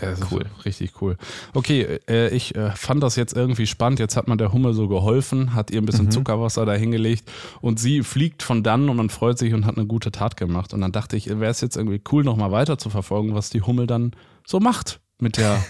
Äh, 0.00 0.16
cool. 0.32 0.44
Richtig 0.64 1.00
cool. 1.00 1.16
Okay, 1.54 2.00
äh, 2.08 2.28
ich 2.34 2.56
äh, 2.56 2.72
fand 2.72 3.02
das 3.04 3.14
jetzt 3.14 3.36
irgendwie 3.36 3.68
spannend. 3.68 4.00
Jetzt 4.00 4.16
hat 4.16 4.26
man 4.26 4.36
der 4.36 4.52
Hummel 4.52 4.74
so 4.74 4.88
geholfen, 4.88 5.54
hat 5.54 5.70
ihr 5.70 5.80
ein 5.80 5.86
bisschen 5.86 6.06
mhm. 6.06 6.10
Zuckerwasser 6.10 6.66
da 6.66 6.74
hingelegt 6.74 7.30
und 7.60 7.78
sie 7.78 8.02
fliegt 8.02 8.42
von 8.42 8.64
dann 8.64 8.88
und 8.88 8.96
man 8.96 9.10
freut 9.10 9.38
sich 9.38 9.54
und 9.54 9.64
hat 9.64 9.76
eine 9.76 9.86
gute 9.86 10.10
Tat 10.10 10.36
gemacht. 10.36 10.74
Und 10.74 10.80
dann 10.80 10.90
dachte 10.90 11.16
ich, 11.16 11.28
wäre 11.28 11.52
es 11.52 11.60
jetzt 11.60 11.76
irgendwie 11.76 12.02
cool, 12.10 12.24
nochmal 12.24 12.50
weiter 12.50 12.78
zu 12.78 12.90
verfolgen, 12.90 13.34
was 13.36 13.50
die 13.50 13.62
Hummel 13.62 13.86
dann 13.86 14.10
so 14.44 14.58
macht 14.58 15.00
mit 15.20 15.38
der, 15.38 15.62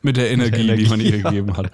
mit 0.00 0.16
der 0.16 0.30
Energie, 0.30 0.62
Energie, 0.62 0.84
die 0.84 0.90
man 0.90 1.00
ihr 1.00 1.22
gegeben 1.22 1.56
hat. 1.56 1.70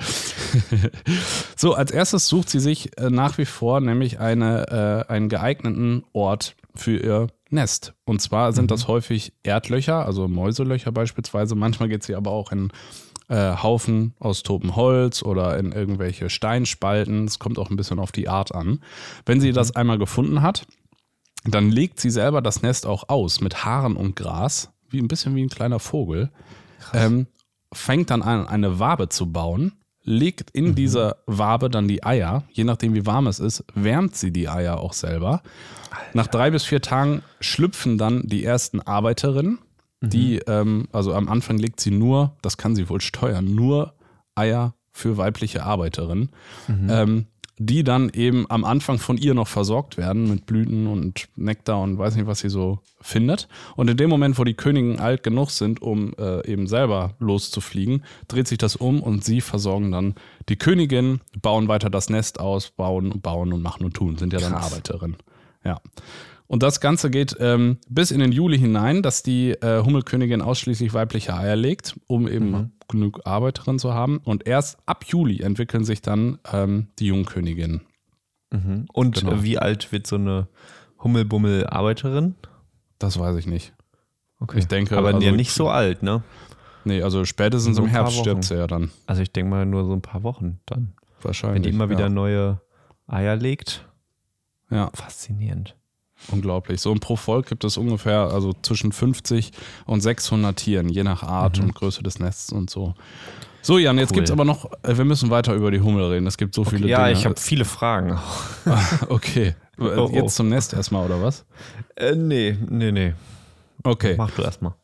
so, 1.57 1.75
als 1.75 1.91
erstes 1.91 2.27
sucht 2.27 2.49
sie 2.49 2.61
sich 2.61 2.97
äh, 2.99 3.11
nach 3.11 3.37
wie 3.39 3.45
vor 3.45 3.81
nämlich 3.81 4.19
eine, 4.19 5.07
äh, 5.09 5.13
einen 5.13 5.29
geeigneten 5.29 6.05
Ort 6.13 6.57
für 6.75 6.97
ihr 6.97 7.27
Nest. 7.51 7.95
Und 8.05 8.21
zwar 8.21 8.53
sind 8.53 8.65
mhm. 8.65 8.69
das 8.69 8.89
häufig 8.89 9.33
Erdlöcher, 9.43 10.07
also 10.07 10.29
Mäuselöcher 10.29 10.93
beispielsweise. 10.93 11.55
Manchmal 11.55 11.89
geht 11.89 12.03
sie 12.03 12.15
aber 12.15 12.31
auch 12.31 12.53
in 12.53 12.71
äh, 13.29 13.57
Haufen 13.63 14.15
aus 14.19 14.43
topem 14.43 14.77
Holz 14.77 15.23
oder 15.23 15.59
in 15.59 15.73
irgendwelche 15.73 16.31
Steinspalten. 16.31 17.25
Es 17.25 17.39
kommt 17.39 17.59
auch 17.59 17.71
ein 17.71 17.77
bisschen 17.77 17.99
auf 17.99 18.13
die 18.13 18.29
Art 18.29 18.55
an. 18.55 18.81
Wenn 19.27 19.41
sie 19.41 19.51
mhm. 19.51 19.55
das 19.55 19.77
einmal 19.77 19.99
gefunden 19.99 20.43
hat, 20.43 20.67
dann 21.45 21.71
legt 21.71 22.01
sie 22.01 22.11
selber 22.11 22.43
das 22.43 22.63
Nest 22.63 22.87
auch 22.87 23.09
aus 23.09 23.41
mit 23.41 23.65
Haaren 23.65 23.97
und 23.97 24.17
Gras, 24.17 24.71
wie 24.91 24.99
ein 24.99 25.09
bisschen 25.09 25.35
wie 25.35 25.43
ein 25.43 25.51
kleiner 25.51 25.79
Vogel. 25.79 26.31
Ähm, 26.95 27.27
fängt 27.73 28.11
dann 28.11 28.23
an, 28.23 28.47
eine 28.47 28.79
Wabe 28.79 29.09
zu 29.09 29.31
bauen, 29.31 29.73
legt 30.03 30.51
in 30.51 30.69
mhm. 30.69 30.75
dieser 30.75 31.17
Wabe 31.27 31.69
dann 31.69 31.87
die 31.87 32.05
Eier. 32.05 32.45
Je 32.51 32.65
nachdem, 32.65 32.95
wie 32.95 33.07
warm 33.07 33.27
es 33.27 33.41
ist, 33.41 33.65
wärmt 33.75 34.17
sie 34.17 34.33
die 34.33 34.49
Eier 34.49 34.81
auch 34.81 34.95
selber. 34.95 35.43
Alter. 35.91 36.11
Nach 36.15 36.27
drei 36.27 36.51
bis 36.51 36.65
vier 36.65 36.81
Tagen 36.81 37.23
schlüpfen 37.41 37.99
dann 37.99 38.23
die 38.27 38.45
ersten 38.45 38.81
Arbeiterinnen, 38.81 39.59
mhm. 40.01 40.11
die, 40.11 40.39
ähm, 40.47 40.89
also 40.93 41.13
am 41.15 41.29
Anfang 41.29 41.59
legt 41.59 41.81
sie 41.81 41.91
nur, 41.91 42.37
das 42.43 42.57
kann 42.57 42.75
sie 42.75 42.89
wohl 42.89 43.01
steuern, 43.01 43.55
nur 43.55 43.95
Eier 44.35 44.75
für 44.93 45.17
weibliche 45.17 45.63
Arbeiterinnen. 45.63 46.31
Mhm. 46.67 46.91
Ähm, 46.91 47.27
die 47.59 47.85
dann 47.85 48.11
eben 48.11 48.47
am 48.49 48.65
Anfang 48.65 48.99
von 48.99 49.17
ihr 49.17 49.35
noch 49.35 49.49
versorgt 49.49 49.97
werden 49.97 50.29
mit 50.29 50.47
Blüten 50.47 50.87
und 50.87 51.29
Nektar 51.37 51.81
und 51.81 51.99
weiß 51.99 52.17
nicht, 52.17 52.27
was 52.27 52.41
sie 52.41 52.49
so 52.49 52.79
findet. 53.01 53.49
Und 53.77 53.91
in 53.91 53.97
dem 53.97 54.09
Moment, 54.09 54.39
wo 54.39 54.45
die 54.45 54.55
Königen 54.55 55.01
alt 55.01 55.23
genug 55.23 55.51
sind, 55.51 55.83
um 55.83 56.15
äh, 56.19 56.47
eben 56.51 56.67
selber 56.67 57.15
loszufliegen, 57.19 58.05
dreht 58.29 58.49
sich 58.49 58.59
das 58.59 58.77
um 58.77 59.03
und 59.03 59.25
sie 59.25 59.41
versorgen 59.41 59.91
dann 59.91 60.15
die 60.49 60.57
Königin, 60.57 61.21
bauen 61.43 61.69
weiter 61.69 61.91
das 61.91 62.11
Nest 62.11 62.41
aus, 62.41 62.71
bauen, 62.71 63.21
bauen 63.21 63.53
und 63.53 63.63
machen 63.63 63.85
und 63.85 63.95
tun, 63.95 64.17
sind 64.17 64.33
ja 64.33 64.39
dann 64.39 64.53
Krass. 64.53 64.73
Arbeiterinnen. 64.73 65.17
Ja. 65.65 65.81
Und 66.47 66.63
das 66.63 66.81
Ganze 66.81 67.11
geht 67.11 67.37
ähm, 67.41 67.77
bis 67.89 68.11
in 68.11 68.21
den 68.21 68.33
Juli 68.33 68.59
hinein, 68.59 69.03
dass 69.03 69.23
die 69.23 69.51
äh, 69.51 69.83
Hummelkönigin 69.85 70.41
ausschließlich 70.41 70.95
weibliche 70.95 71.35
Eier 71.35 71.57
legt, 71.57 71.97
um 72.07 72.27
eben 72.27 72.51
mhm. 72.51 72.71
Genug 72.89 73.21
Arbeiterinnen 73.25 73.79
zu 73.79 73.95
haben. 73.95 74.19
Und 74.19 74.47
erst 74.47 74.79
ab 74.87 75.05
Juli 75.07 75.41
entwickeln 75.41 75.85
sich 75.85 76.03
dann 76.03 76.39
ähm, 76.53 76.89
die 76.99 77.07
Jungköniginnen. 77.07 77.83
Mhm. 78.51 78.87
Und 78.93 79.21
genau. 79.21 79.43
wie 79.43 79.59
alt 79.59 79.93
wird 79.93 80.07
so 80.07 80.17
eine 80.17 80.49
Hummelbummel-Arbeiterin? 81.03 82.35
Das 82.99 83.19
weiß 83.19 83.37
ich 83.37 83.47
nicht. 83.47 83.75
Okay. 84.41 84.59
Ich 84.59 84.67
denke, 84.67 84.97
aber 84.97 85.09
also 85.09 85.21
ja 85.21 85.33
nicht 85.33 85.53
so 85.53 85.69
alt, 85.69 86.03
ne? 86.03 86.23
Nee, 86.85 87.03
also 87.03 87.25
spätestens 87.25 87.77
so 87.77 87.83
im 87.83 87.89
Herbst 87.89 88.19
stirbt 88.19 88.45
sie 88.45 88.57
ja 88.57 88.67
dann. 88.67 88.91
Also 89.07 89.23
ich 89.23 89.33
denke 89.33 89.51
mal 89.51 89.67
nur 89.67 89.85
so 89.85 89.93
ein 89.93 90.01
paar 90.01 90.23
Wochen 90.23 90.61
dann. 90.67 90.95
Wahrscheinlich. 91.21 91.57
Wenn 91.57 91.63
die 91.65 91.71
immer 91.71 91.91
wieder 91.91 92.09
neue 92.09 92.61
Eier 93.07 93.37
legt. 93.37 93.87
Ja. 94.71 94.91
Faszinierend. 94.95 95.77
Unglaublich. 96.31 96.81
So 96.81 96.93
ein 96.93 97.01
pro 97.01 97.17
Volk 97.17 97.47
gibt 97.47 97.65
es 97.65 97.77
ungefähr 97.77 98.31
also 98.33 98.53
zwischen 98.63 98.93
50 98.93 99.53
und 99.87 100.01
600 100.01 100.57
Tieren, 100.57 100.89
je 100.89 101.05
nach 101.05 101.23
Art 101.23 101.59
mhm. 101.59 101.67
und 101.67 101.75
Größe 101.75 102.03
des 102.03 102.19
Nests 102.19 102.53
und 102.53 102.71
so. 102.71 102.95
So, 103.63 103.79
Jan, 103.79 103.99
jetzt 103.99 104.11
cool. 104.11 104.17
gibt 104.17 104.29
es 104.29 104.33
aber 104.33 104.45
noch, 104.45 104.71
äh, 104.83 104.97
wir 104.97 105.05
müssen 105.05 105.31
weiter 105.31 105.55
über 105.55 105.71
die 105.71 105.81
Hummel 105.81 106.05
reden. 106.05 106.27
Es 106.27 106.39
gibt 106.39 106.55
so 106.55 106.65
viele 106.65 106.85
okay, 106.85 106.91
ja, 106.91 106.99
Dinge. 106.99 107.13
Ja, 107.13 107.19
ich 107.19 107.25
habe 107.25 107.41
viele 107.41 107.65
Fragen. 107.65 108.19
okay. 109.09 109.55
Oh, 109.81 110.09
oh. 110.11 110.11
Jetzt 110.13 110.35
zum 110.35 110.49
Nest 110.49 110.73
erstmal, 110.73 111.07
oder 111.07 111.23
was? 111.23 111.45
Äh, 111.95 112.17
nee, 112.17 112.59
nee, 112.69 112.91
nee. 112.91 113.15
Okay. 113.85 114.17
Mach 114.19 114.33
du 114.33 114.43
erstmal. 114.43 114.75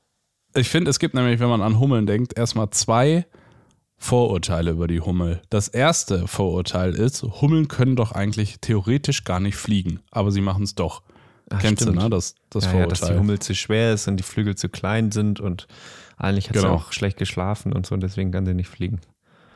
Ich 0.54 0.68
finde, 0.68 0.88
es 0.88 1.00
gibt 1.00 1.14
nämlich, 1.14 1.40
wenn 1.40 1.48
man 1.48 1.62
an 1.62 1.80
Hummeln 1.80 2.06
denkt, 2.06 2.38
erstmal 2.38 2.70
zwei 2.70 3.26
Vorurteile 3.96 4.70
über 4.70 4.86
die 4.86 5.00
Hummel. 5.00 5.42
Das 5.50 5.66
erste 5.66 6.28
Vorurteil 6.28 6.94
ist, 6.94 7.24
Hummeln 7.24 7.66
können 7.66 7.96
doch 7.96 8.12
eigentlich 8.12 8.60
theoretisch 8.60 9.24
gar 9.24 9.40
nicht 9.40 9.56
fliegen, 9.56 9.98
aber 10.12 10.30
sie 10.30 10.40
machen 10.40 10.62
es 10.62 10.76
doch. 10.76 11.02
Ach, 11.50 11.60
Kennst 11.60 11.82
stimmt. 11.82 11.98
du, 11.98 12.02
ne? 12.02 12.10
Das, 12.10 12.34
das 12.50 12.64
ja, 12.64 12.70
Vorurteil. 12.70 12.94
Ja, 12.94 13.00
dass 13.00 13.08
die 13.08 13.18
Hummel 13.18 13.38
zu 13.38 13.54
schwer 13.54 13.92
ist 13.92 14.08
und 14.08 14.16
die 14.16 14.22
Flügel 14.22 14.56
zu 14.56 14.68
klein 14.68 15.12
sind 15.12 15.40
und 15.40 15.66
eigentlich 16.16 16.48
hat 16.48 16.54
genau. 16.54 16.68
sie 16.68 16.74
auch 16.74 16.92
schlecht 16.92 17.18
geschlafen 17.18 17.72
und 17.72 17.86
so 17.86 17.94
und 17.94 18.02
deswegen 18.02 18.30
kann 18.30 18.46
sie 18.46 18.54
nicht 18.54 18.68
fliegen. 18.68 19.00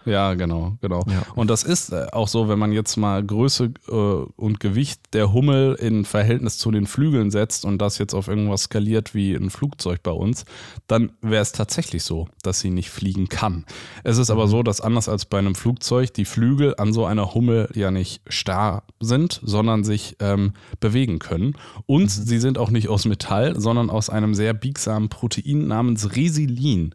Ja, 0.04 0.34
genau, 0.34 0.78
genau. 0.80 1.04
Ja. 1.06 1.22
Und 1.34 1.50
das 1.50 1.62
ist 1.62 1.92
äh, 1.92 2.06
auch 2.12 2.28
so, 2.28 2.48
wenn 2.48 2.58
man 2.58 2.72
jetzt 2.72 2.96
mal 2.96 3.22
Größe 3.24 3.72
äh, 3.88 3.92
und 3.92 4.60
Gewicht 4.60 5.00
der 5.12 5.32
Hummel 5.32 5.74
in 5.74 6.04
Verhältnis 6.04 6.58
zu 6.58 6.70
den 6.70 6.86
Flügeln 6.86 7.30
setzt 7.30 7.64
und 7.64 7.78
das 7.78 7.98
jetzt 7.98 8.14
auf 8.14 8.28
irgendwas 8.28 8.62
skaliert 8.64 9.14
wie 9.14 9.34
ein 9.34 9.50
Flugzeug 9.50 10.02
bei 10.02 10.10
uns, 10.10 10.44
dann 10.86 11.12
wäre 11.20 11.42
es 11.42 11.52
tatsächlich 11.52 12.04
so, 12.04 12.28
dass 12.42 12.60
sie 12.60 12.70
nicht 12.70 12.90
fliegen 12.90 13.28
kann. 13.28 13.66
Es 14.04 14.18
ist 14.18 14.30
aber 14.30 14.46
mhm. 14.46 14.50
so, 14.50 14.62
dass 14.62 14.80
anders 14.80 15.08
als 15.08 15.26
bei 15.26 15.38
einem 15.38 15.54
Flugzeug 15.54 16.14
die 16.14 16.24
Flügel 16.24 16.74
an 16.78 16.92
so 16.92 17.04
einer 17.04 17.34
Hummel 17.34 17.68
ja 17.74 17.90
nicht 17.90 18.22
starr 18.28 18.84
sind, 19.00 19.40
sondern 19.42 19.84
sich 19.84 20.16
ähm, 20.20 20.52
bewegen 20.80 21.18
können. 21.18 21.54
Und 21.86 22.04
mhm. 22.04 22.08
sie 22.08 22.38
sind 22.38 22.58
auch 22.58 22.70
nicht 22.70 22.88
aus 22.88 23.04
Metall, 23.04 23.58
sondern 23.60 23.90
aus 23.90 24.10
einem 24.10 24.34
sehr 24.34 24.54
biegsamen 24.54 25.08
Protein 25.08 25.66
namens 25.66 26.16
Resilin. 26.16 26.94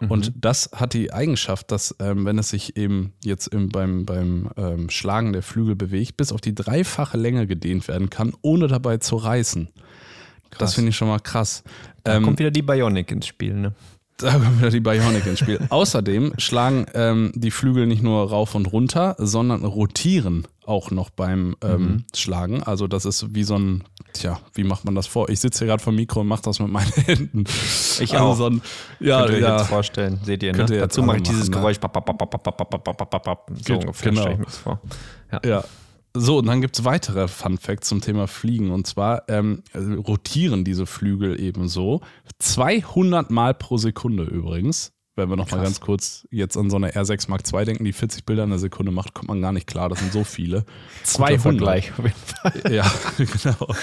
Mhm. 0.00 0.10
Und 0.10 0.32
das 0.36 0.70
hat 0.74 0.94
die 0.94 1.12
Eigenschaft, 1.12 1.70
dass 1.70 1.96
ähm, 1.98 2.24
wenn 2.24 2.38
es 2.38 2.41
sich 2.48 2.76
eben 2.76 3.12
jetzt 3.24 3.48
im, 3.48 3.68
beim, 3.68 4.04
beim 4.04 4.50
ähm, 4.56 4.90
Schlagen 4.90 5.32
der 5.32 5.42
Flügel 5.42 5.76
bewegt, 5.76 6.16
bis 6.16 6.32
auf 6.32 6.40
die 6.40 6.54
dreifache 6.54 7.16
Länge 7.16 7.46
gedehnt 7.46 7.88
werden 7.88 8.10
kann, 8.10 8.32
ohne 8.42 8.68
dabei 8.68 8.98
zu 8.98 9.16
reißen. 9.16 9.68
Krass. 10.50 10.58
Das 10.58 10.74
finde 10.74 10.90
ich 10.90 10.96
schon 10.96 11.08
mal 11.08 11.20
krass. 11.20 11.64
Da 12.04 12.16
ähm, 12.16 12.24
kommt 12.24 12.38
wieder 12.38 12.50
die 12.50 12.62
Bionic 12.62 13.10
ins 13.10 13.26
Spiel, 13.26 13.54
ne? 13.54 13.72
Da 14.18 14.32
kommt 14.32 14.58
wieder 14.58 14.70
die 14.70 14.80
Bionic 14.80 15.26
ins 15.26 15.40
Spiel. 15.40 15.60
Außerdem 15.68 16.34
schlagen 16.38 16.86
ähm, 16.94 17.32
die 17.34 17.50
Flügel 17.50 17.86
nicht 17.86 18.02
nur 18.02 18.28
rauf 18.28 18.54
und 18.54 18.72
runter, 18.72 19.16
sondern 19.18 19.64
rotieren 19.64 20.46
auch 20.64 20.90
noch 20.90 21.10
beim 21.10 21.56
ähm, 21.62 21.80
mhm. 21.80 22.04
Schlagen. 22.14 22.62
Also 22.62 22.86
das 22.86 23.04
ist 23.04 23.34
wie 23.34 23.42
so 23.42 23.56
ein, 23.56 23.84
tja, 24.12 24.38
wie 24.54 24.64
macht 24.64 24.84
man 24.84 24.94
das 24.94 25.06
vor? 25.06 25.28
Ich 25.28 25.40
sitze 25.40 25.60
hier 25.60 25.68
gerade 25.68 25.82
vor 25.82 25.92
dem 25.92 25.96
Mikro 25.96 26.20
und 26.20 26.28
mache 26.28 26.42
das 26.42 26.60
mit 26.60 26.70
meinen 26.70 26.92
Händen. 26.92 27.44
Ich 28.00 28.12
also 28.12 28.16
auch. 28.18 28.36
So 28.36 28.46
ein, 28.46 28.62
ja, 29.00 29.24
Könnt 29.24 29.38
ihr 29.38 29.40
ja. 29.40 29.58
jetzt 29.58 29.68
vorstellen, 29.68 30.20
seht 30.22 30.42
ihr, 30.42 30.52
ne? 30.52 30.66
Ihr 30.70 30.80
Dazu 30.80 31.02
mache 31.02 31.16
ich 31.16 31.22
dieses 31.24 31.50
machen, 31.50 31.62
Geräusch. 31.62 31.78
So 33.66 33.74
ungefähr 33.74 34.12
genau. 34.12 34.38
vor. 34.48 34.80
Ja. 35.32 35.40
ja. 35.44 35.64
So, 36.14 36.38
und 36.38 36.46
dann 36.46 36.60
gibt 36.60 36.78
es 36.78 36.84
weitere 36.84 37.26
Fun 37.26 37.56
Facts 37.56 37.88
zum 37.88 38.00
Thema 38.00 38.26
Fliegen. 38.26 38.70
Und 38.70 38.86
zwar 38.86 39.28
ähm, 39.28 39.62
rotieren 39.74 40.64
diese 40.64 40.86
Flügel 40.86 41.40
eben 41.40 41.68
so 41.68 42.02
200 42.38 43.30
Mal 43.30 43.54
pro 43.54 43.78
Sekunde 43.78 44.24
übrigens. 44.24 44.92
Wenn 45.14 45.28
wir 45.28 45.36
noch 45.36 45.48
Krass. 45.48 45.58
mal 45.58 45.64
ganz 45.64 45.80
kurz 45.80 46.26
jetzt 46.30 46.56
an 46.56 46.70
so 46.70 46.76
eine 46.76 46.92
R6 46.92 47.28
Mark 47.28 47.42
II 47.52 47.66
denken, 47.66 47.84
die 47.84 47.92
40 47.92 48.24
Bilder 48.24 48.44
in 48.44 48.50
der 48.50 48.58
Sekunde 48.58 48.92
macht, 48.92 49.12
kommt 49.12 49.28
man 49.28 49.42
gar 49.42 49.52
nicht 49.52 49.66
klar. 49.66 49.90
Das 49.90 49.98
sind 49.98 50.10
so 50.10 50.24
viele. 50.24 50.64
200 51.04 51.58
gleich 51.58 51.92
auf 51.92 51.98
jeden 51.98 52.14
Fall. 52.14 52.52
Ja, 52.72 52.90
genau. 53.18 53.74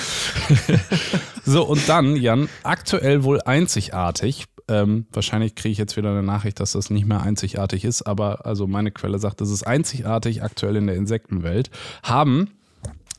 so, 1.46 1.64
und 1.68 1.88
dann, 1.88 2.16
Jan, 2.16 2.50
aktuell 2.64 3.24
wohl 3.24 3.42
einzigartig. 3.42 4.46
Ähm, 4.70 5.06
wahrscheinlich 5.12 5.56
kriege 5.56 5.72
ich 5.72 5.78
jetzt 5.78 5.98
wieder 5.98 6.12
eine 6.12 6.24
Nachricht, 6.24 6.60
dass 6.60 6.74
das 6.74 6.90
nicht 6.90 7.06
mehr 7.06 7.22
einzigartig 7.22 7.84
ist, 7.84 8.04
aber 8.04 8.46
also 8.46 8.68
meine 8.68 8.92
Quelle 8.92 9.20
sagt, 9.20 9.42
das 9.42 9.50
ist 9.50 9.64
einzigartig 9.64 10.44
aktuell 10.44 10.76
in 10.76 10.88
der 10.88 10.96
Insektenwelt. 10.96 11.70
Haben 12.04 12.52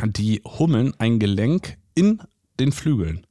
die 0.04 0.42
Hummeln 0.46 0.94
ein 0.98 1.18
Gelenk 1.18 1.76
in 1.94 2.22
den 2.58 2.72
Flügeln. 2.72 3.26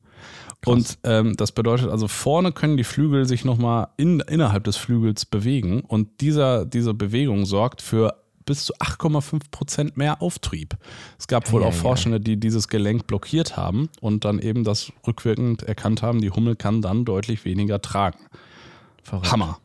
Und 0.66 1.00
ähm, 1.04 1.38
das 1.38 1.54
bedeutet 1.54 1.90
also, 1.90 2.08
vorne 2.08 2.52
können 2.52 2.76
die 2.76 2.84
Flügel 2.84 3.26
sich 3.26 3.46
nochmal 3.46 3.88
in, 3.96 4.20
innerhalb 4.20 4.66
des 4.66 4.76
Flügels 4.76 5.26
bewegen. 5.26 5.82
Und 5.82 6.20
dieser, 6.20 6.66
diese 6.66 6.94
Bewegung 6.94 7.46
sorgt 7.46 7.82
für 7.82 8.16
bis 8.50 8.66
zu 8.66 8.74
8,5 8.78 9.52
Prozent 9.52 9.96
mehr 9.96 10.24
Auftrieb. 10.24 10.76
Es 11.20 11.28
gab 11.28 11.52
wohl 11.52 11.62
Ja, 11.62 11.68
auch 11.68 11.74
ja. 11.74 11.80
Forschende, 11.80 12.20
die 12.20 12.40
dieses 12.40 12.68
Gelenk 12.68 13.06
blockiert 13.06 13.56
haben 13.56 13.90
und 14.02 14.26
dann 14.26 14.40
eben 14.40 14.64
das 14.64 14.92
rückwirkend 15.06 15.62
erkannt 15.62 16.02
haben, 16.02 16.20
die 16.20 16.32
Hummel 16.32 16.56
kann 16.56 16.82
dann 16.82 17.06
deutlich 17.06 17.46
weniger 17.46 17.80
tragen. 17.80 18.18
Verrückt. 19.04 19.32
Hammer. 19.32 19.60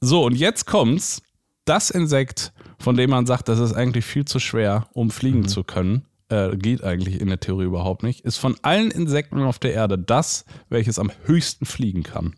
So, 0.00 0.24
und 0.24 0.36
jetzt 0.36 0.66
kommt's. 0.66 1.22
Das 1.64 1.90
Insekt, 1.90 2.52
von 2.78 2.96
dem 2.96 3.10
man 3.10 3.26
sagt, 3.26 3.48
das 3.48 3.58
ist 3.58 3.74
eigentlich 3.74 4.04
viel 4.04 4.24
zu 4.24 4.38
schwer, 4.38 4.86
um 4.92 5.10
fliegen 5.10 5.46
zu 5.46 5.64
können, 5.64 6.06
äh, 6.28 6.56
geht 6.56 6.84
eigentlich 6.84 7.20
in 7.20 7.28
der 7.28 7.40
Theorie 7.40 7.64
überhaupt 7.64 8.02
nicht, 8.02 8.24
ist 8.24 8.38
von 8.38 8.56
allen 8.62 8.90
Insekten 8.90 9.42
auf 9.42 9.58
der 9.58 9.74
Erde 9.74 9.98
das, 9.98 10.44
welches 10.68 10.98
am 10.98 11.10
höchsten 11.24 11.66
fliegen 11.66 12.04
kann. 12.04 12.34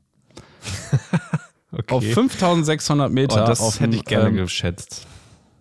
Okay. 1.72 1.94
Auf 1.94 2.05
5600 2.05 3.09
oh, 3.09 3.14
Meter. 3.14 3.44
das 3.44 3.61
auf 3.61 3.81
hätte 3.81 3.96
ich 3.96 4.05
gerne 4.05 4.28
ähm, 4.28 4.37
geschätzt. 4.37 5.07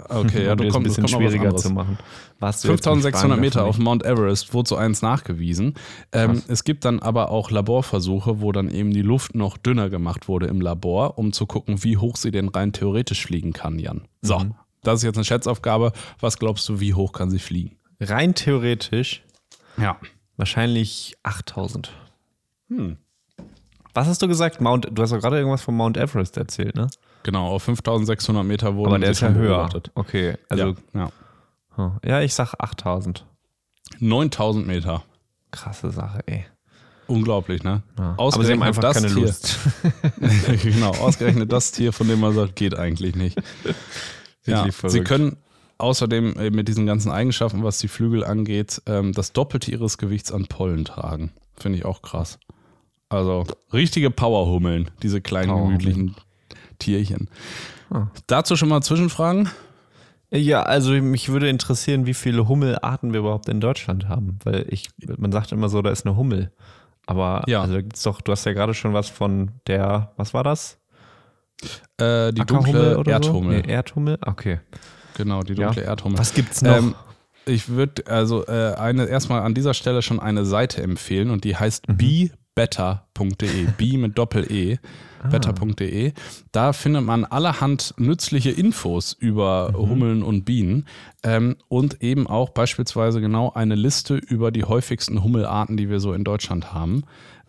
Okay, 0.09 0.45
ja, 0.45 0.51
um 0.51 0.57
du 0.57 0.63
das 0.65 0.75
ein 0.75 0.83
kommst 0.83 0.95
bisschen 0.97 1.07
schwieriger 1.07 1.55
zu 1.55 1.69
machen. 1.71 1.97
Warst 2.39 2.63
du 2.63 2.69
jetzt 2.69 2.85
im 2.87 2.93
5600 3.01 3.19
Spanier 3.19 3.37
Meter 3.41 3.65
auf? 3.65 3.77
Mount 3.77 4.03
Everest 4.03 4.53
wurde 4.53 4.69
so 4.69 4.75
eins 4.75 5.01
nachgewiesen. 5.01 5.75
Ähm, 6.11 6.41
es 6.47 6.63
gibt 6.63 6.85
dann 6.85 6.99
aber 6.99 7.29
auch 7.31 7.51
Laborversuche, 7.51 8.41
wo 8.41 8.51
dann 8.51 8.69
eben 8.69 8.91
die 8.91 9.01
Luft 9.03 9.35
noch 9.35 9.57
dünner 9.57 9.89
gemacht 9.89 10.27
wurde 10.27 10.47
im 10.47 10.61
Labor, 10.61 11.17
um 11.17 11.33
zu 11.33 11.45
gucken, 11.45 11.83
wie 11.83 11.97
hoch 11.97 12.15
sie 12.17 12.31
denn 12.31 12.49
rein 12.49 12.73
theoretisch 12.73 13.25
fliegen 13.25 13.53
kann, 13.53 13.77
Jan. 13.79 14.01
So, 14.21 14.39
Mhm. 14.39 14.55
das 14.83 14.97
ist 14.99 15.03
jetzt 15.03 15.17
eine 15.17 15.25
Schätzaufgabe. 15.25 15.91
Was 16.19 16.39
glaubst 16.39 16.67
du, 16.69 16.79
wie 16.79 16.93
hoch 16.93 17.11
kann 17.13 17.29
sie 17.29 17.39
fliegen? 17.39 17.77
Rein 17.99 18.33
theoretisch 18.33 19.23
Ja. 19.77 19.97
wahrscheinlich 20.37 21.15
8000. 21.23 21.91
Hm. 22.69 22.97
Was 23.93 24.07
hast 24.07 24.21
du 24.21 24.27
gesagt? 24.27 24.61
Mount, 24.61 24.87
du 24.91 25.01
hast 25.01 25.11
doch 25.11 25.19
gerade 25.19 25.37
irgendwas 25.37 25.61
von 25.61 25.75
Mount 25.75 25.97
Everest 25.97 26.37
erzählt, 26.37 26.75
ne? 26.75 26.87
Genau, 27.23 27.47
auf 27.47 27.63
5600 27.63 28.45
Meter 28.45 28.75
wurde 28.75 28.89
Aber 28.89 28.99
der 28.99 29.11
ist 29.11 29.21
ja 29.21 29.27
schon 29.27 29.37
höher. 29.37 29.57
beobachtet. 29.57 29.91
Okay, 29.95 30.37
also 30.49 30.75
ja, 30.93 31.11
ja. 31.77 31.99
ja, 32.03 32.21
ich 32.21 32.33
sag 32.33 32.53
8000. 32.57 33.25
9000 33.99 34.67
Meter. 34.67 35.03
Krasse 35.51 35.91
Sache, 35.91 36.21
ey. 36.25 36.45
Unglaublich, 37.07 37.63
ne? 37.63 37.83
Ja. 37.99 38.15
Aber 38.17 38.43
sie 38.43 38.53
haben 38.53 38.63
einfach 38.63 38.81
das 38.81 38.95
keine 38.95 39.13
Tier, 39.13 39.23
Lust. 39.23 39.59
genau, 40.63 40.91
ausgerechnet 40.91 41.51
das 41.51 41.71
Tier, 41.71 41.91
von 41.91 42.07
dem 42.07 42.21
man 42.21 42.33
sagt, 42.33 42.55
geht 42.55 42.77
eigentlich 42.77 43.15
nicht. 43.15 43.37
ja, 44.45 44.65
sie 44.87 45.01
können 45.01 45.35
außerdem 45.77 46.37
äh, 46.37 46.49
mit 46.51 46.67
diesen 46.67 46.85
ganzen 46.85 47.11
Eigenschaften, 47.11 47.63
was 47.63 47.79
die 47.79 47.89
Flügel 47.89 48.23
angeht, 48.23 48.81
ähm, 48.85 49.11
das 49.11 49.33
Doppelte 49.33 49.71
ihres 49.71 49.97
Gewichts 49.97 50.31
an 50.31 50.47
Pollen 50.47 50.85
tragen. 50.85 51.31
Finde 51.57 51.79
ich 51.79 51.85
auch 51.85 52.01
krass. 52.01 52.39
Also 53.09 53.45
richtige 53.73 54.09
Powerhummeln, 54.09 54.89
diese 55.03 55.19
kleinen 55.19 55.49
Powerhummeln. 55.49 55.79
gemütlichen 55.79 56.15
Tierchen. 56.81 57.29
Ah. 57.89 58.07
Dazu 58.27 58.55
schon 58.55 58.69
mal 58.69 58.81
Zwischenfragen? 58.81 59.49
Ja, 60.33 60.63
also 60.63 60.91
mich 60.93 61.29
würde 61.29 61.49
interessieren, 61.49 62.05
wie 62.05 62.13
viele 62.13 62.47
Hummelarten 62.47 63.11
wir 63.13 63.19
überhaupt 63.19 63.49
in 63.49 63.59
Deutschland 63.59 64.07
haben. 64.07 64.39
Weil 64.43 64.65
ich, 64.69 64.89
man 65.17 65.31
sagt 65.31 65.51
immer 65.51 65.67
so, 65.69 65.81
da 65.81 65.89
ist 65.89 66.05
eine 66.05 66.15
Hummel. 66.15 66.51
Aber 67.05 67.43
Ja. 67.47 67.61
also 67.61 67.75
gibt's 67.75 68.03
doch, 68.03 68.21
du 68.21 68.31
hast 68.31 68.45
ja 68.45 68.53
gerade 68.53 68.73
schon 68.73 68.93
was 68.93 69.09
von 69.09 69.51
der, 69.67 70.11
was 70.17 70.33
war 70.33 70.43
das? 70.43 70.77
Äh, 71.97 72.31
die 72.33 72.45
dunkle 72.45 72.97
oder 72.97 73.11
Erdhummel. 73.11 73.57
So? 73.61 73.65
Nee, 73.67 73.71
Erdhummel? 73.73 74.17
Okay. 74.25 74.59
Genau, 75.17 75.41
die 75.43 75.55
dunkle 75.55 75.83
Ja. 75.83 75.89
Erdhummel. 75.89 76.17
Was 76.17 76.33
gibt's 76.33 76.61
noch? 76.61 76.75
Ähm, 76.77 76.95
ich 77.45 77.67
würde 77.69 78.07
also 78.07 78.45
äh, 78.47 78.73
eine 78.75 79.05
erstmal 79.07 79.41
an 79.41 79.53
dieser 79.53 79.73
Stelle 79.73 80.01
schon 80.01 80.19
eine 80.19 80.45
Seite 80.45 80.81
empfehlen 80.81 81.29
und 81.29 81.43
die 81.43 81.55
heißt 81.57 81.89
Mhm. 81.89 81.97
bebetter.de. 82.55 83.67
Be 83.77 83.97
mit 83.97 84.17
Doppel-E. 84.17 84.77
Ah. 85.23 85.27
Better.de. 85.27 86.13
Da 86.51 86.73
findet 86.73 87.03
man 87.03 87.25
allerhand 87.25 87.93
nützliche 87.97 88.51
Infos 88.51 89.13
über 89.13 89.71
Mhm. 89.71 89.89
Hummeln 89.89 90.23
und 90.23 90.45
Bienen 90.45 90.85
ähm, 91.23 91.55
und 91.67 92.01
eben 92.01 92.27
auch 92.27 92.49
beispielsweise 92.49 93.21
genau 93.21 93.51
eine 93.53 93.75
Liste 93.75 94.15
über 94.15 94.51
die 94.51 94.63
häufigsten 94.63 95.23
Hummelarten, 95.23 95.77
die 95.77 95.89
wir 95.89 95.99
so 95.99 96.13
in 96.13 96.23
Deutschland 96.23 96.73
haben. 96.73 97.03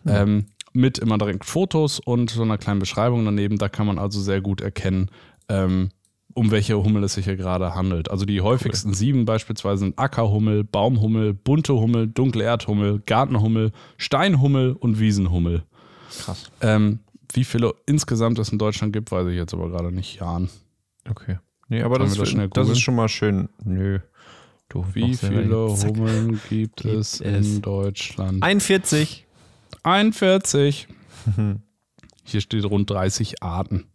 Ähm, 0.05 0.47
mit 0.73 0.97
immer 0.99 1.17
direkt 1.17 1.45
Fotos 1.45 1.99
und 1.99 2.29
so 2.31 2.41
einer 2.41 2.57
kleinen 2.57 2.79
Beschreibung 2.79 3.23
daneben. 3.25 3.57
Da 3.57 3.69
kann 3.69 3.85
man 3.87 3.99
also 3.99 4.19
sehr 4.19 4.41
gut 4.41 4.59
erkennen, 4.59 5.09
ähm, 5.47 5.89
um 6.33 6.51
welche 6.51 6.77
Hummel 6.83 7.03
es 7.03 7.13
sich 7.13 7.25
hier 7.25 7.35
gerade 7.35 7.75
handelt. 7.75 8.09
Also 8.09 8.25
die 8.25 8.41
häufigsten 8.41 8.93
sieben 8.93 9.25
beispielsweise 9.25 9.79
sind 9.79 9.99
Ackerhummel, 9.99 10.63
Baumhummel, 10.63 11.33
bunte 11.33 11.73
Hummel, 11.73 12.07
dunkle 12.07 12.43
Erdhummel, 12.43 13.01
Gartenhummel, 13.05 13.71
Steinhummel 13.97 14.73
und 14.73 14.99
Wiesenhummel. 14.99 15.63
Krass. 16.19 16.51
Ähm, 16.61 16.99
wie 17.33 17.43
viele 17.43 17.73
insgesamt 17.85 18.39
es 18.39 18.49
in 18.49 18.57
Deutschland 18.59 18.93
gibt, 18.93 19.11
weiß 19.11 19.27
ich 19.27 19.35
jetzt 19.35 19.53
aber 19.53 19.69
gerade 19.69 19.91
nicht, 19.91 20.19
Jan. 20.19 20.49
Okay. 21.09 21.39
Nee, 21.69 21.81
aber 21.81 21.97
das, 21.97 22.15
das 22.15 22.35
das 22.51 22.69
ist 22.69 22.79
schon 22.79 22.95
mal 22.95 23.09
schön. 23.09 23.49
Nö. 23.63 23.99
Du, 24.69 24.85
Wie 24.93 25.13
viele. 25.15 25.67
Hummeln 25.67 26.39
gibt 26.49 26.77
Gibt 26.77 26.85
es 26.85 27.21
es. 27.21 27.47
in 27.55 27.61
Deutschland? 27.61 28.41
41. 28.43 29.27
41. 29.83 30.87
Hier 32.23 32.41
steht 32.41 32.65
rund 32.65 32.89
30 32.89 33.43
Arten. 33.43 33.85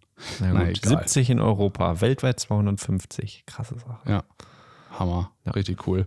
Na 0.40 0.52
Na, 0.52 0.64
gut, 0.64 0.78
egal. 0.78 0.98
70 1.00 1.31
in 1.31 1.40
Europa, 1.40 2.00
weltweit 2.00 2.40
250. 2.40 3.44
Krasse 3.46 3.76
Sache. 3.78 4.11
Ja, 4.11 4.24
Hammer. 4.98 5.33
Richtig 5.54 5.87
cool. 5.87 6.07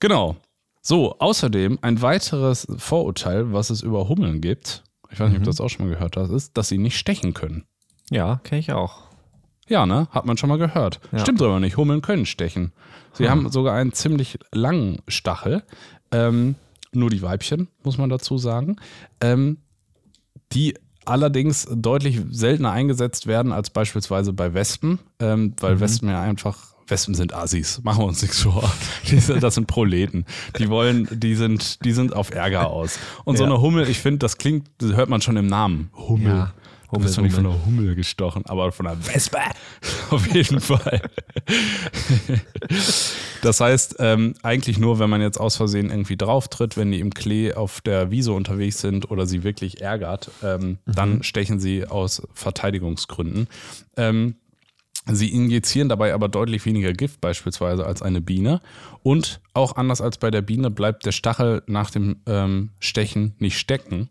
Genau. 0.00 0.36
So, 0.82 1.18
außerdem 1.18 1.78
ein 1.82 2.00
weiteres 2.00 2.66
Vorurteil, 2.76 3.52
was 3.52 3.70
es 3.70 3.82
über 3.82 4.08
Hummeln 4.08 4.40
gibt, 4.40 4.84
ich 5.10 5.18
weiß 5.18 5.28
nicht, 5.30 5.38
ob 5.38 5.44
du 5.44 5.50
das 5.50 5.60
auch 5.60 5.68
schon 5.68 5.86
mal 5.86 5.92
gehört 5.94 6.16
hast, 6.16 6.30
ist, 6.30 6.56
dass 6.56 6.68
sie 6.68 6.78
nicht 6.78 6.96
stechen 6.98 7.34
können. 7.34 7.64
Ja, 8.10 8.36
kenne 8.44 8.60
ich 8.60 8.72
auch. 8.72 9.04
Ja, 9.68 9.84
ne? 9.86 10.06
Hat 10.12 10.26
man 10.26 10.36
schon 10.36 10.48
mal 10.48 10.58
gehört. 10.58 11.00
Ja. 11.10 11.18
Stimmt 11.18 11.42
aber 11.42 11.58
nicht. 11.58 11.76
Hummeln 11.76 12.02
können 12.02 12.26
stechen. 12.26 12.72
Sie 13.14 13.28
haben 13.28 13.50
sogar 13.50 13.74
einen 13.74 13.92
ziemlich 13.92 14.38
langen 14.52 15.02
Stachel. 15.08 15.64
Ähm, 16.12 16.54
nur 16.92 17.10
die 17.10 17.22
Weibchen, 17.22 17.68
muss 17.82 17.98
man 17.98 18.08
dazu 18.08 18.38
sagen. 18.38 18.76
Ähm, 19.20 19.58
die 20.52 20.74
allerdings 21.06 21.66
deutlich 21.72 22.20
seltener 22.30 22.72
eingesetzt 22.72 23.26
werden 23.26 23.52
als 23.52 23.70
beispielsweise 23.70 24.32
bei 24.32 24.52
Wespen, 24.54 24.98
ähm, 25.20 25.54
weil 25.60 25.80
Wespen 25.80 26.08
ja 26.08 26.20
einfach. 26.22 26.58
Wespen 26.88 27.14
sind 27.16 27.34
Assis, 27.34 27.80
machen 27.84 28.02
wir 28.02 28.06
uns 28.06 28.22
nichts 28.22 28.42
vor. 28.42 28.72
Sind, 29.04 29.42
das 29.42 29.56
sind 29.56 29.66
Proleten. 29.66 30.24
Die 30.58 30.68
wollen, 30.68 31.08
die 31.10 31.34
sind, 31.34 31.84
die 31.84 31.90
sind 31.92 32.14
auf 32.14 32.30
Ärger 32.30 32.70
aus. 32.70 33.00
Und 33.24 33.36
so 33.38 33.42
Ja. 33.44 33.50
eine 33.50 33.60
Hummel, 33.60 33.88
ich 33.88 33.98
finde, 33.98 34.18
das 34.18 34.38
klingt, 34.38 34.68
das 34.78 34.92
hört 34.92 35.08
man 35.08 35.20
schon 35.20 35.36
im 35.36 35.48
Namen. 35.48 35.90
Hummel. 35.96 36.26
Ja. 36.28 36.52
Du 36.92 37.00
bist 37.00 37.18
doch 37.18 37.22
nicht 37.22 37.34
von 37.34 37.44
Hummel. 37.44 37.56
einer 37.56 37.66
Hummel 37.66 37.94
gestochen, 37.94 38.46
aber 38.46 38.72
von 38.72 38.86
einer 38.86 39.06
Wespe. 39.06 39.38
Auf 40.10 40.26
jeden 40.32 40.60
Fall. 40.60 41.02
Das 43.42 43.60
heißt, 43.60 43.96
ähm, 43.98 44.34
eigentlich 44.42 44.78
nur, 44.78 44.98
wenn 44.98 45.10
man 45.10 45.20
jetzt 45.20 45.38
aus 45.38 45.56
Versehen 45.56 45.90
irgendwie 45.90 46.16
drauf 46.16 46.48
tritt, 46.48 46.76
wenn 46.76 46.90
die 46.92 47.00
im 47.00 47.12
Klee 47.12 47.52
auf 47.52 47.80
der 47.80 48.10
Wiese 48.10 48.32
unterwegs 48.32 48.80
sind 48.80 49.10
oder 49.10 49.26
sie 49.26 49.42
wirklich 49.44 49.80
ärgert, 49.80 50.30
ähm, 50.42 50.78
dann 50.86 51.22
stechen 51.22 51.60
sie 51.60 51.86
aus 51.86 52.22
Verteidigungsgründen. 52.34 53.48
Ähm, 53.96 54.36
Sie 55.08 55.28
injizieren 55.32 55.88
dabei 55.88 56.14
aber 56.14 56.28
deutlich 56.28 56.64
weniger 56.66 56.92
Gift 56.92 57.20
beispielsweise 57.20 57.86
als 57.86 58.02
eine 58.02 58.20
Biene. 58.20 58.60
Und 59.04 59.40
auch 59.54 59.76
anders 59.76 60.00
als 60.00 60.18
bei 60.18 60.32
der 60.32 60.42
Biene 60.42 60.68
bleibt 60.68 61.06
der 61.06 61.12
Stachel 61.12 61.62
nach 61.68 61.90
dem 61.90 62.22
ähm, 62.26 62.70
Stechen 62.80 63.36
nicht 63.38 63.56
stecken. 63.56 64.10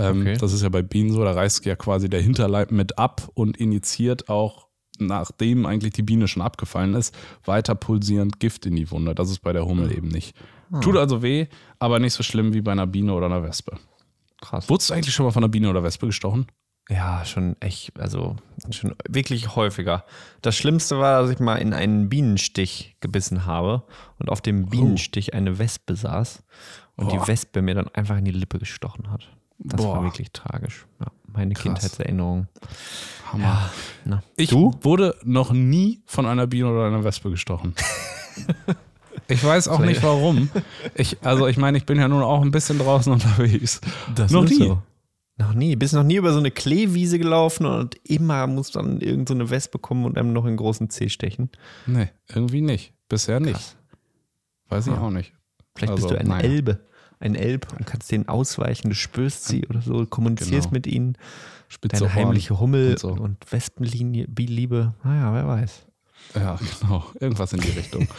Ähm, 0.00 0.20
Okay. 0.22 0.36
Das 0.38 0.52
ist 0.52 0.62
ja 0.62 0.68
bei 0.68 0.82
Bienen 0.82 1.12
so, 1.12 1.22
da 1.24 1.32
reißt 1.32 1.64
ja 1.66 1.76
quasi 1.76 2.08
der 2.08 2.22
Hinterleib 2.22 2.70
mit 2.72 2.98
ab 2.98 3.28
und 3.34 3.56
injiziert 3.56 4.28
auch, 4.28 4.68
nachdem 4.98 5.66
eigentlich 5.66 5.92
die 5.92 6.02
Biene 6.02 6.28
schon 6.28 6.42
abgefallen 6.42 6.94
ist, 6.94 7.14
weiter 7.44 7.74
pulsierend 7.74 8.40
Gift 8.40 8.66
in 8.66 8.76
die 8.76 8.90
Wunde. 8.90 9.14
Das 9.14 9.30
ist 9.30 9.40
bei 9.40 9.52
der 9.52 9.64
Hummel 9.66 9.96
eben 9.96 10.08
nicht. 10.08 10.34
Tut 10.80 10.96
also 10.96 11.22
weh, 11.22 11.46
aber 11.78 11.98
nicht 11.98 12.12
so 12.12 12.22
schlimm 12.22 12.52
wie 12.54 12.60
bei 12.60 12.72
einer 12.72 12.86
Biene 12.86 13.12
oder 13.12 13.26
einer 13.26 13.42
Wespe. 13.42 13.76
Krass. 14.40 14.68
Wurdest 14.68 14.90
du 14.90 14.94
eigentlich 14.94 15.14
schon 15.14 15.26
mal 15.26 15.32
von 15.32 15.42
einer 15.42 15.50
Biene 15.50 15.68
oder 15.68 15.82
Wespe 15.82 16.06
gestochen? 16.06 16.46
Ja, 16.88 17.24
schon 17.24 17.56
echt, 17.60 17.98
also 18.00 18.36
schon 18.70 18.94
wirklich 19.08 19.54
häufiger. 19.54 20.04
Das 20.42 20.56
Schlimmste 20.56 20.98
war, 20.98 21.22
dass 21.22 21.30
ich 21.30 21.38
mal 21.38 21.56
in 21.56 21.72
einen 21.72 22.08
Bienenstich 22.08 22.96
gebissen 23.00 23.46
habe 23.46 23.84
und 24.18 24.28
auf 24.28 24.40
dem 24.40 24.66
Bienenstich 24.68 25.34
eine 25.34 25.58
Wespe 25.58 25.94
saß 25.94 26.42
und 26.96 27.08
Boah. 27.08 27.12
die 27.12 27.28
Wespe 27.28 27.62
mir 27.62 27.74
dann 27.74 27.88
einfach 27.88 28.16
in 28.18 28.24
die 28.24 28.32
Lippe 28.32 28.58
gestochen 28.58 29.10
hat. 29.10 29.28
Das 29.62 29.82
war 29.82 29.96
Boah. 29.96 30.04
wirklich 30.04 30.32
tragisch. 30.32 30.86
Ja, 31.00 31.06
meine 31.26 31.54
Krass. 31.54 31.62
Kindheitserinnerung. 31.64 32.48
Hammer. 33.32 33.44
Ja, 33.44 33.70
na. 34.04 34.22
Ich 34.36 34.50
du? 34.50 34.72
wurde 34.82 35.14
noch 35.22 35.52
nie 35.52 36.02
von 36.06 36.26
einer 36.26 36.46
Biene 36.46 36.68
oder 36.70 36.86
einer 36.86 37.04
Wespe 37.04 37.30
gestochen. 37.30 37.74
Ich 39.28 39.44
weiß 39.44 39.68
auch 39.68 39.78
nicht 39.80 40.02
warum. 40.02 40.50
Ich, 40.94 41.18
also 41.24 41.46
ich 41.46 41.56
meine, 41.56 41.78
ich 41.78 41.86
bin 41.86 41.98
ja 41.98 42.08
nun 42.08 42.22
auch 42.22 42.42
ein 42.42 42.50
bisschen 42.50 42.78
draußen 42.80 43.12
unterwegs. 43.12 43.80
noch 44.30 44.44
ist 44.44 44.50
nie. 44.50 44.56
so. 44.66 44.82
Noch 45.36 45.54
nie. 45.54 45.76
Bist 45.76 45.94
noch 45.94 46.02
nie 46.02 46.16
über 46.16 46.32
so 46.32 46.38
eine 46.40 46.50
Kleewiese 46.50 47.18
gelaufen 47.18 47.64
und 47.66 47.94
immer 48.04 48.46
muss 48.48 48.72
dann 48.72 49.00
irgend 49.00 49.28
so 49.28 49.34
eine 49.34 49.48
Wespe 49.50 49.78
kommen 49.78 50.04
und 50.04 50.18
einem 50.18 50.32
noch 50.32 50.44
in 50.44 50.52
den 50.52 50.56
großen 50.56 50.90
Zeh 50.90 51.08
stechen. 51.08 51.50
Nee, 51.86 52.08
irgendwie 52.28 52.60
nicht. 52.60 52.92
Bisher 53.08 53.38
nicht. 53.40 53.52
Krass. 53.54 53.76
Weiß 54.68 54.86
ich 54.88 54.92
Ah. 54.94 55.00
auch 55.00 55.10
nicht. 55.10 55.32
Vielleicht 55.76 55.92
Also, 55.92 56.08
bist 56.08 56.14
du 56.14 56.18
eine 56.20 56.28
naja. 56.28 56.42
Elbe. 56.48 56.80
Ein 57.20 57.34
Elb 57.36 57.68
und 57.78 57.86
kannst 57.86 58.10
denen 58.10 58.28
ausweichen, 58.28 58.88
du 58.88 58.94
spürst 58.96 59.44
sie 59.46 59.66
oder 59.68 59.80
so, 59.82 60.04
kommunizierst 60.06 60.64
Genau. 60.68 60.72
mit 60.72 60.86
ihnen. 60.86 61.16
Spitze 61.68 62.00
Deine 62.04 62.14
heimliche 62.14 62.58
Hummel 62.58 62.90
und 62.92 62.98
so. 62.98 63.08
und 63.12 63.36
Wespenlinie, 63.52 64.26
Liebe. 64.36 64.94
Naja, 65.04 65.32
wer 65.32 65.46
weiß. 65.46 65.86
Ja, 66.34 66.58
genau. 66.80 67.04
Irgendwas 67.20 67.52
in 67.52 67.60
die 67.60 67.70
Richtung. 67.70 68.08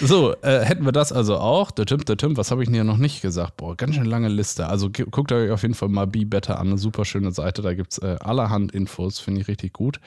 So, 0.00 0.32
äh, 0.42 0.60
hätten 0.64 0.84
wir 0.84 0.92
das 0.92 1.10
also 1.12 1.38
auch. 1.38 1.72
Der 1.72 1.86
Tim, 1.86 2.04
der 2.04 2.16
Tim, 2.16 2.36
was 2.36 2.52
habe 2.52 2.62
ich 2.62 2.68
denn 2.68 2.74
hier 2.74 2.84
noch 2.84 2.98
nicht 2.98 3.20
gesagt? 3.20 3.56
Boah, 3.56 3.76
ganz 3.76 3.96
schön 3.96 4.04
lange 4.04 4.28
Liste. 4.28 4.68
Also 4.68 4.88
guckt 4.90 5.32
euch 5.32 5.50
auf 5.50 5.62
jeden 5.62 5.74
Fall 5.74 5.88
mal 5.88 6.06
Be 6.06 6.24
Better 6.24 6.60
an. 6.60 6.68
Eine 6.68 6.78
super 6.78 7.04
schöne 7.04 7.32
Seite. 7.32 7.62
Da 7.62 7.74
gibt 7.74 7.90
es 7.90 7.98
äh, 7.98 8.16
allerhand 8.20 8.70
Infos. 8.70 9.18
Finde 9.18 9.40
ich 9.40 9.48
richtig 9.48 9.72
gut. 9.72 9.98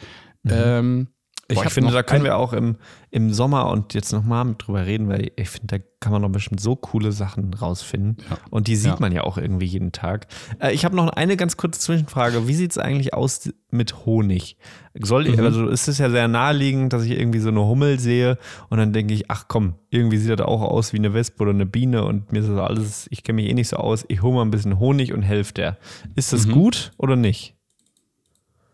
Ähm, 0.48 1.10
Ich, 1.10 1.15
Boah, 1.48 1.54
ich 1.60 1.66
hab 1.66 1.72
finde, 1.72 1.92
da 1.94 2.02
können 2.02 2.24
wir 2.24 2.38
auch 2.38 2.54
im, 2.54 2.78
im 3.12 3.32
Sommer 3.32 3.70
und 3.70 3.94
jetzt 3.94 4.12
nochmal 4.12 4.56
drüber 4.58 4.88
reden, 4.88 5.10
weil 5.10 5.32
ich 5.36 5.48
finde, 5.50 5.78
da 5.80 5.86
kann 6.00 6.12
man 6.12 6.24
noch 6.24 6.30
bestimmt 6.30 6.60
so 6.60 6.76
coole 6.76 7.12
Sachen 7.12 7.54
rausfinden. 7.54 8.18
Ja. 8.28 8.38
Und 8.50 8.68
die 8.68 8.76
sieht 8.76 8.94
Ja. 8.94 8.98
man 9.00 9.12
ja 9.12 9.24
auch 9.26 9.38
irgendwie 9.38 9.68
jeden 9.68 9.92
Tag. 9.92 10.26
Äh, 10.60 10.74
ich 10.74 10.86
habe 10.86 10.96
noch 10.96 11.08
eine 11.10 11.38
ganz 11.38 11.56
kurze 11.56 11.80
Zwischenfrage. 11.80 12.48
Wie 12.48 12.56
sieht 12.56 12.72
es 12.72 12.78
eigentlich 12.80 13.14
aus 13.14 13.48
mit 13.70 14.06
Honig? 14.08 14.58
Soll, 15.00 15.30
Mhm. 15.30 15.40
Also 15.40 15.68
ist 15.68 15.88
es 15.88 16.00
ja 16.00 16.10
sehr 16.10 16.28
naheliegend, 16.28 16.94
dass 16.94 17.04
ich 17.04 17.12
irgendwie 17.12 17.40
so 17.40 17.50
eine 17.50 17.62
Hummel 17.62 18.00
sehe 18.00 18.40
und 18.70 18.80
dann 18.80 18.92
denke 18.92 19.14
ich, 19.14 19.30
ach 19.30 19.46
komm, 19.48 19.76
irgendwie 19.92 20.18
sieht 20.18 20.32
das 20.40 20.46
auch 20.48 20.62
aus 20.64 20.94
wie 20.94 20.98
eine 20.98 21.14
Wespe 21.14 21.44
oder 21.44 21.52
eine 21.52 21.68
Biene 21.68 22.06
und 22.06 22.32
mir 22.32 22.40
ist 22.40 22.50
das 22.50 22.58
alles, 22.58 23.06
ich 23.12 23.22
kenne 23.24 23.36
mich 23.36 23.52
eh 23.52 23.54
nicht 23.54 23.68
so 23.68 23.78
aus. 23.78 24.04
Ich 24.08 24.24
hole 24.24 24.34
mal 24.34 24.42
ein 24.42 24.50
bisschen 24.52 24.80
Honig 24.80 25.14
und 25.14 25.22
helfe 25.22 25.54
der. 25.54 25.78
Ist 26.16 26.32
Mhm. 26.34 26.38
das 26.38 26.50
gut 26.50 26.92
oder 26.98 27.16
nicht? 27.16 27.54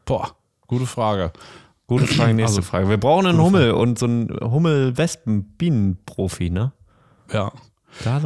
Boah, 0.06 0.36
gute 0.68 0.86
Frage. 0.86 1.32
Gute 1.92 2.08
Frage, 2.08 2.34
nächste 2.34 2.60
Also, 2.60 2.70
Frage. 2.70 2.88
Wir 2.90 2.98
brauchen 2.98 3.26
einen 3.28 3.42
Hummel 3.42 3.72
und 3.72 4.00
so 4.00 4.06
einen 4.06 4.30
Hummel-Wespen-Bienen-Profi, 4.42 6.50
ne? 6.50 6.72
Ja. 7.32 7.52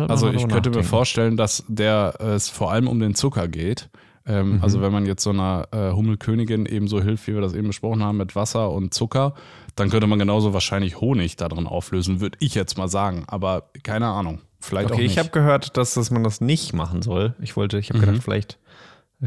Also 0.08 0.30
ich 0.30 0.48
könnte 0.48 0.70
mir 0.70 0.84
vorstellen, 0.84 1.38
dass 1.38 1.64
der 1.68 2.14
äh, 2.20 2.34
es 2.34 2.50
vor 2.50 2.72
allem 2.72 2.88
um 2.88 3.00
den 3.00 3.16
Zucker 3.16 3.48
geht. 3.48 3.90
Ähm, 4.28 4.58
Mhm. 4.58 4.64
Also 4.64 4.82
wenn 4.82 4.92
man 4.92 5.06
jetzt 5.08 5.24
so 5.24 5.32
einer 5.32 5.68
äh, 5.72 5.92
Hummelkönigin 5.92 6.66
eben 6.68 6.88
so 6.88 7.02
hilft, 7.02 7.26
wie 7.28 7.34
wir 7.34 7.42
das 7.42 7.54
eben 7.56 7.66
besprochen 7.68 8.04
haben, 8.04 8.18
mit 8.18 8.36
Wasser 8.36 8.72
und 8.72 8.94
Zucker, 8.94 9.34
dann 9.76 9.90
könnte 9.90 10.06
man 10.08 10.20
genauso 10.20 10.54
wahrscheinlich 10.54 11.02
Honig 11.02 11.36
da 11.36 11.48
drin 11.50 11.66
auflösen, 11.68 12.22
würde 12.22 12.38
ich 12.42 12.54
jetzt 12.56 12.78
mal 12.78 12.88
sagen. 12.88 13.24
Aber 13.28 13.70
keine 13.84 14.06
Ahnung. 14.08 14.40
Vielleicht 14.60 14.90
auch 14.90 14.94
Okay, 14.96 15.04
nicht. 15.04 15.12
ich 15.14 15.20
habe 15.20 15.30
gehört, 15.30 15.78
dass, 15.78 15.94
dass 15.96 16.10
man 16.12 16.24
das 16.24 16.42
nicht 16.42 16.74
machen 16.74 17.02
soll. 17.04 17.34
Ich 17.42 17.56
wollte, 17.56 17.78
ich 17.80 17.90
habe 17.90 18.00
Mhm. 18.00 18.06
gedacht, 18.06 18.24
vielleicht 18.24 18.58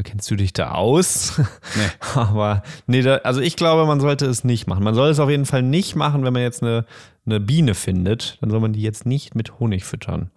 kennst 0.03 0.29
du 0.31 0.35
dich 0.35 0.53
da 0.53 0.71
aus. 0.71 1.37
Nee. 1.37 1.83
Aber 2.15 2.63
nee, 2.87 3.01
da, 3.01 3.17
also 3.17 3.41
ich 3.41 3.55
glaube, 3.55 3.85
man 3.85 3.99
sollte 3.99 4.25
es 4.25 4.43
nicht 4.43 4.67
machen. 4.67 4.83
Man 4.83 4.95
soll 4.95 5.09
es 5.09 5.19
auf 5.19 5.29
jeden 5.29 5.45
Fall 5.45 5.63
nicht 5.63 5.95
machen, 5.95 6.23
wenn 6.23 6.33
man 6.33 6.41
jetzt 6.41 6.63
eine, 6.63 6.85
eine 7.25 7.39
Biene 7.39 7.75
findet. 7.75 8.37
Dann 8.41 8.49
soll 8.49 8.59
man 8.59 8.73
die 8.73 8.81
jetzt 8.81 9.05
nicht 9.05 9.35
mit 9.35 9.59
Honig 9.59 9.85
füttern. 9.85 10.31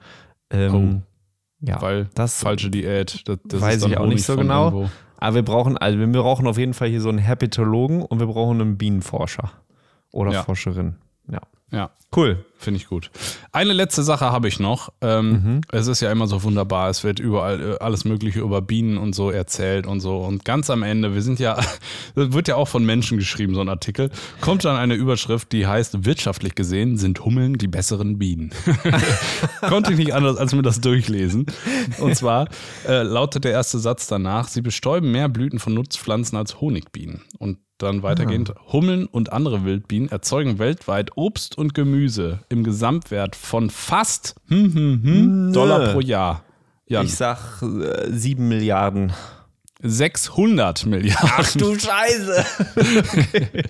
Ähm, 0.50 1.02
ja, 1.60 1.80
Weil 1.80 2.08
das 2.14 2.42
falsche 2.42 2.70
Diät. 2.70 3.28
Das, 3.28 3.38
das 3.44 3.60
weiß 3.60 3.86
ich 3.86 3.96
auch 3.96 4.02
Honig 4.02 4.16
nicht 4.16 4.26
so 4.26 4.36
genau. 4.36 4.64
irgendwo. 4.66 4.90
Aber 5.18 5.34
wir 5.36 5.42
brauchen, 5.42 5.78
also 5.78 5.98
wir 5.98 6.08
brauchen 6.08 6.48
auf 6.48 6.58
jeden 6.58 6.74
Fall 6.74 6.88
hier 6.88 7.00
so 7.00 7.08
einen 7.08 7.18
Herpetologen 7.18 8.02
und 8.02 8.18
wir 8.18 8.26
brauchen 8.26 8.60
einen 8.60 8.76
Bienenforscher 8.76 9.52
oder 10.10 10.32
Ja. 10.32 10.42
Forscherin. 10.42 10.96
Ja. 11.30 11.40
Ja, 11.72 11.90
Cool. 12.14 12.44
finde 12.58 12.78
ich 12.78 12.86
gut. 12.86 13.10
Eine 13.52 13.72
letzte 13.72 14.02
Sache 14.02 14.30
habe 14.30 14.46
ich 14.46 14.60
noch. 14.60 14.92
Ähm, 15.00 15.30
Mhm. 15.30 15.60
Es 15.72 15.86
ist 15.86 16.00
ja 16.02 16.12
immer 16.12 16.26
so 16.26 16.42
wunderbar. 16.42 16.90
Es 16.90 17.02
wird 17.04 17.18
überall 17.18 17.60
äh, 17.60 17.78
alles 17.80 18.04
Mögliche 18.04 18.40
über 18.40 18.60
Bienen 18.60 18.98
und 18.98 19.14
so 19.14 19.30
erzählt 19.30 19.86
und 19.86 20.00
so. 20.00 20.18
Und 20.18 20.44
ganz 20.44 20.68
am 20.68 20.82
Ende, 20.82 21.14
wir 21.14 21.22
sind 21.22 21.40
ja, 21.40 21.58
wird 22.14 22.48
ja 22.48 22.56
auch 22.56 22.68
von 22.68 22.84
Menschen 22.84 23.16
geschrieben, 23.16 23.54
so 23.54 23.62
ein 23.62 23.70
Artikel, 23.70 24.10
kommt 24.42 24.66
dann 24.66 24.76
eine 24.76 24.94
Überschrift, 24.94 25.52
die 25.52 25.66
heißt, 25.66 26.04
wirtschaftlich 26.04 26.54
gesehen 26.54 26.98
sind 26.98 27.24
Hummeln 27.24 27.54
die 27.56 27.68
besseren 27.68 28.18
Bienen. 28.18 28.50
Konnte 29.62 29.92
ich 29.92 29.98
nicht 29.98 30.12
anders 30.14 30.36
als 30.36 30.54
mir 30.54 30.62
das 30.62 30.82
durchlesen. 30.82 31.46
Und 31.98 32.14
zwar 32.14 32.48
äh, 32.86 33.02
lautet 33.02 33.44
der 33.44 33.52
erste 33.52 33.78
Satz 33.78 34.06
danach, 34.06 34.48
sie 34.48 34.60
bestäuben 34.60 35.10
mehr 35.12 35.30
Blüten 35.30 35.58
von 35.58 35.72
Nutzpflanzen 35.72 36.36
als 36.36 36.60
Honigbienen. 36.60 37.22
Und 37.38 37.58
dann 37.82 38.02
weitergehend, 38.02 38.52
Hummeln 38.72 39.06
und 39.06 39.32
andere 39.32 39.64
Wildbienen 39.64 40.08
erzeugen 40.10 40.58
weltweit 40.58 41.16
Obst 41.16 41.56
und 41.58 41.74
Gemüse 41.74 42.40
im 42.48 42.64
Gesamtwert 42.64 43.36
von 43.36 43.70
fast 43.70 44.34
hm, 44.48 44.74
hm, 44.74 45.02
hm. 45.02 45.52
Dollar 45.52 45.92
pro 45.92 46.00
Jahr. 46.00 46.44
Jan, 46.86 47.06
Ich 47.06 47.14
sag 47.14 47.62
äh, 47.62 48.10
sieben 48.10 48.48
Milliarden. 48.48 49.12
600 49.84 50.86
Milliarden. 50.86 51.78
Scheiße. 51.80 52.44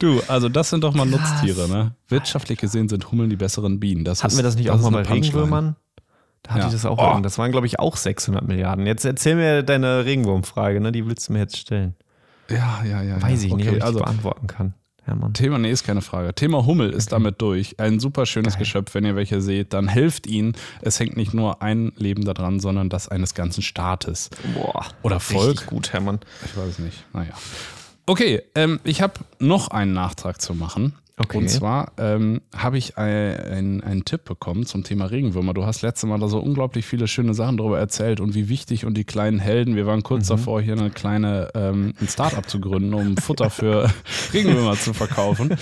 Du, 0.00 0.20
also 0.26 0.48
das 0.48 0.70
sind 0.70 0.82
doch 0.82 0.92
mal 0.92 1.04
Nutztiere, 1.06 1.68
ne? 1.68 1.92
Wirtschaftlich 2.08 2.58
gesehen 2.58 2.88
sind 2.88 3.10
Hummeln 3.12 3.30
die 3.30 3.36
besseren 3.36 3.78
Bienen. 3.78 4.04
Das 4.04 4.24
Hatten 4.24 4.32
ist, 4.32 4.38
wir 4.38 4.42
das 4.42 4.56
nicht 4.56 4.68
das 4.68 4.82
auch 4.84 4.90
mal 4.90 5.04
bei. 5.04 5.08
Regenwürmern? 5.12 5.76
Da 6.42 6.50
hatte 6.50 6.60
Ja. 6.62 6.66
ich 6.66 6.72
das 6.72 6.84
auch. 6.84 6.98
Oh. 6.98 7.20
Das 7.20 7.38
waren, 7.38 7.52
glaube 7.52 7.66
ich, 7.66 7.78
auch 7.78 7.96
600 7.96 8.46
Milliarden. 8.46 8.86
Jetzt 8.86 9.04
erzähl 9.04 9.36
mir 9.36 9.62
deine 9.62 10.04
Regenwurmfrage, 10.04 10.80
ne? 10.80 10.90
Die 10.90 11.06
willst 11.06 11.28
du 11.28 11.32
mir 11.32 11.38
jetzt 11.38 11.56
stellen. 11.56 11.94
Ja, 12.48 12.82
ja, 12.84 13.02
ja. 13.02 13.22
Weiß 13.22 13.42
ja. 13.42 13.48
ich 13.48 13.54
nicht, 13.54 13.66
okay, 13.66 13.68
ob 13.70 13.76
ich 13.76 13.84
also 13.84 13.98
beantworten 14.00 14.46
kann. 14.46 14.74
Hermann. 15.04 15.34
Thema, 15.34 15.58
nee, 15.58 15.70
ist 15.70 15.84
keine 15.84 16.00
Frage. 16.00 16.34
Thema 16.34 16.64
Hummel 16.64 16.90
ist 16.90 17.12
damit 17.12 17.40
durch. 17.42 17.78
Ein 17.78 18.00
super 18.00 18.24
schönes 18.24 18.54
Geil. 18.54 18.60
Geschöpf, 18.60 18.94
wenn 18.94 19.04
ihr 19.04 19.16
welche 19.16 19.42
seht, 19.42 19.74
dann 19.74 19.86
helft 19.86 20.26
ihnen. 20.26 20.54
Es 20.80 20.98
hängt 20.98 21.16
nicht 21.16 21.34
nur 21.34 21.62
ein 21.62 21.92
Leben 21.96 22.24
daran, 22.24 22.58
sondern 22.58 22.88
das 22.88 23.08
eines 23.08 23.34
ganzen 23.34 23.62
Staates. 23.62 24.30
Boah. 24.54 24.86
Oder 25.02 25.20
Volk. 25.20 25.66
Gut, 25.66 25.92
Hermann. 25.92 26.20
Ich 26.44 26.56
weiß 26.56 26.78
nicht. 26.78 27.04
Naja. 27.12 27.34
Okay, 28.06 28.42
ähm, 28.54 28.80
ich 28.84 29.02
habe 29.02 29.14
noch 29.38 29.68
einen 29.68 29.92
Nachtrag 29.92 30.40
zu 30.40 30.54
machen. 30.54 30.94
Okay. 31.16 31.38
Und 31.38 31.48
zwar 31.48 31.92
ähm, 31.96 32.40
habe 32.56 32.76
ich 32.76 32.98
ein- 32.98 33.36
ein- 33.36 33.80
einen 33.84 34.04
Tipp 34.04 34.24
bekommen 34.24 34.66
zum 34.66 34.82
Thema 34.82 35.04
Regenwürmer. 35.06 35.54
Du 35.54 35.64
hast 35.64 35.82
letztes 35.82 36.08
Mal 36.08 36.18
da 36.18 36.26
so 36.26 36.40
unglaublich 36.40 36.84
viele 36.86 37.06
schöne 37.06 37.34
Sachen 37.34 37.56
darüber 37.56 37.78
erzählt 37.78 38.18
und 38.18 38.34
wie 38.34 38.48
wichtig 38.48 38.84
und 38.84 38.94
die 38.94 39.04
kleinen 39.04 39.38
Helden. 39.38 39.76
Wir 39.76 39.86
waren 39.86 40.02
kurz 40.02 40.26
davor, 40.26 40.60
hier 40.60 40.72
eine 40.76 40.90
kleine 40.90 41.50
ähm, 41.54 41.94
ein 42.00 42.08
Startup 42.08 42.48
zu 42.48 42.60
gründen, 42.60 42.92
um 42.94 43.16
Futter 43.16 43.48
für 43.50 43.88
Regenwürmer 44.34 44.74
zu 44.74 44.92
verkaufen. 44.92 45.56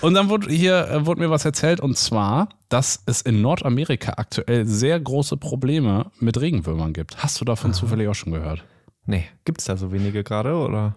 Und 0.00 0.14
dann 0.14 0.30
wurde 0.30 0.50
hier 0.50 0.88
äh, 0.88 1.04
wurde 1.04 1.20
mir 1.20 1.28
was 1.30 1.44
erzählt 1.44 1.80
und 1.80 1.98
zwar, 1.98 2.48
dass 2.70 3.02
es 3.04 3.20
in 3.20 3.42
Nordamerika 3.42 4.14
aktuell 4.16 4.64
sehr 4.64 4.98
große 4.98 5.36
Probleme 5.36 6.06
mit 6.20 6.40
Regenwürmern 6.40 6.94
gibt. 6.94 7.18
Hast 7.22 7.38
du 7.38 7.44
davon 7.44 7.74
zufällig 7.74 8.08
auch 8.08 8.14
schon 8.14 8.32
gehört? 8.32 8.64
Nee, 9.04 9.26
gibt's 9.44 9.64
da 9.66 9.76
so 9.76 9.92
wenige 9.92 10.24
gerade, 10.24 10.54
oder? 10.54 10.94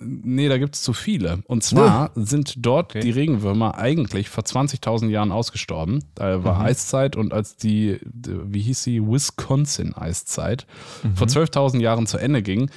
Nee, 0.00 0.48
da 0.48 0.58
gibt 0.58 0.74
es 0.74 0.82
zu 0.82 0.92
viele. 0.92 1.42
Und 1.46 1.62
zwar 1.64 2.10
sind 2.14 2.54
dort 2.58 2.90
Okay. 2.90 3.00
die 3.00 3.10
Regenwürmer 3.10 3.78
eigentlich 3.78 4.28
vor 4.28 4.44
20.000 4.44 5.08
Jahren 5.08 5.32
ausgestorben. 5.32 6.04
Da 6.14 6.44
war 6.44 6.60
Eiszeit 6.60 7.16
und 7.16 7.32
als 7.32 7.56
die, 7.56 7.98
wie 8.02 8.60
hieß 8.60 8.82
sie, 8.82 9.00
Wisconsin-Eiszeit 9.00 10.66
vor 11.14 11.26
12.000 11.26 11.80
Jahren 11.80 12.06
zu 12.06 12.18
Ende 12.18 12.42
ging, 12.42 12.70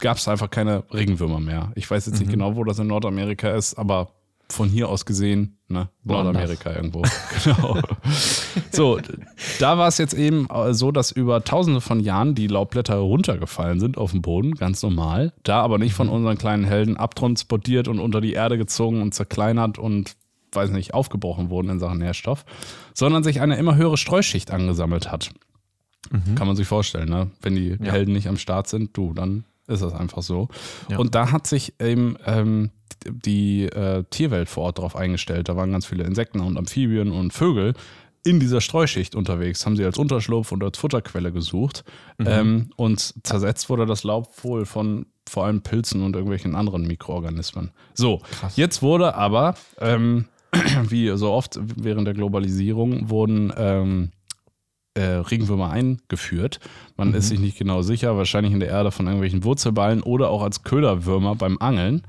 gab 0.00 0.18
es 0.18 0.28
einfach 0.28 0.50
keine 0.50 0.84
Regenwürmer 0.92 1.40
mehr. 1.40 1.72
Ich 1.74 1.90
weiß 1.90 2.06
jetzt 2.06 2.20
nicht 2.20 2.30
genau, 2.30 2.56
wo 2.56 2.64
das 2.64 2.78
in 2.78 2.86
Nordamerika 2.88 3.50
ist, 3.50 3.74
aber 3.78 4.10
von 4.50 4.68
hier 4.68 4.88
aus 4.88 5.04
gesehen, 5.04 5.58
ne. 5.68 5.88
Nordamerika 6.04 6.74
irgendwo. 6.74 7.02
genau. 7.44 7.78
So, 8.72 8.98
da 9.58 9.76
war 9.76 9.88
es 9.88 9.98
jetzt 9.98 10.14
eben 10.14 10.48
äh, 10.48 10.72
so, 10.72 10.90
dass 10.90 11.10
über 11.12 11.44
tausende 11.44 11.80
von 11.80 12.00
Jahren 12.00 12.34
die 12.34 12.46
Laubblätter 12.46 12.96
runtergefallen 12.96 13.78
sind 13.80 13.98
auf 13.98 14.12
den 14.12 14.22
Boden, 14.22 14.54
ganz 14.54 14.82
normal. 14.82 15.32
Da 15.42 15.60
aber 15.60 15.78
nicht 15.78 15.92
von 15.94 16.08
unseren 16.08 16.38
kleinen 16.38 16.64
Helden 16.64 16.96
abtransportiert 16.96 17.88
und 17.88 17.98
unter 17.98 18.20
die 18.20 18.32
Erde 18.32 18.56
gezogen 18.56 19.02
und 19.02 19.12
zerkleinert 19.12 19.78
und, 19.78 20.16
weiß 20.52 20.70
nicht, 20.70 20.94
aufgebrochen 20.94 21.50
wurden 21.50 21.68
in 21.68 21.78
Sachen 21.78 21.98
Nährstoff, 21.98 22.44
sondern 22.94 23.22
sich 23.22 23.40
eine 23.40 23.56
immer 23.56 23.76
höhere 23.76 23.98
Streuschicht 23.98 24.50
angesammelt 24.50 25.12
hat. 25.12 25.30
Kann 26.36 26.46
man 26.46 26.56
sich 26.56 26.66
vorstellen, 26.66 27.10
ne? 27.10 27.30
Wenn 27.42 27.54
die 27.54 27.76
Ja. 27.80 27.92
Helden 27.92 28.14
nicht 28.14 28.28
am 28.28 28.38
Start 28.38 28.66
sind, 28.66 28.96
du, 28.96 29.12
dann 29.12 29.44
ist 29.66 29.82
das 29.82 29.92
einfach 29.92 30.22
so. 30.22 30.48
Ja. 30.88 30.96
Und 30.96 31.14
da 31.14 31.32
hat 31.32 31.46
sich 31.46 31.74
eben 31.80 32.16
ähm, 32.24 32.70
die 33.06 33.64
äh, 33.64 34.04
Tierwelt 34.10 34.48
vor 34.48 34.64
Ort 34.64 34.78
drauf 34.78 34.96
eingestellt. 34.96 35.48
Da 35.48 35.56
waren 35.56 35.72
ganz 35.72 35.86
viele 35.86 36.04
Insekten 36.04 36.40
und 36.40 36.56
Amphibien 36.56 37.10
und 37.10 37.32
Vögel 37.32 37.74
in 38.24 38.40
dieser 38.40 38.60
Streuschicht 38.60 39.14
unterwegs, 39.14 39.64
haben 39.64 39.76
sie 39.76 39.84
als 39.84 39.96
Unterschlupf 39.96 40.52
und 40.52 40.62
als 40.62 40.76
Futterquelle 40.76 41.32
gesucht. 41.32 41.84
Ähm, 42.18 42.70
und 42.76 43.14
zersetzt 43.22 43.70
wurde 43.70 43.86
das 43.86 44.04
Laub 44.04 44.32
wohl 44.42 44.66
von 44.66 45.06
vor 45.28 45.44
allem 45.44 45.62
Pilzen 45.62 46.02
und 46.02 46.14
irgendwelchen 46.14 46.54
anderen 46.54 46.86
Mikroorganismen. 46.86 47.70
So, 47.94 48.22
jetzt 48.56 48.82
wurde 48.82 49.14
aber, 49.14 49.54
ähm, 49.78 50.26
wie 50.88 51.16
so 51.16 51.30
oft 51.30 51.58
während 51.76 52.06
der 52.06 52.14
Globalisierung, 52.14 53.10
wurden 53.10 53.52
ähm, 53.56 54.10
äh, 54.94 55.02
Regenwürmer 55.02 55.70
eingeführt. 55.70 56.60
Man 56.96 57.14
ist 57.14 57.28
sich 57.28 57.38
nicht 57.38 57.56
genau 57.56 57.82
sicher, 57.82 58.16
wahrscheinlich 58.16 58.52
in 58.52 58.60
der 58.60 58.70
Erde 58.70 58.90
von 58.90 59.06
irgendwelchen 59.06 59.44
Wurzelballen 59.44 60.02
oder 60.02 60.30
auch 60.30 60.42
als 60.42 60.64
Köderwürmer 60.64 61.36
beim 61.36 61.58
Angeln. 61.58 62.02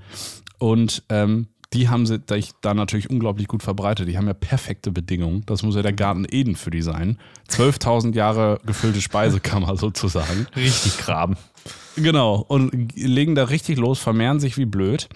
Und 0.59 1.03
ähm, 1.09 1.47
die 1.73 1.89
haben 1.89 2.05
sich 2.05 2.51
da 2.61 2.73
natürlich 2.73 3.09
unglaublich 3.09 3.47
gut 3.47 3.61
verbreitet. 3.61 4.07
Die 4.07 4.17
haben 4.17 4.27
ja 4.27 4.33
perfekte 4.33 4.91
Bedingungen. 4.91 5.43
Das 5.45 5.61
muss 5.63 5.75
ja 5.75 5.81
der 5.81 5.93
Garten 5.93 6.25
Eden 6.29 6.55
für 6.55 6.71
die 6.71 6.81
sein. 6.81 7.19
12.000 7.49 8.15
Jahre 8.15 8.59
gefüllte 8.65 9.01
Speisekammer 9.01 9.75
sozusagen. 9.77 10.47
Richtig 10.55 10.97
graben. 10.97 11.37
Genau. 11.95 12.37
Und 12.47 12.95
legen 12.95 13.35
da 13.35 13.45
richtig 13.45 13.77
los, 13.77 13.99
vermehren 13.99 14.39
sich 14.39 14.57
wie 14.57 14.65
blöd. 14.65 15.09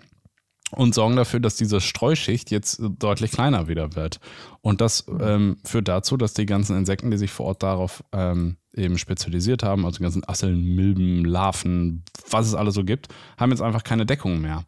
und 0.75 0.93
sorgen 0.95 1.15
dafür, 1.15 1.39
dass 1.39 1.55
diese 1.55 1.81
Streuschicht 1.81 2.51
jetzt 2.51 2.81
deutlich 2.99 3.31
kleiner 3.31 3.67
wieder 3.67 3.95
wird. 3.95 4.19
Und 4.61 4.81
das 4.81 5.05
ähm, 5.19 5.57
führt 5.63 5.87
dazu, 5.87 6.17
dass 6.17 6.33
die 6.33 6.45
ganzen 6.45 6.77
Insekten, 6.77 7.11
die 7.11 7.17
sich 7.17 7.31
vor 7.31 7.47
Ort 7.47 7.63
darauf 7.63 8.03
ähm, 8.11 8.57
eben 8.75 8.97
spezialisiert 8.97 9.63
haben, 9.63 9.85
also 9.85 9.97
die 9.97 10.03
ganzen 10.03 10.27
Asseln, 10.27 10.75
Milben, 10.75 11.25
Larven, 11.25 12.03
was 12.29 12.47
es 12.47 12.55
alles 12.55 12.75
so 12.75 12.83
gibt, 12.83 13.07
haben 13.37 13.51
jetzt 13.51 13.61
einfach 13.61 13.83
keine 13.83 14.05
Deckung 14.05 14.41
mehr. 14.41 14.63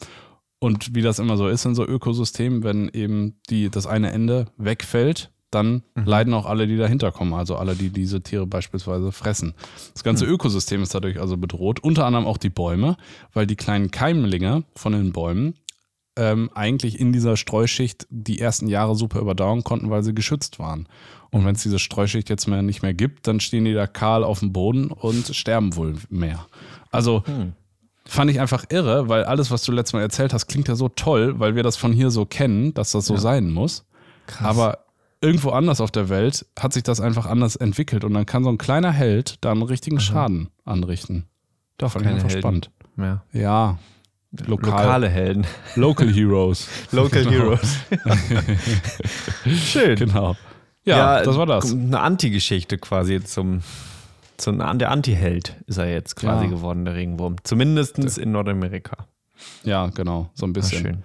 Und 0.60 0.96
wie 0.96 1.02
das 1.02 1.20
immer 1.20 1.38
so 1.38 1.48
ist 1.48 1.66
in 1.66 1.76
so 1.76 1.86
Ökosystemen, 1.86 2.64
wenn 2.64 2.90
eben 2.90 3.40
die, 3.50 3.70
das 3.70 3.88
eine 3.88 4.12
Ende 4.12 4.46
wegfällt, 4.58 5.32
dann 5.52 5.84
mhm. 5.96 6.06
leiden 6.06 6.34
auch 6.34 6.46
alle, 6.46 6.68
die 6.68 6.78
dahinter 6.78 7.12
kommen, 7.12 7.34
also 7.34 7.56
alle, 7.56 7.76
die 7.76 7.90
diese 7.90 8.22
Tiere 8.22 8.46
beispielsweise 8.46 9.12
fressen. 9.12 9.54
Das 9.94 10.04
ganze 10.04 10.26
mhm. 10.26 10.34
Ökosystem 10.34 10.82
ist 10.84 10.94
dadurch 10.94 11.20
also 11.20 11.38
bedroht, 11.38 11.80
unter 11.82 12.06
anderem 12.06 12.26
auch 12.26 12.38
die 12.38 12.50
Bäume, 12.50 12.98
weil 13.34 13.48
die 13.48 13.56
kleinen 13.56 13.92
Keimlinge 13.92 14.64
von 14.76 14.94
den 14.94 15.12
Bäumen 15.14 15.56
ähm, 16.18 16.50
eigentlich 16.54 17.00
in 17.00 17.12
dieser 17.12 17.38
Streuschicht 17.38 18.08
die 18.10 18.40
ersten 18.40 18.68
Jahre 18.68 18.96
super 18.96 19.20
überdauern 19.20 19.64
konnten, 19.64 19.90
weil 19.90 20.04
sie 20.04 20.16
geschützt 20.16 20.60
waren. 20.60 20.88
Und 21.32 21.42
mhm. 21.42 21.46
wenn 21.48 21.56
es 21.56 21.64
diese 21.64 21.80
Streuschicht 21.80 22.30
jetzt 22.30 22.48
mehr 22.48 22.62
nicht 22.62 22.82
mehr 22.82 22.94
gibt, 22.94 23.28
dann 23.28 23.40
stehen 23.40 23.66
die 23.66 23.74
da 23.74 23.88
kahl 23.88 24.24
auf 24.24 24.40
dem 24.40 24.54
Boden 24.54 24.92
und 24.92 25.36
sterben 25.36 25.76
wohl 25.76 25.96
mehr. 26.10 26.48
Also 26.92 27.24
mhm. 27.28 27.54
Fand 28.08 28.30
ich 28.32 28.40
einfach 28.40 28.66
irre, 28.70 29.10
weil 29.10 29.24
alles, 29.24 29.52
was 29.52 29.64
du 29.64 29.72
letztes 29.72 29.94
Mal 29.94 30.02
erzählt 30.02 30.34
hast, 30.34 30.48
klingt 30.48 30.68
ja 30.68 30.76
so 30.76 30.90
toll, 30.90 31.40
weil 31.40 31.56
wir 31.56 31.64
das 31.64 31.78
von 31.78 31.92
hier 31.92 32.12
so 32.12 32.26
kennen, 32.26 32.74
dass 32.74 32.92
das 32.92 33.06
so 33.06 33.16
ja. 33.16 33.20
sein 33.20 33.52
muss. 33.52 33.86
Krass. 34.28 34.48
Aber 34.48 34.86
irgendwo 35.22 35.50
anders 35.50 35.82
auf 35.82 35.92
der 35.92 36.10
Welt 36.10 36.46
hat 36.60 36.74
sich 36.74 36.84
das 36.84 37.02
einfach 37.02 37.26
anders 37.26 37.56
entwickelt 37.56 38.04
und 38.04 38.14
dann 38.14 38.26
kann 38.26 38.44
so 38.44 38.50
ein 38.50 38.58
kleiner 38.58 38.92
Held 38.92 39.38
da 39.42 39.52
einen 39.52 39.64
richtigen. 39.64 40.00
Schaden 40.00 40.50
anrichten. 40.66 41.26
Da 41.78 41.90
fand 41.90 42.06
ich 42.06 42.12
einfach 42.12 42.30
Helden 42.30 42.42
spannend. 42.42 42.72
Mehr. 42.96 43.24
Ja, 43.34 43.78
Lokal, 44.46 44.72
lokale 44.72 45.10
Helden. 45.10 45.46
Local 45.76 46.12
Heroes. 46.12 46.68
Local 46.92 47.24
genau. 47.24 47.32
Heroes. 47.32 47.78
Schön. 49.72 49.96
Genau. 49.96 50.36
Ja, 50.84 51.18
ja, 51.18 51.24
das 51.24 51.38
war 51.38 51.46
das. 51.46 51.72
Eine 51.72 52.00
Anti-Geschichte 52.00 52.78
quasi 52.78 53.24
zum, 53.24 53.62
zum 54.38 54.58
der 54.58 54.92
Anti-Held 54.92 55.56
ist 55.68 55.78
er 55.78 55.90
jetzt 55.90 56.16
quasi 56.16 56.46
ja. 56.46 56.52
geworden, 56.52 56.86
der 56.86 56.96
Regenwurm. 56.96 57.36
Zumindest 57.44 57.98
in 58.18 58.32
Nordamerika. 58.32 59.08
Ja, 59.64 59.88
genau, 59.88 60.30
so 60.34 60.46
ein 60.46 60.54
bisschen. 60.54 60.82
schön. 60.82 61.04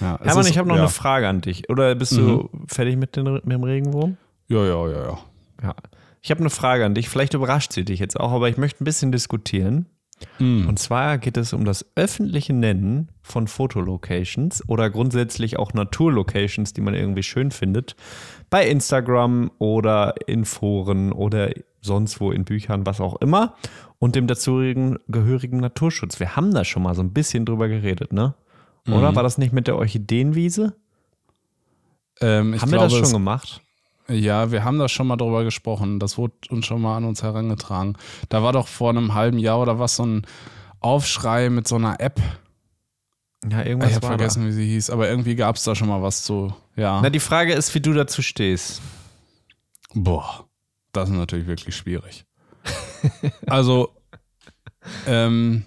Ja, 0.00 0.18
Hermann, 0.22 0.46
ich 0.46 0.58
habe 0.58 0.68
noch 0.68 0.76
ja. 0.76 0.82
eine 0.82 0.90
Frage 0.90 1.28
an 1.28 1.40
dich. 1.40 1.68
Oder 1.68 1.94
bist 1.94 2.12
du 2.12 2.48
mhm. 2.52 2.68
fertig 2.68 2.96
mit, 2.96 3.16
den, 3.16 3.24
mit 3.24 3.52
dem 3.52 3.64
Regenwurm? 3.64 4.16
Ja, 4.48 4.64
ja, 4.64 4.88
ja, 4.88 5.02
ja. 5.04 5.18
ja. 5.62 5.74
Ich 6.22 6.30
habe 6.30 6.40
eine 6.40 6.50
Frage 6.50 6.86
an 6.86 6.94
dich. 6.94 7.08
Vielleicht 7.08 7.34
überrascht 7.34 7.72
sie 7.72 7.84
dich 7.84 8.00
jetzt 8.00 8.18
auch, 8.18 8.32
aber 8.32 8.48
ich 8.48 8.56
möchte 8.56 8.82
ein 8.82 8.86
bisschen 8.86 9.12
diskutieren. 9.12 9.86
Mm. 10.38 10.68
Und 10.68 10.78
zwar 10.78 11.18
geht 11.18 11.36
es 11.36 11.52
um 11.52 11.64
das 11.64 11.84
öffentliche 11.96 12.52
Nennen 12.52 13.08
von 13.20 13.46
Fotolocations 13.46 14.66
oder 14.68 14.88
grundsätzlich 14.88 15.58
auch 15.58 15.74
Naturlocations, 15.74 16.72
die 16.72 16.80
man 16.80 16.94
irgendwie 16.94 17.22
schön 17.22 17.50
findet, 17.50 17.96
bei 18.48 18.66
Instagram 18.66 19.50
oder 19.58 20.14
in 20.26 20.44
Foren 20.44 21.12
oder 21.12 21.50
sonst 21.84 22.20
wo 22.20 22.32
in 22.32 22.44
Büchern, 22.44 22.86
was 22.86 23.00
auch 23.00 23.16
immer, 23.20 23.54
und 23.98 24.16
dem 24.16 24.26
dazugehörigen 24.26 24.98
gehörigen 25.08 25.58
Naturschutz. 25.58 26.18
Wir 26.18 26.36
haben 26.36 26.52
da 26.52 26.64
schon 26.64 26.82
mal 26.82 26.94
so 26.94 27.02
ein 27.02 27.12
bisschen 27.12 27.44
drüber 27.44 27.68
geredet, 27.68 28.12
ne? 28.12 28.34
Oder 28.86 29.12
mm. 29.12 29.16
war 29.16 29.22
das 29.22 29.38
nicht 29.38 29.52
mit 29.52 29.66
der 29.66 29.76
Orchideenwiese? 29.76 30.76
Ähm, 32.20 32.60
haben 32.60 32.70
wir 32.70 32.78
glaube, 32.78 32.98
das 32.98 33.08
schon 33.08 33.12
gemacht? 33.12 33.62
Ja, 34.08 34.50
wir 34.50 34.64
haben 34.64 34.78
da 34.78 34.88
schon 34.88 35.06
mal 35.06 35.16
drüber 35.16 35.44
gesprochen. 35.44 35.98
Das 35.98 36.18
wurde 36.18 36.34
uns 36.50 36.66
schon 36.66 36.82
mal 36.82 36.96
an 36.96 37.04
uns 37.04 37.22
herangetragen. 37.22 37.96
Da 38.28 38.42
war 38.42 38.52
doch 38.52 38.68
vor 38.68 38.90
einem 38.90 39.14
halben 39.14 39.38
Jahr 39.38 39.60
oder 39.60 39.78
was 39.78 39.96
so 39.96 40.04
ein 40.04 40.26
Aufschrei 40.80 41.48
mit 41.48 41.66
so 41.66 41.76
einer 41.76 42.00
App. 42.00 42.20
Ja, 43.50 43.64
irgendwas. 43.64 43.90
Ich 43.90 43.96
habe 43.96 44.06
vergessen, 44.06 44.42
da. 44.42 44.48
wie 44.48 44.52
sie 44.52 44.66
hieß, 44.66 44.90
aber 44.90 45.08
irgendwie 45.08 45.36
gab 45.36 45.56
es 45.56 45.64
da 45.64 45.74
schon 45.74 45.88
mal 45.88 46.02
was 46.02 46.22
zu. 46.22 46.54
Ja. 46.76 47.00
Na, 47.02 47.08
die 47.08 47.20
Frage 47.20 47.54
ist, 47.54 47.74
wie 47.74 47.80
du 47.80 47.92
dazu 47.92 48.20
stehst. 48.20 48.82
Boah, 49.94 50.46
das 50.96 51.10
ist 51.10 51.16
natürlich 51.16 51.46
wirklich 51.46 51.76
schwierig. 51.76 52.24
also, 53.46 53.90
ähm, 55.06 55.64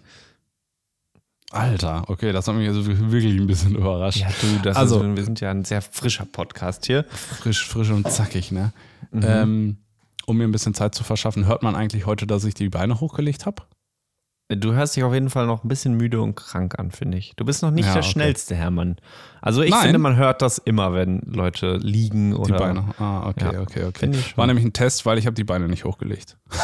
Alter, 1.52 2.04
okay, 2.08 2.32
das 2.32 2.48
hat 2.48 2.56
mich 2.56 2.68
also 2.68 2.86
wirklich 2.86 3.40
ein 3.40 3.48
bisschen 3.48 3.76
überrascht. 3.76 4.20
Ja, 4.20 4.28
du, 4.42 4.60
das 4.64 4.76
also, 4.76 5.02
ist, 5.02 5.16
wir 5.16 5.24
sind 5.24 5.40
ja 5.40 5.52
ein 5.52 5.64
sehr 5.64 5.82
frischer 5.82 6.26
Podcast 6.26 6.86
hier. 6.86 7.06
Frisch, 7.06 7.66
frisch 7.66 7.90
und 7.90 8.10
zackig, 8.12 8.52
ne? 8.52 8.74
Mhm. 9.12 9.24
Ähm, 9.24 9.78
um 10.26 10.38
mir 10.38 10.44
ein 10.44 10.52
bisschen 10.52 10.74
Zeit 10.74 10.94
zu 10.94 11.06
verschaffen, 11.06 11.46
hört 11.46 11.64
man 11.64 11.76
eigentlich 11.76 12.06
heute, 12.06 12.28
dass 12.28 12.44
ich 12.44 12.54
die 12.54 12.70
Beine 12.70 13.00
hochgelegt 13.00 13.46
habe? 13.46 13.64
Du 14.50 14.72
hörst 14.72 14.96
dich 14.96 15.04
auf 15.04 15.14
jeden 15.14 15.30
Fall 15.30 15.46
noch 15.46 15.66
ein 15.66 15.68
bisschen 15.68 15.96
müde 15.96 16.22
und 16.22 16.36
krank 16.36 16.80
an, 16.80 16.92
finde 16.92 17.18
ich. 17.18 17.34
Du 17.36 17.44
bist 17.44 17.62
noch 17.62 17.72
nicht 17.72 17.86
ja, 17.86 17.92
der 17.92 18.02
okay. 18.02 18.12
schnellste, 18.12 18.56
Hermann. 18.56 18.96
Also 19.42 19.62
ich 19.62 19.72
Nein. 19.72 19.82
finde, 19.82 20.00
man 20.00 20.16
hört 20.16 20.42
das 20.42 20.58
immer, 20.58 20.94
wenn 20.94 21.20
Leute 21.26 21.76
liegen 21.82 22.34
oder. 22.34 22.54
Die 22.54 22.60
Beine. 22.64 22.86
Ah, 22.98 23.28
okay, 23.28 23.50
ja, 23.54 23.60
okay, 23.60 23.84
okay. 23.84 24.10
War 24.38 24.48
nämlich 24.48 24.66
ein 24.66 24.72
Test, 24.72 25.06
weil 25.06 25.18
ich 25.18 25.26
habe 25.26 25.34
die 25.34 25.44
Beine 25.44 25.68
nicht 25.68 25.84
hochgelegt. 25.84 26.38
oh, 26.50 26.58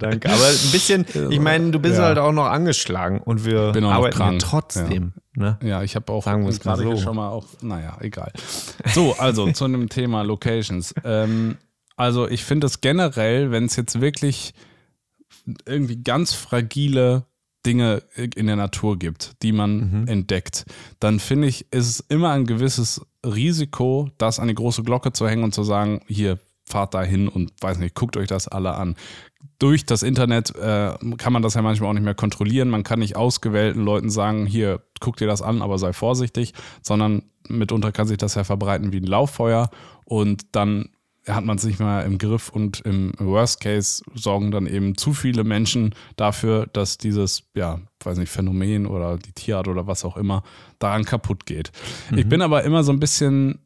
danke. 0.00 0.30
Aber 0.30 0.46
ein 0.46 0.72
bisschen, 0.72 1.04
ich 1.28 1.40
meine, 1.40 1.70
du 1.70 1.78
bist 1.78 1.98
ja. 1.98 2.04
halt 2.04 2.16
auch 2.16 2.32
noch 2.32 2.46
angeschlagen 2.46 3.20
und 3.20 3.44
wir 3.44 3.72
Bin 3.72 3.84
auch 3.84 3.92
arbeiten 3.92 4.16
krank. 4.16 4.40
trotzdem. 4.40 5.12
Ja, 5.36 5.42
ne? 5.42 5.58
ja 5.62 5.82
ich 5.82 5.96
habe 5.96 6.10
auch 6.10 6.24
Sagen 6.24 6.46
gerade 6.46 6.82
so. 6.82 6.96
schon 6.96 7.16
mal 7.16 7.28
auch, 7.28 7.44
naja, 7.60 7.98
egal. 8.00 8.32
So, 8.86 9.16
also 9.18 9.52
zu 9.52 9.66
einem 9.66 9.90
Thema 9.90 10.22
Locations. 10.22 10.94
Ähm, 11.04 11.58
also 11.98 12.28
ich 12.28 12.44
finde 12.44 12.66
es 12.66 12.80
generell, 12.80 13.50
wenn 13.50 13.64
es 13.64 13.76
jetzt 13.76 14.00
wirklich 14.00 14.54
irgendwie 15.66 16.02
ganz 16.02 16.32
fragile 16.32 17.24
Dinge 17.66 18.04
in 18.14 18.46
der 18.46 18.56
Natur 18.56 18.98
gibt, 18.98 19.42
die 19.42 19.52
man 19.52 20.02
mhm. 20.02 20.08
entdeckt, 20.08 20.64
dann 21.00 21.18
finde 21.18 21.48
ich, 21.48 21.70
ist 21.72 21.88
es 21.88 22.00
immer 22.00 22.30
ein 22.30 22.46
gewisses 22.46 23.04
Risiko, 23.26 24.10
das 24.16 24.38
an 24.38 24.48
die 24.48 24.54
große 24.54 24.84
Glocke 24.84 25.12
zu 25.12 25.28
hängen 25.28 25.42
und 25.42 25.54
zu 25.54 25.64
sagen, 25.64 26.00
hier, 26.06 26.38
fahrt 26.64 26.94
da 26.94 27.02
hin 27.02 27.28
und 27.28 27.52
weiß 27.60 27.78
nicht, 27.78 27.94
guckt 27.94 28.16
euch 28.16 28.28
das 28.28 28.46
alle 28.46 28.74
an. 28.74 28.94
Durch 29.58 29.86
das 29.86 30.02
Internet 30.02 30.54
äh, 30.54 30.94
kann 31.16 31.32
man 31.32 31.42
das 31.42 31.54
ja 31.54 31.62
manchmal 31.62 31.90
auch 31.90 31.94
nicht 31.94 32.04
mehr 32.04 32.14
kontrollieren. 32.14 32.68
Man 32.68 32.84
kann 32.84 33.00
nicht 33.00 33.16
ausgewählten 33.16 33.82
Leuten 33.82 34.10
sagen, 34.10 34.46
hier, 34.46 34.82
guck 35.00 35.16
dir 35.16 35.26
das 35.26 35.42
an, 35.42 35.62
aber 35.62 35.78
sei 35.78 35.92
vorsichtig, 35.92 36.54
sondern 36.82 37.22
mitunter 37.48 37.90
kann 37.90 38.06
sich 38.06 38.18
das 38.18 38.34
ja 38.34 38.44
verbreiten 38.44 38.92
wie 38.92 38.98
ein 38.98 39.06
Lauffeuer 39.06 39.70
und 40.04 40.54
dann 40.54 40.90
hat 41.28 41.44
man 41.44 41.56
es 41.56 41.64
nicht 41.64 41.80
mal 41.80 42.02
im 42.02 42.18
Griff 42.18 42.48
und 42.48 42.80
im 42.80 43.12
Worst 43.18 43.60
Case 43.60 44.02
sorgen 44.14 44.50
dann 44.50 44.66
eben 44.66 44.96
zu 44.96 45.12
viele 45.12 45.44
Menschen 45.44 45.94
dafür, 46.16 46.66
dass 46.72 46.98
dieses, 46.98 47.44
ja, 47.54 47.80
weiß 48.02 48.18
nicht, 48.18 48.30
Phänomen 48.30 48.86
oder 48.86 49.18
die 49.18 49.32
Tierart 49.32 49.68
oder 49.68 49.86
was 49.86 50.04
auch 50.04 50.16
immer 50.16 50.42
daran 50.78 51.04
kaputt 51.04 51.46
geht. 51.46 51.70
Mhm. 52.10 52.18
Ich 52.18 52.28
bin 52.28 52.42
aber 52.42 52.64
immer 52.64 52.82
so 52.82 52.92
ein 52.92 53.00
bisschen 53.00 53.58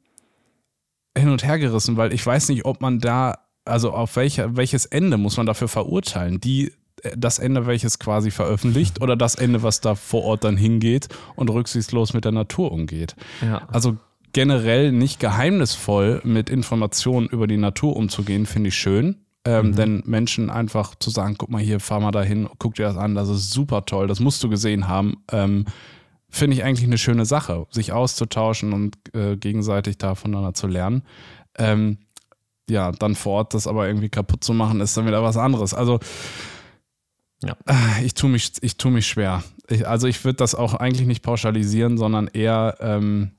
hin 1.17 1.29
und 1.29 1.45
her 1.45 1.59
gerissen, 1.59 1.97
weil 1.97 2.13
ich 2.13 2.25
weiß 2.25 2.49
nicht, 2.49 2.65
ob 2.65 2.81
man 2.81 2.99
da, 2.99 3.39
also 3.65 3.93
auf 3.93 4.17
welche, 4.17 4.57
welches 4.57 4.87
Ende 4.87 5.17
muss 5.17 5.37
man 5.37 5.47
dafür 5.47 5.69
verurteilen? 5.69 6.41
Die, 6.41 6.73
das 7.17 7.39
Ende, 7.39 7.67
welches 7.67 7.99
quasi 7.99 8.31
veröffentlicht 8.31 9.01
oder 9.03 9.17
das 9.17 9.35
Ende, 9.35 9.63
was 9.63 9.81
da 9.81 9.95
vor 9.95 10.25
Ort 10.25 10.45
dann 10.45 10.57
hingeht 10.57 11.09
und 11.37 11.51
rücksichtslos 11.51 12.13
mit 12.13 12.25
der 12.25 12.33
Natur 12.33 12.73
umgeht. 12.73 13.15
Ja. 13.43 13.69
Also 13.69 13.99
generell 14.33 14.93
nicht 14.93 15.21
geheimnisvoll 15.21 16.21
mit 16.25 16.51
Informationen 16.51 17.29
über 17.29 17.47
die 17.47 17.57
Natur 17.57 17.97
umzugehen, 17.97 18.47
finde 18.47 18.69
ich 18.69 18.77
schön. 18.77 19.25
Ähm, 19.45 19.69
mhm. 19.69 19.77
Denn 19.77 20.03
Menschen 20.07 20.51
einfach 20.51 20.95
zu 20.95 21.11
sagen, 21.11 21.35
guck 21.37 21.51
mal 21.51 21.61
hier, 21.61 21.81
fahr 21.81 22.01
mal 22.01 22.13
dahin, 22.13 22.49
guck 22.59 22.77
dir 22.77 22.85
das 22.85 22.97
an, 22.97 23.15
das 23.15 23.29
ist 23.29 23.51
super 23.51 23.85
toll, 23.85 24.07
das 24.07 24.21
musst 24.21 24.43
du 24.45 24.49
gesehen 24.49 24.87
haben, 24.87 25.25
ähm, 25.33 25.65
finde 26.29 26.57
ich 26.57 26.65
eigentlich 26.65 26.87
eine 26.87 26.99
schöne 26.99 27.27
Sache, 27.27 27.67
sich 27.71 27.93
auszutauschen 27.93 28.73
und 28.73 28.97
äh, 29.15 29.37
gegenseitig 29.37 29.99
da 29.99 30.15
voneinander 30.15 30.55
zu 30.55 30.69
lernen. 30.69 31.03
Ähm, 31.59 31.99
ja, 32.71 32.93
dann 32.93 33.17
vor 33.17 33.33
Ort 33.33 33.55
das 33.55 33.67
aber 33.67 33.89
irgendwie 33.89 34.09
kaputt 34.09 34.45
zu 34.45 34.55
machen, 34.55 34.81
ist 34.81 34.97
dann 34.97 35.07
wieder 35.07 35.25
was 35.25 35.37
anderes. 35.37 35.75
Also 35.75 35.99
ja. 37.43 37.57
Äh, 37.67 38.05
ich 38.05 38.15
tue 38.15 38.31
mich, 38.31 38.53
ich 38.61 38.77
tue 38.77 38.93
mich 38.93 39.07
schwer. 39.07 39.43
Ich, 39.69 39.87
also 39.87 40.07
ich 40.07 40.25
würde 40.25 40.37
das 40.37 40.55
auch 40.55 40.75
eigentlich 40.75 41.07
nicht 41.07 41.23
pauschalisieren, 41.23 41.99
sondern 41.99 42.29
eher 42.29 42.77
ähm, 42.81 43.33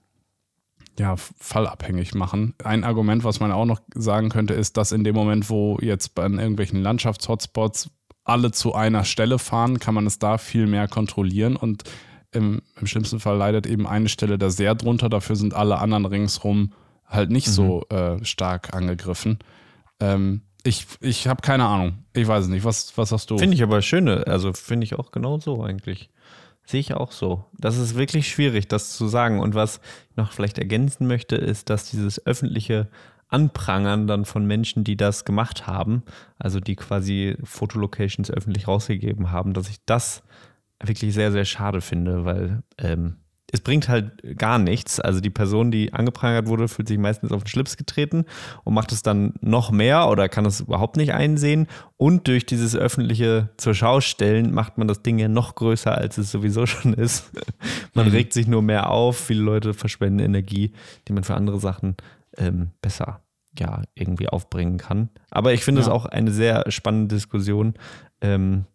ja, 0.99 1.15
fallabhängig 1.17 2.13
machen. 2.13 2.53
Ein 2.63 2.83
Argument, 2.83 3.23
was 3.23 3.39
man 3.39 3.51
auch 3.51 3.65
noch 3.65 3.81
sagen 3.95 4.29
könnte, 4.29 4.53
ist, 4.53 4.77
dass 4.77 4.91
in 4.91 5.03
dem 5.03 5.15
Moment, 5.15 5.49
wo 5.49 5.77
jetzt 5.81 6.15
bei 6.15 6.23
irgendwelchen 6.23 6.81
Landschaftshotspots 6.81 7.89
alle 8.23 8.51
zu 8.51 8.73
einer 8.73 9.03
Stelle 9.03 9.39
fahren, 9.39 9.79
kann 9.79 9.95
man 9.95 10.05
es 10.05 10.19
da 10.19 10.37
viel 10.37 10.67
mehr 10.67 10.87
kontrollieren 10.87 11.55
und 11.55 11.83
im, 12.31 12.61
im 12.79 12.87
schlimmsten 12.87 13.19
Fall 13.19 13.37
leidet 13.37 13.67
eben 13.67 13.85
eine 13.85 14.09
Stelle 14.09 14.37
da 14.37 14.49
sehr 14.49 14.75
drunter, 14.75 15.09
dafür 15.09 15.35
sind 15.35 15.53
alle 15.53 15.79
anderen 15.79 16.05
ringsrum 16.05 16.73
halt 17.05 17.29
nicht 17.29 17.47
mhm. 17.47 17.51
so 17.51 17.85
äh, 17.89 18.23
stark 18.23 18.73
angegriffen. 18.73 19.39
Ähm, 19.99 20.41
ich 20.63 20.87
ich 21.01 21.27
habe 21.27 21.41
keine 21.41 21.65
Ahnung. 21.65 22.05
Ich 22.13 22.27
weiß 22.27 22.45
es 22.45 22.49
nicht. 22.49 22.63
Was, 22.63 22.97
was 22.97 23.11
hast 23.11 23.29
du? 23.29 23.37
Finde 23.37 23.55
ich 23.55 23.63
aber 23.63 23.81
schöne. 23.81 24.25
Also 24.27 24.53
finde 24.53 24.85
ich 24.85 24.95
auch 24.95 25.11
genau 25.11 25.39
so 25.39 25.61
eigentlich. 25.61 26.09
Sehe 26.65 26.79
ich 26.79 26.93
auch 26.93 27.11
so. 27.11 27.45
Das 27.57 27.77
ist 27.77 27.95
wirklich 27.95 28.29
schwierig, 28.29 28.67
das 28.67 28.95
zu 28.95 29.07
sagen. 29.07 29.39
Und 29.39 29.53
was 29.53 29.81
ich 30.11 30.17
noch 30.17 30.31
vielleicht 30.31 30.57
ergänzen 30.57 31.07
möchte, 31.07 31.35
ist, 31.35 31.69
dass 31.69 31.89
dieses 31.89 32.25
öffentliche 32.25 32.87
Anprangern 33.27 34.07
dann 34.07 34.25
von 34.25 34.45
Menschen, 34.45 34.83
die 34.83 34.95
das 34.95 35.25
gemacht 35.25 35.67
haben, 35.67 36.03
also 36.37 36.59
die 36.59 36.75
quasi 36.75 37.35
Fotolocations 37.43 38.29
öffentlich 38.29 38.67
rausgegeben 38.67 39.31
haben, 39.31 39.53
dass 39.53 39.69
ich 39.69 39.83
das 39.85 40.23
wirklich 40.81 41.13
sehr, 41.13 41.31
sehr 41.31 41.45
schade 41.45 41.81
finde, 41.81 42.25
weil 42.25 42.63
ähm, 42.77 43.17
es 43.53 43.61
bringt 43.61 43.87
halt 43.87 44.37
gar 44.39 44.57
nichts. 44.57 44.99
Also 44.99 45.21
die 45.21 45.29
Person, 45.29 45.69
die 45.69 45.93
angeprangert 45.93 46.47
wurde, 46.47 46.67
fühlt 46.67 46.87
sich 46.87 46.97
meistens 46.97 47.31
auf 47.31 47.43
den 47.43 47.47
Schlips 47.47 47.77
getreten 47.77 48.25
und 48.63 48.73
macht 48.73 48.91
es 48.91 49.03
dann 49.03 49.35
noch 49.41 49.69
mehr 49.69 50.09
oder 50.09 50.27
kann 50.27 50.45
es 50.45 50.61
überhaupt 50.61 50.97
nicht 50.97 51.13
einsehen. 51.13 51.67
Und 51.95 52.27
durch 52.27 52.47
dieses 52.47 52.75
öffentliche 52.75 53.49
zur 53.57 53.75
Schau 53.75 54.01
stellen 54.01 54.51
macht 54.55 54.79
man 54.79 54.87
das 54.87 55.03
Ding 55.03 55.19
ja 55.19 55.27
noch 55.27 55.53
größer, 55.53 55.95
als 55.95 56.17
es 56.17 56.31
sowieso 56.31 56.65
schon 56.67 56.95
ist. 56.95 57.31
man 57.93 58.07
mhm. 58.07 58.13
regt 58.13 58.33
sich 58.33 58.47
nur 58.47 58.63
mehr 58.63 58.89
auf. 58.89 59.17
Viele 59.17 59.43
Leute 59.43 59.75
verschwenden 59.75 60.19
Energie, 60.19 60.73
die 61.07 61.13
man 61.13 61.23
für 61.23 61.35
andere 61.35 61.59
Sachen 61.59 61.95
ähm, 62.37 62.71
besser 62.81 63.21
ja 63.59 63.83
irgendwie 63.93 64.29
aufbringen 64.29 64.79
kann. 64.79 65.09
Aber 65.29 65.53
ich 65.53 65.63
finde 65.63 65.81
es 65.81 65.87
ja. 65.87 65.93
auch 65.93 66.07
eine 66.07 66.31
sehr 66.31 66.71
spannende 66.71 67.13
Diskussion. 67.13 67.75
Ähm, 68.19 68.65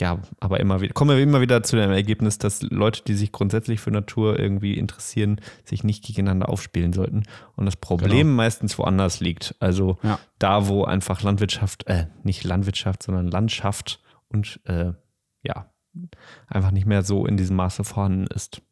ja, 0.00 0.18
aber 0.40 0.58
immer 0.58 0.80
wieder, 0.80 0.92
kommen 0.92 1.16
wir 1.16 1.22
immer 1.22 1.40
wieder 1.40 1.62
zu 1.62 1.76
dem 1.76 1.92
Ergebnis, 1.92 2.38
dass 2.38 2.62
Leute, 2.62 3.02
die 3.04 3.14
sich 3.14 3.30
grundsätzlich 3.30 3.80
für 3.80 3.92
Natur 3.92 4.38
irgendwie 4.38 4.76
interessieren, 4.76 5.40
sich 5.64 5.84
nicht 5.84 6.04
gegeneinander 6.04 6.48
aufspielen 6.48 6.92
sollten. 6.92 7.22
Und 7.54 7.66
das 7.66 7.76
Problem 7.76 8.28
genau. 8.28 8.36
meistens 8.36 8.76
woanders 8.76 9.20
liegt. 9.20 9.54
Also 9.60 9.98
ja. 10.02 10.18
da, 10.40 10.66
wo 10.66 10.84
einfach 10.84 11.22
Landwirtschaft, 11.22 11.86
äh, 11.86 12.06
nicht 12.24 12.42
Landwirtschaft, 12.42 13.04
sondern 13.04 13.28
Landschaft 13.28 14.00
und 14.28 14.60
äh, 14.64 14.92
ja, 15.42 15.72
einfach 16.48 16.72
nicht 16.72 16.86
mehr 16.86 17.02
so 17.02 17.24
in 17.24 17.36
diesem 17.36 17.54
Maße 17.54 17.84
vorhanden 17.84 18.26
ist. 18.34 18.62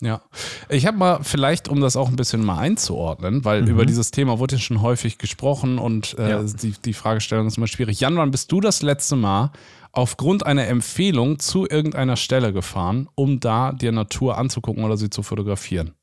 Ja, 0.00 0.22
ich 0.68 0.86
habe 0.86 0.96
mal 0.96 1.18
vielleicht, 1.22 1.68
um 1.68 1.80
das 1.80 1.96
auch 1.96 2.08
ein 2.08 2.14
bisschen 2.14 2.44
mal 2.44 2.58
einzuordnen, 2.58 3.44
weil 3.44 3.62
mhm. 3.62 3.68
über 3.68 3.84
dieses 3.84 4.12
Thema 4.12 4.38
wurde 4.38 4.54
ja 4.54 4.60
schon 4.60 4.80
häufig 4.80 5.18
gesprochen 5.18 5.78
und 5.78 6.16
äh, 6.18 6.30
ja. 6.30 6.42
die, 6.42 6.70
die 6.84 6.92
Fragestellung 6.92 7.48
ist 7.48 7.56
immer 7.56 7.66
schwierig. 7.66 7.98
Jan, 7.98 8.16
wann 8.16 8.30
bist 8.30 8.52
du 8.52 8.60
das 8.60 8.82
letzte 8.82 9.16
Mal 9.16 9.50
aufgrund 9.92 10.46
einer 10.46 10.66
Empfehlung 10.66 11.38
zu 11.38 11.66
irgendeiner 11.68 12.16
Stelle 12.16 12.52
gefahren, 12.52 13.08
um 13.14 13.40
da 13.40 13.72
dir 13.72 13.92
Natur 13.92 14.38
anzugucken 14.38 14.84
oder 14.84 14.96
sie 14.96 15.10
zu 15.10 15.22
fotografieren? 15.22 15.94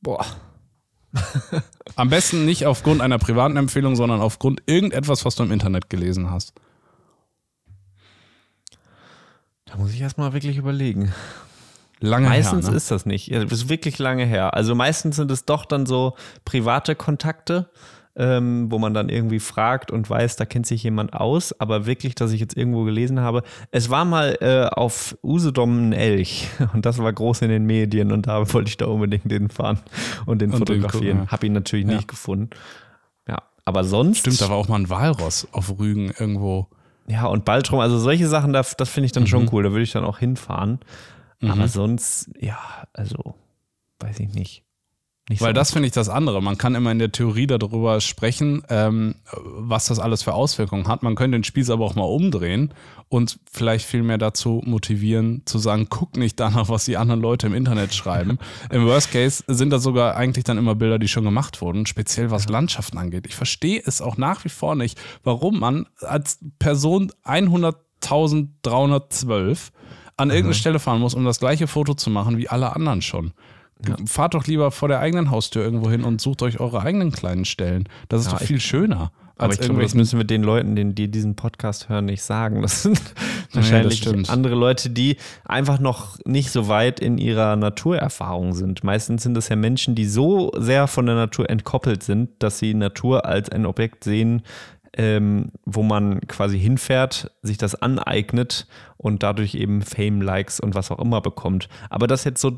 Boah. 0.00 0.24
Am 1.96 2.08
besten 2.08 2.44
nicht 2.44 2.66
aufgrund 2.66 3.00
einer 3.00 3.18
privaten 3.18 3.56
Empfehlung, 3.56 3.96
sondern 3.96 4.20
aufgrund 4.20 4.62
irgendetwas, 4.66 5.24
was 5.24 5.34
du 5.34 5.42
im 5.42 5.52
Internet 5.52 5.90
gelesen 5.90 6.30
hast. 6.30 6.54
Da 9.66 9.76
muss 9.76 9.92
ich 9.92 10.00
erstmal 10.00 10.32
wirklich 10.32 10.56
überlegen. 10.56 11.12
Lange 12.00 12.28
meistens 12.28 12.64
her, 12.64 12.70
ne? 12.70 12.76
ist 12.76 12.90
das 12.90 13.06
nicht. 13.06 13.30
Das 13.32 13.52
ist 13.52 13.68
wirklich 13.68 13.98
lange 13.98 14.24
her. 14.24 14.54
Also 14.54 14.74
meistens 14.74 15.16
sind 15.16 15.30
es 15.30 15.44
doch 15.44 15.66
dann 15.66 15.84
so 15.84 16.16
private 16.44 16.94
Kontakte, 16.94 17.70
ähm, 18.16 18.70
wo 18.70 18.78
man 18.78 18.92
dann 18.92 19.08
irgendwie 19.08 19.40
fragt 19.40 19.90
und 19.90 20.08
weiß, 20.08 20.36
da 20.36 20.44
kennt 20.44 20.66
sich 20.66 20.82
jemand 20.82 21.14
aus. 21.14 21.58
Aber 21.60 21.86
wirklich, 21.86 22.14
dass 22.14 22.32
ich 22.32 22.40
jetzt 22.40 22.56
irgendwo 22.56 22.84
gelesen 22.84 23.20
habe, 23.20 23.42
es 23.70 23.90
war 23.90 24.04
mal 24.04 24.36
äh, 24.40 24.66
auf 24.66 25.16
Usedom 25.22 25.90
ein 25.90 25.92
Elch 25.92 26.48
und 26.74 26.86
das 26.86 26.98
war 26.98 27.12
groß 27.12 27.42
in 27.42 27.50
den 27.50 27.66
Medien 27.66 28.12
und 28.12 28.26
da 28.26 28.52
wollte 28.52 28.68
ich 28.68 28.76
da 28.76 28.86
unbedingt 28.86 29.30
den 29.30 29.48
fahren 29.48 29.78
und 30.26 30.42
den 30.42 30.50
und 30.50 30.58
fotografieren. 30.58 31.18
Den 31.18 31.24
ja. 31.26 31.30
Hab 31.30 31.44
ihn 31.44 31.52
natürlich 31.52 31.86
ja. 31.86 31.96
nicht 31.96 32.08
gefunden. 32.08 32.50
Ja, 33.28 33.42
aber 33.64 33.84
sonst. 33.84 34.18
Stimmt, 34.18 34.40
da 34.40 34.48
war 34.48 34.56
auch 34.56 34.68
mal 34.68 34.80
ein 34.80 34.90
Walross 34.90 35.46
auf 35.52 35.78
Rügen 35.78 36.12
irgendwo. 36.18 36.68
Ja, 37.06 37.26
und 37.26 37.44
Baltrum, 37.44 37.80
also 37.80 37.98
solche 37.98 38.28
Sachen, 38.28 38.52
das, 38.52 38.76
das 38.76 38.88
finde 38.88 39.06
ich 39.06 39.12
dann 39.12 39.24
mhm. 39.24 39.28
schon 39.28 39.48
cool. 39.52 39.62
Da 39.62 39.70
würde 39.70 39.82
ich 39.82 39.92
dann 39.92 40.04
auch 40.04 40.18
hinfahren. 40.18 40.80
Mhm. 41.40 41.50
Aber 41.50 41.68
sonst, 41.68 42.30
ja, 42.38 42.58
also, 42.92 43.34
weiß 43.98 44.20
ich 44.20 44.32
nicht. 44.32 44.64
Nicht 45.28 45.40
Weil 45.40 45.50
so 45.50 45.54
das 45.54 45.72
finde 45.72 45.86
ich 45.86 45.92
das 45.92 46.08
andere. 46.08 46.42
Man 46.42 46.58
kann 46.58 46.74
immer 46.74 46.90
in 46.90 46.98
der 46.98 47.12
Theorie 47.12 47.46
darüber 47.46 48.00
sprechen, 48.00 48.64
ähm, 48.68 49.14
was 49.32 49.86
das 49.86 50.00
alles 50.00 50.24
für 50.24 50.34
Auswirkungen 50.34 50.88
hat. 50.88 51.04
Man 51.04 51.14
könnte 51.14 51.38
den 51.38 51.44
Spieß 51.44 51.70
aber 51.70 51.84
auch 51.84 51.94
mal 51.94 52.02
umdrehen 52.02 52.74
und 53.08 53.38
vielleicht 53.50 53.86
viel 53.86 54.02
mehr 54.02 54.18
dazu 54.18 54.60
motivieren, 54.64 55.42
zu 55.44 55.58
sagen, 55.58 55.86
guck 55.88 56.16
nicht 56.16 56.40
danach, 56.40 56.68
was 56.68 56.84
die 56.84 56.96
anderen 56.96 57.20
Leute 57.20 57.46
im 57.46 57.54
Internet 57.54 57.94
schreiben. 57.94 58.40
Im 58.70 58.86
Worst 58.86 59.12
Case 59.12 59.44
sind 59.46 59.70
das 59.70 59.84
sogar 59.84 60.16
eigentlich 60.16 60.42
dann 60.44 60.58
immer 60.58 60.74
Bilder, 60.74 60.98
die 60.98 61.06
schon 61.06 61.22
gemacht 61.22 61.60
wurden, 61.60 61.86
speziell 61.86 62.32
was 62.32 62.48
Landschaften 62.48 62.98
angeht. 62.98 63.28
Ich 63.28 63.36
verstehe 63.36 63.80
es 63.84 64.02
auch 64.02 64.16
nach 64.16 64.44
wie 64.44 64.48
vor 64.48 64.74
nicht, 64.74 65.00
warum 65.22 65.60
man 65.60 65.86
als 66.00 66.40
Person 66.58 67.12
100.312 67.24 69.70
an 70.16 70.30
irgendeine 70.30 70.48
mhm. 70.48 70.54
Stelle 70.54 70.80
fahren 70.80 71.00
muss, 71.00 71.14
um 71.14 71.24
das 71.24 71.38
gleiche 71.38 71.68
Foto 71.68 71.94
zu 71.94 72.10
machen 72.10 72.36
wie 72.36 72.48
alle 72.48 72.74
anderen 72.74 73.00
schon. 73.00 73.32
Ja. 73.88 73.96
Fahrt 74.06 74.34
doch 74.34 74.46
lieber 74.46 74.70
vor 74.70 74.88
der 74.88 75.00
eigenen 75.00 75.30
Haustür 75.30 75.62
irgendwo 75.62 75.90
hin 75.90 76.04
und 76.04 76.20
sucht 76.20 76.42
euch 76.42 76.60
eure 76.60 76.82
eigenen 76.82 77.12
kleinen 77.12 77.44
Stellen. 77.44 77.88
Das 78.08 78.22
ist 78.22 78.32
ja, 78.32 78.38
doch 78.38 78.44
viel 78.44 78.60
schöner. 78.60 79.10
Aber 79.40 79.54
ich 79.54 79.60
glaube, 79.60 79.80
das 79.80 79.94
müssen 79.94 80.18
wir 80.18 80.26
den 80.26 80.42
Leuten, 80.42 80.94
die 80.94 81.10
diesen 81.10 81.34
Podcast 81.34 81.88
hören, 81.88 82.04
nicht 82.04 82.22
sagen. 82.22 82.60
Das 82.60 82.82
sind 82.82 83.00
wahrscheinlich 83.54 84.02
das 84.02 84.28
andere 84.28 84.54
Leute, 84.54 84.90
die 84.90 85.16
einfach 85.46 85.80
noch 85.80 86.18
nicht 86.26 86.50
so 86.50 86.68
weit 86.68 87.00
in 87.00 87.16
ihrer 87.16 87.56
Naturerfahrung 87.56 88.52
sind. 88.52 88.84
Meistens 88.84 89.22
sind 89.22 89.36
es 89.38 89.48
ja 89.48 89.56
Menschen, 89.56 89.94
die 89.94 90.04
so 90.04 90.52
sehr 90.58 90.86
von 90.86 91.06
der 91.06 91.14
Natur 91.14 91.48
entkoppelt 91.48 92.02
sind, 92.02 92.30
dass 92.40 92.58
sie 92.58 92.74
Natur 92.74 93.24
als 93.24 93.48
ein 93.48 93.64
Objekt 93.64 94.04
sehen, 94.04 94.42
ähm, 94.96 95.52
wo 95.64 95.82
man 95.82 96.20
quasi 96.22 96.58
hinfährt, 96.58 97.30
sich 97.42 97.58
das 97.58 97.74
aneignet 97.74 98.66
und 98.96 99.22
dadurch 99.22 99.54
eben 99.54 99.82
Fame, 99.82 100.20
Likes 100.20 100.60
und 100.60 100.74
was 100.74 100.90
auch 100.90 100.98
immer 100.98 101.20
bekommt. 101.20 101.68
Aber 101.88 102.06
das 102.06 102.24
jetzt 102.24 102.40
so 102.40 102.52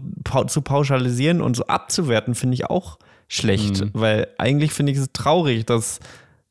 zu 0.46 0.62
pauschalisieren 0.62 1.40
und 1.40 1.56
so 1.56 1.66
abzuwerten, 1.66 2.34
finde 2.34 2.54
ich 2.54 2.66
auch 2.66 2.98
schlecht, 3.28 3.80
mhm. 3.80 3.90
weil 3.94 4.28
eigentlich 4.38 4.72
finde 4.72 4.92
ich 4.92 4.98
es 4.98 5.12
traurig, 5.12 5.66
dass, 5.66 6.00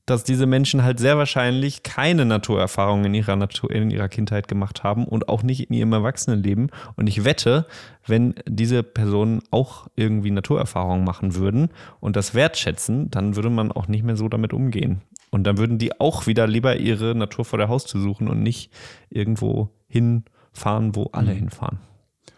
dass 0.05 0.23
diese 0.23 0.45
Menschen 0.45 0.83
halt 0.83 0.99
sehr 0.99 1.17
wahrscheinlich 1.17 1.83
keine 1.83 2.25
Naturerfahrung 2.25 3.05
in 3.05 3.13
ihrer, 3.13 3.35
Natur, 3.35 3.71
in 3.71 3.91
ihrer 3.91 4.09
Kindheit 4.09 4.47
gemacht 4.47 4.83
haben 4.83 5.05
und 5.05 5.29
auch 5.29 5.43
nicht 5.43 5.69
in 5.69 5.75
ihrem 5.75 5.93
Erwachsenenleben. 5.93 6.71
Und 6.95 7.07
ich 7.07 7.23
wette, 7.23 7.65
wenn 8.05 8.35
diese 8.47 8.83
Personen 8.83 9.41
auch 9.51 9.87
irgendwie 9.95 10.31
Naturerfahrungen 10.31 11.03
machen 11.03 11.35
würden 11.35 11.69
und 11.99 12.15
das 12.15 12.33
wertschätzen, 12.33 13.11
dann 13.11 13.35
würde 13.35 13.49
man 13.49 13.71
auch 13.71 13.87
nicht 13.87 14.03
mehr 14.03 14.15
so 14.15 14.27
damit 14.27 14.53
umgehen. 14.53 15.01
Und 15.31 15.45
dann 15.45 15.57
würden 15.57 15.79
die 15.79 15.99
auch 15.99 16.27
wieder 16.27 16.45
lieber 16.45 16.77
ihre 16.77 17.15
Natur 17.15 17.45
vor 17.45 17.57
der 17.57 17.69
Haustür 17.69 18.01
suchen 18.01 18.27
und 18.27 18.43
nicht 18.43 18.71
irgendwo 19.09 19.69
hinfahren, 19.87 20.95
wo 20.95 21.09
alle 21.13 21.33
mhm. 21.33 21.37
hinfahren. 21.37 21.79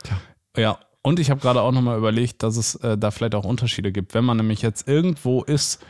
Tja. 0.03 0.17
Ja, 0.55 0.79
und 1.01 1.19
ich 1.19 1.29
habe 1.29 1.41
gerade 1.41 1.61
auch 1.61 1.71
nochmal 1.71 1.97
überlegt, 1.97 2.43
dass 2.43 2.55
es 2.55 2.75
äh, 2.75 2.97
da 2.97 3.11
vielleicht 3.11 3.35
auch 3.35 3.45
Unterschiede 3.45 3.91
gibt. 3.91 4.13
Wenn 4.13 4.23
man 4.23 4.37
nämlich 4.37 4.61
jetzt 4.61 4.87
irgendwo 4.87 5.43
ist, 5.43 5.83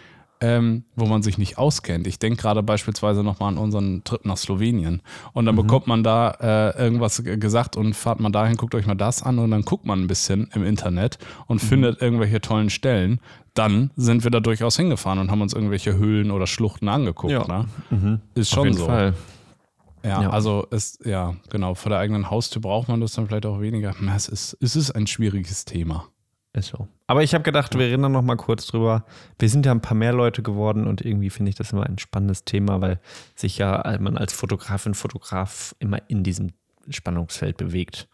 ähm, 0.44 0.84
wo 0.96 1.06
man 1.06 1.24
sich 1.24 1.38
nicht 1.38 1.58
auskennt. 1.58 2.06
Ich 2.06 2.20
denke 2.20 2.42
gerade 2.42 2.64
beispielsweise 2.64 3.24
nochmal 3.24 3.54
an 3.54 3.58
unseren 3.58 4.04
Trip 4.04 4.26
nach 4.26 4.36
Slowenien. 4.36 5.02
Und 5.32 5.46
dann 5.46 5.56
mhm. 5.56 5.62
bekommt 5.62 5.88
man 5.88 6.04
da 6.04 6.32
äh, 6.32 6.84
irgendwas 6.84 7.24
gesagt 7.24 7.78
und 7.78 7.94
fahrt 7.96 8.20
man 8.20 8.34
dahin, 8.34 8.58
guckt 8.58 8.76
euch 8.76 8.86
mal 8.86 8.96
das 8.96 9.24
an 9.24 9.40
und 9.40 9.52
dann 9.52 9.62
guckt 9.62 9.86
man 9.86 10.02
ein 10.02 10.08
bisschen 10.08 10.50
im 10.54 10.66
Internet 10.66 11.18
und 11.48 11.64
mhm. 11.64 11.68
findet 11.68 12.02
irgendwelche 12.02 12.42
tollen 12.42 12.70
Stellen. 12.70 13.22
Dann 13.54 13.92
sind 13.96 14.24
wir 14.24 14.32
da 14.32 14.40
durchaus 14.40 14.78
hingefahren 14.78 15.20
und 15.20 15.30
haben 15.30 15.42
uns 15.42 15.54
irgendwelche 15.54 15.96
Höhlen 15.96 16.32
oder 16.32 16.48
Schluchten 16.48 16.90
angeguckt. 16.90 17.32
Ja. 17.32 17.48
Ne? 17.48 17.66
Mhm. 17.92 18.22
Ist 18.34 18.50
schon 18.50 18.60
Auf 18.60 18.66
jeden 18.66 18.78
so. 18.78 18.86
Fall. 18.86 19.14
Ja, 20.04 20.24
ja, 20.24 20.30
also 20.32 20.68
ist, 20.70 21.06
ja, 21.06 21.36
genau, 21.50 21.76
vor 21.76 21.90
der 21.90 22.00
eigenen 22.00 22.30
Haustür 22.30 22.62
braucht 22.62 22.90
man 22.90 23.00
das 23.00 23.14
dann 23.14 23.28
vielleicht 23.28 23.46
auch 23.46 23.62
weniger. 23.62 23.96
Es 24.14 24.28
ist, 24.28 24.58
es 24.60 24.76
ist 24.76 24.92
ein 24.92 25.08
schwieriges 25.08 25.64
Thema. 25.64 26.10
Ist 26.52 26.70
so. 26.70 26.88
Aber 27.08 27.24
ich 27.24 27.34
habe 27.34 27.44
gedacht, 27.44 27.78
wir 27.78 27.86
reden 27.86 28.04
dann 28.04 28.12
noch 28.12 28.22
mal 28.22 28.36
kurz 28.36 28.68
drüber. 28.68 29.06
Wir 29.40 29.50
sind 29.50 29.66
ja 29.66 29.72
ein 29.72 29.82
paar 29.82 29.96
mehr 29.96 30.14
Leute 30.14 30.44
geworden 30.44 30.86
und 30.88 31.02
irgendwie 31.02 31.30
finde 31.30 31.50
ich 31.50 31.56
das 31.56 31.72
immer 31.72 31.86
ein 31.86 31.98
spannendes 31.98 32.44
Thema, 32.44 32.82
weil 32.82 33.00
sich 33.36 33.58
ja 33.58 33.98
man 34.00 34.18
als 34.18 34.34
Fotografin, 34.34 34.94
Fotograf 34.94 35.74
immer 35.80 35.98
in 36.10 36.24
diesem 36.24 36.52
Spannungsfeld 36.90 37.58
bewegt. 37.58 38.08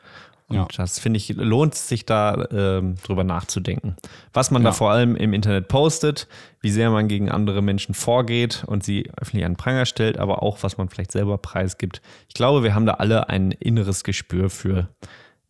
Und 0.49 0.55
ja. 0.55 0.67
das 0.75 0.97
finde 0.97 1.17
ich, 1.17 1.29
lohnt 1.29 1.75
sich 1.75 2.05
da 2.05 2.47
ähm, 2.51 2.95
drüber 3.03 3.23
nachzudenken. 3.23 3.95
Was 4.33 4.49
man 4.49 4.63
ja. 4.63 4.69
da 4.69 4.71
vor 4.73 4.91
allem 4.91 5.15
im 5.15 5.33
Internet 5.33 5.67
postet, 5.67 6.27
wie 6.59 6.71
sehr 6.71 6.89
man 6.89 7.07
gegen 7.07 7.29
andere 7.29 7.61
Menschen 7.61 7.93
vorgeht 7.93 8.63
und 8.65 8.83
sie 8.83 9.09
öffentlich 9.15 9.45
an 9.45 9.55
Pranger 9.55 9.85
stellt, 9.85 10.17
aber 10.17 10.41
auch, 10.41 10.57
was 10.61 10.77
man 10.77 10.89
vielleicht 10.89 11.11
selber 11.11 11.37
preisgibt. 11.37 12.01
Ich 12.27 12.33
glaube, 12.33 12.63
wir 12.63 12.73
haben 12.73 12.87
da 12.87 12.93
alle 12.93 13.29
ein 13.29 13.51
inneres 13.51 14.03
Gespür 14.03 14.49
für, 14.49 14.89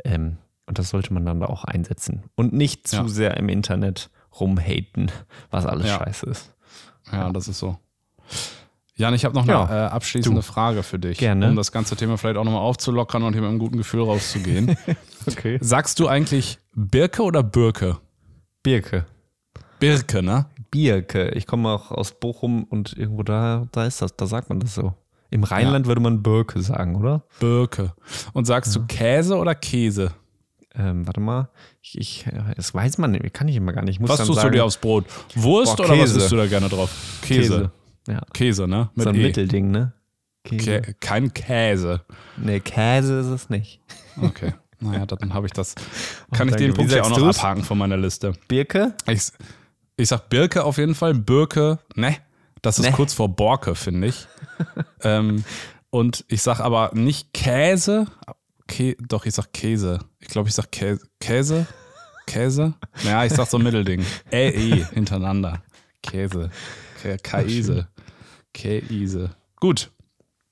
ähm, 0.04 0.38
und 0.66 0.78
das 0.78 0.90
sollte 0.90 1.14
man 1.14 1.26
dann 1.26 1.40
da 1.40 1.48
auch 1.48 1.64
einsetzen. 1.64 2.24
Und 2.36 2.54
nicht 2.54 2.88
zu 2.88 2.98
ja. 2.98 3.08
sehr 3.08 3.38
im 3.38 3.48
Internet 3.48 4.10
rumhaten, 4.40 5.12
was 5.50 5.66
alles 5.66 5.90
scheiße 5.90 6.26
ist. 6.26 6.54
Ja, 7.12 7.32
das 7.32 7.48
ist 7.48 7.60
so. 7.60 7.78
Jan, 9.00 9.14
ich 9.14 9.24
habe 9.24 9.34
noch 9.34 9.48
ja. 9.48 9.64
eine 9.64 9.78
äh, 9.78 9.84
abschließende 9.86 10.42
du. 10.42 10.46
Frage 10.46 10.84
für 10.84 11.00
dich, 11.00 11.18
Gerne. 11.18 11.48
um 11.48 11.56
das 11.56 11.72
ganze 11.72 11.96
Thema 11.96 12.18
vielleicht 12.18 12.36
auch 12.36 12.44
nochmal 12.44 12.60
aufzulockern 12.60 13.24
und 13.24 13.32
hier 13.32 13.42
mit 13.42 13.50
einem 13.50 13.58
guten 13.58 13.78
Gefühl 13.78 14.04
rauszugehen. 14.04 14.76
okay. 15.26 15.58
Sagst 15.62 16.02
du 16.02 16.10
eigentlich 16.10 16.60
Birke 16.76 17.24
oder 17.24 17.42
Birke? 17.42 17.98
Birke. 18.62 19.06
Birke, 19.80 20.22
ne? 20.22 20.48
Birke. 20.70 21.30
Ich 21.30 21.48
komme 21.48 21.70
auch 21.70 21.92
aus 21.92 22.12
Bochum 22.12 22.66
und 22.66 22.92
irgendwo 22.92 23.24
da, 23.24 23.68
da 23.72 23.86
ist 23.86 24.02
das, 24.02 24.18
da 24.18 24.26
sagt 24.28 24.50
man 24.50 24.60
das 24.60 24.76
so. 24.76 24.94
Im 25.30 25.46
Rheinland 25.46 25.86
ja. 25.86 25.88
würde 25.88 26.02
man 26.02 26.22
Birke 26.22 26.62
sagen, 26.62 26.98
oder? 26.98 27.24
Birke. 27.40 27.94
Und 28.34 28.48
sagst 28.48 28.76
ja. 28.76 28.82
du 28.82 28.88
Käse 28.88 29.38
oder 29.38 29.56
Käse? 29.56 30.12
ähm, 30.76 31.08
warte 31.08 31.20
mal, 31.20 31.50
ich, 31.82 31.98
ich, 31.98 32.26
das 32.56 32.74
weiß 32.74 32.98
man 33.00 33.12
nicht, 33.12 33.34
kann 33.34 33.48
ich 33.48 33.56
immer 33.56 33.74
gar 33.74 33.84
nicht. 33.84 34.02
Was 34.02 34.26
tust 34.26 34.36
sagen, 34.36 34.52
du 34.52 34.58
dir 34.58 34.66
aufs 34.66 34.78
Brot? 34.78 35.06
Wurst 35.36 35.78
Boah, 35.78 35.86
oder 35.86 35.94
was 35.94 36.00
Käse. 36.00 36.18
isst 36.20 36.32
du 36.32 36.36
da 36.36 36.48
gerne 36.48 36.70
drauf? 36.70 36.92
Käse. 37.22 37.72
Ja, 38.10 38.22
Käse, 38.34 38.68
ne? 38.68 38.90
Mit 38.96 39.04
so 39.04 39.10
ein 39.10 39.16
E. 39.16 39.24
Mittelding, 39.24 39.72
ne? 39.72 39.94
Käse. 40.44 40.82
Kä 40.82 40.94
kein 41.00 41.34
Käse. 41.34 42.02
Nee, 42.38 42.60
Käse 42.60 43.20
ist 43.20 43.28
es 43.28 43.50
nicht. 43.50 43.82
Okay. 44.22 44.54
Naja, 44.80 45.06
dann 45.06 45.34
habe 45.34 45.46
ich 45.46 45.54
das. 45.54 45.76
Kann 46.32 46.48
ich 46.48 46.56
danke. 46.56 46.58
den 46.58 46.74
Punkt 46.74 46.92
ja 46.92 47.04
auch 47.04 47.10
noch 47.10 47.18
du's? 47.18 47.38
abhaken 47.40 47.64
von 47.64 47.78
meiner 47.78 47.98
Liste. 47.98 48.34
Birke? 48.48 48.94
Ich, 49.08 49.24
ich 49.98 50.08
sag 50.08 50.30
Birke 50.30 50.64
auf 50.64 50.78
jeden 50.78 50.96
Fall. 50.96 51.14
Birke, 51.14 51.80
ne? 51.96 52.16
Das 52.62 52.80
ist 52.80 52.86
Ne. 52.86 52.92
kurz 52.94 53.14
vor 53.14 53.30
Borke, 53.30 53.76
finde 53.76 54.08
ich. 54.08 54.28
ähm, 55.04 55.44
und 55.90 56.26
ich 56.30 56.42
sag 56.42 56.60
aber 56.62 56.92
nicht 56.94 57.34
Käse. 57.34 58.06
Kä 58.68 58.96
doch, 59.08 59.26
ich 59.26 59.34
sag 59.36 59.52
Käse. 59.54 60.00
Ich 60.20 60.30
glaube, 60.30 60.48
ich 60.50 60.56
sag 60.56 60.72
Käse. 60.72 61.02
Käse? 61.20 61.66
Käse? 62.26 62.74
Naja, 63.04 63.26
ich 63.26 63.34
sag 63.34 63.48
so 63.48 63.58
ein 63.58 63.64
Mittelding. 63.64 64.06
Ä, 64.32 64.50
E 64.50 64.86
hintereinander. 64.94 65.62
Käse. 66.04 66.50
Kä- 67.04 67.18
Käse. 68.62 68.88
Käse. 68.88 69.30
Gut, 69.60 69.92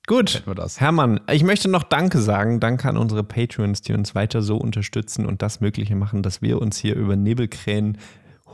Gut. 0.08 0.42
Hermann, 0.78 1.20
ich 1.30 1.44
möchte 1.44 1.68
noch 1.68 1.82
Danke 1.82 2.18
sagen. 2.18 2.60
Danke 2.60 2.88
an 2.88 2.96
unsere 2.96 3.22
Patrons, 3.22 3.82
die 3.82 3.92
uns 3.92 4.14
weiter 4.14 4.40
so 4.40 4.56
unterstützen 4.56 5.26
und 5.26 5.42
das 5.42 5.60
Mögliche 5.60 5.94
machen, 5.96 6.22
dass 6.22 6.40
wir 6.40 6.62
uns 6.62 6.78
hier 6.78 6.94
über 6.96 7.14
Nebelkrähen, 7.14 7.98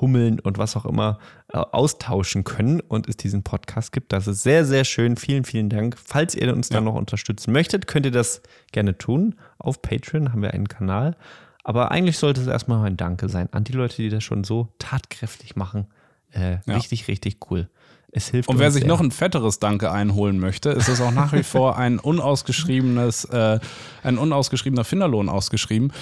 Hummeln 0.01 0.41
und 0.41 0.59
was 0.59 0.75
auch 0.75 0.85
immer 0.85 1.21
äh, 1.53 1.59
austauschen 1.59 2.43
können 2.43 2.81
und 2.81 3.09
es 3.09 3.17
diesen 3.17 3.45
Podcast 3.45 3.93
gibt. 3.93 4.13
Das 4.13 4.27
ist 4.27 4.43
sehr, 4.43 4.65
sehr 4.65 4.85
schön. 4.85 5.17
Vielen, 5.17 5.45
vielen 5.45 5.69
Dank. 5.69 5.97
Falls 6.05 6.35
ihr 6.35 6.53
uns 6.53 6.71
dann 6.71 6.83
noch 6.85 6.97
unterstützen 6.97 7.53
möchtet, 7.53 7.87
könnt 7.87 8.07
ihr 8.07 8.11
das 8.13 8.43
gerne 8.73 8.99
tun. 8.99 9.37
Auf 9.59 9.81
Patreon 9.81 10.33
haben 10.33 10.43
wir 10.43 10.53
einen 10.53 10.67
Kanal. 10.67 11.17
Aber 11.63 11.93
eigentlich 11.93 12.19
sollte 12.19 12.41
es 12.41 12.49
erstmal 12.49 12.85
ein 12.85 12.97
Danke 12.97 13.29
sein 13.29 13.49
an 13.53 13.63
die 13.63 13.73
Leute, 13.73 13.97
die 13.97 14.09
das 14.09 14.25
schon 14.25 14.43
so 14.43 14.75
tatkräftig 14.81 15.55
machen. 15.55 15.87
Äh, 16.33 16.59
Ja. 16.67 16.75
Richtig, 16.75 17.07
richtig 17.07 17.39
cool. 17.49 17.69
Es 18.17 18.29
hilft 18.29 18.49
Und 18.49 18.61
wer 18.61 18.71
sich 18.71 18.83
sehr. 18.83 18.89
noch 18.89 19.01
ein 19.01 19.11
fetteres 19.11 19.59
Danke 19.59 19.91
einholen 19.91 20.39
möchte, 20.39 20.71
ist 20.71 20.89
es 20.89 21.01
auch 21.01 21.11
nach 21.11 21.33
wie 21.33 21.43
vor 21.43 21.77
ein 21.77 21.99
unausgeschriebenes, 21.99 23.25
äh, 23.27 23.59
ein 24.05 24.19
unausgeschriebener 24.19 24.85
Finderlohn 24.85 25.29
ausgeschrieben. 25.29 25.93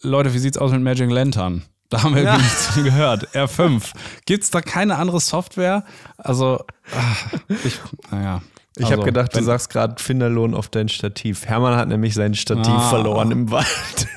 Leute, 0.00 0.32
wie 0.32 0.38
sieht's 0.38 0.58
aus 0.58 0.70
mit 0.70 0.82
Magic 0.82 1.10
Lantern? 1.10 1.62
Da 1.88 2.02
haben 2.04 2.14
wir 2.14 2.22
Ja. 2.22 2.36
nichts 2.38 2.66
von 2.66 2.84
gehört. 2.84 3.28
R5. 3.34 3.82
Gibt's 4.26 4.50
da 4.52 4.60
keine 4.60 4.96
andere 4.96 5.18
Software? 5.20 5.84
Also, 6.18 6.60
ah, 6.94 7.38
ich, 7.64 7.80
naja. 8.12 8.42
Ich 8.78 8.84
also, 8.84 8.96
habe 8.98 9.04
gedacht, 9.04 9.34
du 9.34 9.42
sagst 9.42 9.70
gerade 9.70 10.00
Finderlohn 10.02 10.54
auf 10.54 10.68
dein 10.68 10.88
Stativ. 10.88 11.46
Hermann 11.46 11.76
hat 11.76 11.88
nämlich 11.88 12.14
sein 12.14 12.34
Stativ 12.34 12.74
Ah. 12.74 12.90
verloren 12.90 13.30
im 13.32 13.50
Wald. 13.50 13.66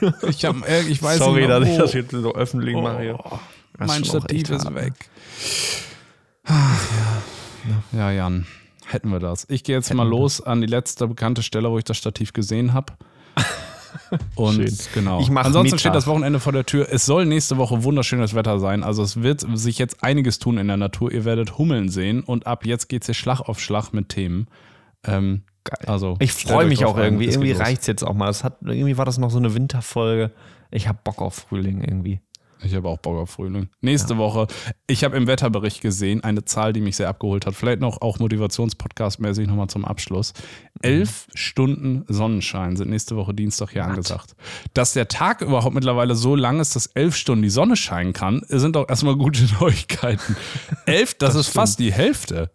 ich, 0.28 0.46
hab, 0.46 0.68
äh, 0.70 0.82
ich 0.82 1.02
weiß 1.02 1.18
Sorry, 1.20 1.48
nicht 1.48 1.50
dass 1.50 1.68
ich 1.68 1.78
das 1.78 1.94
jetzt 1.94 2.12
so 2.12 2.36
öffentlich 2.36 2.76
mache. 2.76 3.00
hier. 3.02 3.18
Oh, 3.24 3.40
Das 3.80 3.88
mein 3.88 4.04
Stativ 4.06 4.50
ist 4.52 4.66
hart, 4.66 4.74
ne? 4.76 4.82
weg. 4.84 4.94
Ja, 7.92 8.12
Jan, 8.12 8.46
hätten 8.86 9.10
wir 9.10 9.20
das. 9.20 9.46
Ich 9.50 9.64
gehe 9.64 9.76
jetzt 9.76 9.94
mal 9.94 10.06
wir 10.06 10.10
los 10.10 10.42
an 10.42 10.62
die 10.62 10.68
letzte 10.68 11.08
bekannte 11.08 11.44
Stelle, 11.44 11.70
wo 11.70 11.78
ich 11.78 11.84
das 11.84 11.98
Stativ 11.98 12.34
gesehen 12.34 12.74
habe. 12.74 12.94
Und 14.36 14.56
Schön. 14.56 14.78
genau. 14.94 15.18
Ansonsten 15.18 15.62
Mittag. 15.64 15.80
steht 15.80 15.96
das 15.96 16.08
Wochenende 16.08 16.40
vor 16.40 16.54
der 16.54 16.66
Tür. 16.66 16.88
Es 16.92 17.06
soll 17.06 17.26
nächste 17.26 17.58
Woche 17.58 17.84
wunderschönes 17.84 18.36
Wetter 18.36 18.60
sein. 18.60 18.84
Also 18.84 19.02
es 19.04 19.22
wird 19.22 19.46
sich 19.56 19.80
jetzt 19.80 20.04
einiges 20.04 20.40
tun 20.40 20.58
in 20.58 20.68
der 20.68 20.78
Natur. 20.78 21.12
Ihr 21.12 21.26
werdet 21.26 21.58
Hummeln 21.58 21.90
sehen 21.90 22.22
und 22.22 22.46
ab 22.46 22.66
jetzt 22.66 22.88
geht 22.88 23.02
es 23.04 23.08
hier 23.08 23.16
Schlag 23.16 23.42
auf 23.42 23.60
Schlag 23.60 23.92
mit 23.92 24.10
Themen. 24.10 24.48
Ähm, 25.04 25.44
Geil. 25.64 25.88
Also 25.88 26.16
Ich 26.20 26.34
freue 26.34 26.68
mich 26.68 26.86
auch 26.86 26.98
irgendwie. 26.98 27.28
Es 27.28 27.36
Irgendwie 27.36 27.52
reicht 27.52 27.82
es 27.82 27.88
jetzt 27.88 28.04
auch 28.04 28.14
mal. 28.14 28.28
Das 28.28 28.44
hat, 28.44 28.58
irgendwie 28.62 28.98
war 28.98 29.06
das 29.06 29.18
noch 29.18 29.30
so 29.30 29.38
eine 29.38 29.54
Winterfolge. 29.54 30.32
Ich 30.72 30.88
habe 30.88 31.00
Bock 31.04 31.22
auf 31.22 31.36
Frühling 31.36 31.82
irgendwie. 31.82 32.22
Ich 32.62 32.76
habe 32.76 32.90
auch 32.90 32.98
Bock 32.98 33.18
auf 33.18 33.30
Frühling. 33.30 33.70
Nächste 33.80 34.18
Woche, 34.18 34.48
ich 34.88 35.04
habe 35.04 35.16
im 35.16 35.28
Wetterbericht 35.28 35.82
gesehen, 35.82 36.24
eine 36.24 36.44
Zahl, 36.44 36.74
die 36.74 36.82
mich 36.82 36.98
sehr 36.98 37.08
abgeholt 37.08 37.46
hat. 37.46 37.56
Vielleicht 37.56 37.80
noch 37.80 38.02
auch 38.02 38.20
Motivationspodcast-mäßig 38.20 39.48
nochmal 39.48 39.68
zum 39.68 39.86
Abschluss. 39.86 40.34
Elf 40.82 41.28
Stunden 41.34 42.04
Sonnenschein 42.08 42.76
sind 42.76 42.90
nächste 42.90 43.16
Woche 43.16 43.34
Dienstag 43.34 43.72
hier 43.72 43.86
angesagt. 43.86 44.36
Dass 44.74 44.94
der 44.94 45.08
Tag 45.08 45.42
überhaupt 45.42 45.74
mittlerweile 45.74 46.16
so 46.16 46.36
lang 46.36 46.60
ist, 46.60 46.76
dass 46.76 46.88
elf 46.88 47.16
Stunden 47.16 47.44
die 47.44 47.50
Sonne 47.50 47.78
scheinen 47.78 48.14
kann, 48.14 48.42
sind 48.48 48.76
doch 48.76 48.90
erstmal 48.90 49.16
gute 49.16 49.44
Neuigkeiten. 49.62 50.36
elf, 50.86 51.14
das, 51.14 51.36
ist 51.36 51.48
fast 51.48 51.80
die 51.80 51.94
Hälfte. 51.94 52.52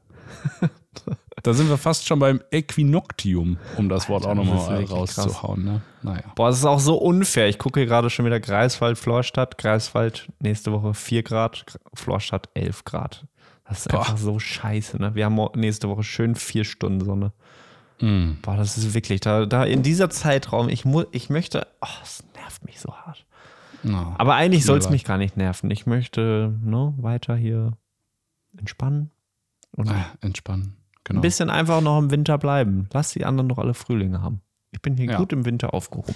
Da 1.44 1.52
sind 1.52 1.68
wir 1.68 1.76
fast 1.76 2.06
schon 2.06 2.18
beim 2.20 2.40
Äquinoctium, 2.50 3.58
um 3.76 3.90
das 3.90 4.08
Wort 4.08 4.24
auch 4.24 4.34
das 4.34 4.46
ist 4.46 4.50
nochmal 4.50 4.84
rauszuhauen. 4.84 5.62
Ne? 5.62 5.82
Naja. 6.02 6.22
Boah, 6.34 6.48
das 6.48 6.56
ist 6.56 6.64
auch 6.64 6.80
so 6.80 6.96
unfair. 6.96 7.48
Ich 7.50 7.58
gucke 7.58 7.80
hier 7.80 7.86
gerade 7.86 8.08
schon 8.08 8.24
wieder 8.24 8.40
Greifswald, 8.40 8.96
Florstadt. 8.96 9.58
Greifswald 9.58 10.32
nächste 10.40 10.72
Woche 10.72 10.94
4 10.94 11.22
Grad, 11.22 11.66
Florstadt 11.92 12.48
11 12.54 12.84
Grad. 12.84 13.26
Das 13.68 13.80
ist 13.80 13.88
Boah. 13.88 14.00
einfach 14.00 14.16
so 14.16 14.38
scheiße, 14.38 14.96
ne? 14.96 15.14
Wir 15.14 15.26
haben 15.26 15.38
nächste 15.54 15.90
Woche 15.90 16.02
schön 16.02 16.34
vier 16.34 16.64
Stunden 16.64 17.04
Sonne. 17.04 17.32
Mm. 18.00 18.40
Boah, 18.40 18.56
das 18.56 18.78
ist 18.78 18.94
wirklich, 18.94 19.20
da, 19.20 19.44
da 19.44 19.64
in 19.64 19.82
dieser 19.82 20.08
Zeitraum, 20.08 20.70
ich, 20.70 20.86
mu 20.86 21.04
ich 21.12 21.28
möchte, 21.28 21.66
oh, 21.82 21.86
es 22.02 22.24
nervt 22.36 22.64
mich 22.64 22.80
so 22.80 22.94
hart. 22.94 23.26
No. 23.82 24.14
Aber 24.16 24.34
eigentlich 24.34 24.64
soll 24.64 24.78
es 24.78 24.88
mich 24.88 25.04
gar 25.04 25.18
nicht 25.18 25.36
nerven. 25.36 25.70
Ich 25.70 25.84
möchte 25.84 26.58
ne, 26.62 26.94
weiter 26.96 27.36
hier 27.36 27.72
entspannen 28.56 29.10
und 29.72 29.90
Ah, 29.90 30.06
entspannen. 30.22 30.78
Genau. 31.04 31.18
ein 31.18 31.22
bisschen 31.22 31.50
einfach 31.50 31.80
noch 31.82 31.98
im 31.98 32.10
Winter 32.10 32.38
bleiben. 32.38 32.88
Lass 32.92 33.12
die 33.12 33.24
anderen 33.24 33.48
doch 33.48 33.58
alle 33.58 33.74
Frühlinge 33.74 34.22
haben. 34.22 34.40
Ich 34.72 34.80
bin 34.82 34.96
hier 34.96 35.06
Ja. 35.12 35.18
gut 35.18 35.32
im 35.32 35.44
Winter 35.44 35.72
aufgehoben. 35.74 36.14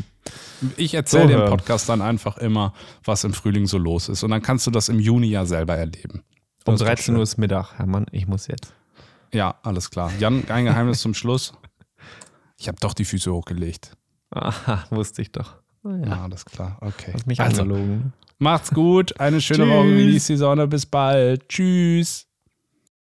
Ich 0.76 0.95
erzähle 0.95 1.32
So, 1.34 1.39
hör. 1.41 1.47
Podcast 1.51 1.89
dann 1.89 2.03
einfach 2.03 2.39
immer, 2.39 2.72
was 3.05 3.22
im 3.24 3.32
Frühling 3.32 3.66
so 3.66 3.78
los 3.78 4.09
ist. 4.09 4.22
Und 4.24 4.30
dann 4.30 4.43
kannst 4.43 4.66
du 4.66 4.70
das 4.70 4.89
im 4.89 4.99
Juni 4.99 5.28
ja 5.28 5.45
selber 5.47 5.76
erleben. 5.76 6.22
Um 6.64 6.74
Das 6.74 6.74
ist 6.76 6.80
doch 6.80 6.86
13 6.86 7.16
Uhr 7.16 7.22
ist 7.22 7.36
Mittag, 7.39 7.78
Hermann. 7.78 8.07
Ich 8.11 8.26
muss 8.26 8.47
jetzt. 8.49 8.72
Ja, 9.32 9.57
alles 9.62 9.91
klar. 9.91 10.11
Jan, 10.18 10.43
ein 10.49 10.64
Geheimnis 10.64 11.01
zum 11.01 11.14
Schluss. 11.14 11.53
Ich 12.59 12.66
habe 12.66 12.78
doch 12.80 12.95
die 12.95 13.05
Füße 13.05 13.32
hochgelegt. 13.32 13.93
Aha, 14.30 14.84
wusste 14.91 15.22
ich 15.22 15.30
doch. 15.32 15.57
Ja, 15.84 15.97
Ja, 16.07 16.22
alles 16.24 16.45
klar. 16.45 16.78
Okay. 16.80 17.12
hast 17.14 17.26
mich 17.26 17.41
also, 17.41 17.62
angelogen. 17.62 18.12
macht's 18.39 18.70
gut. 18.70 19.20
Eine 19.20 19.41
schöne. 19.41 19.68
Woche. 19.68 19.86
Genießt 19.89 20.30
die 20.30 20.36
Sonne. 20.36 20.66
Bis 20.66 20.84
bald. 20.86 21.49
Tschüss. 21.49 22.26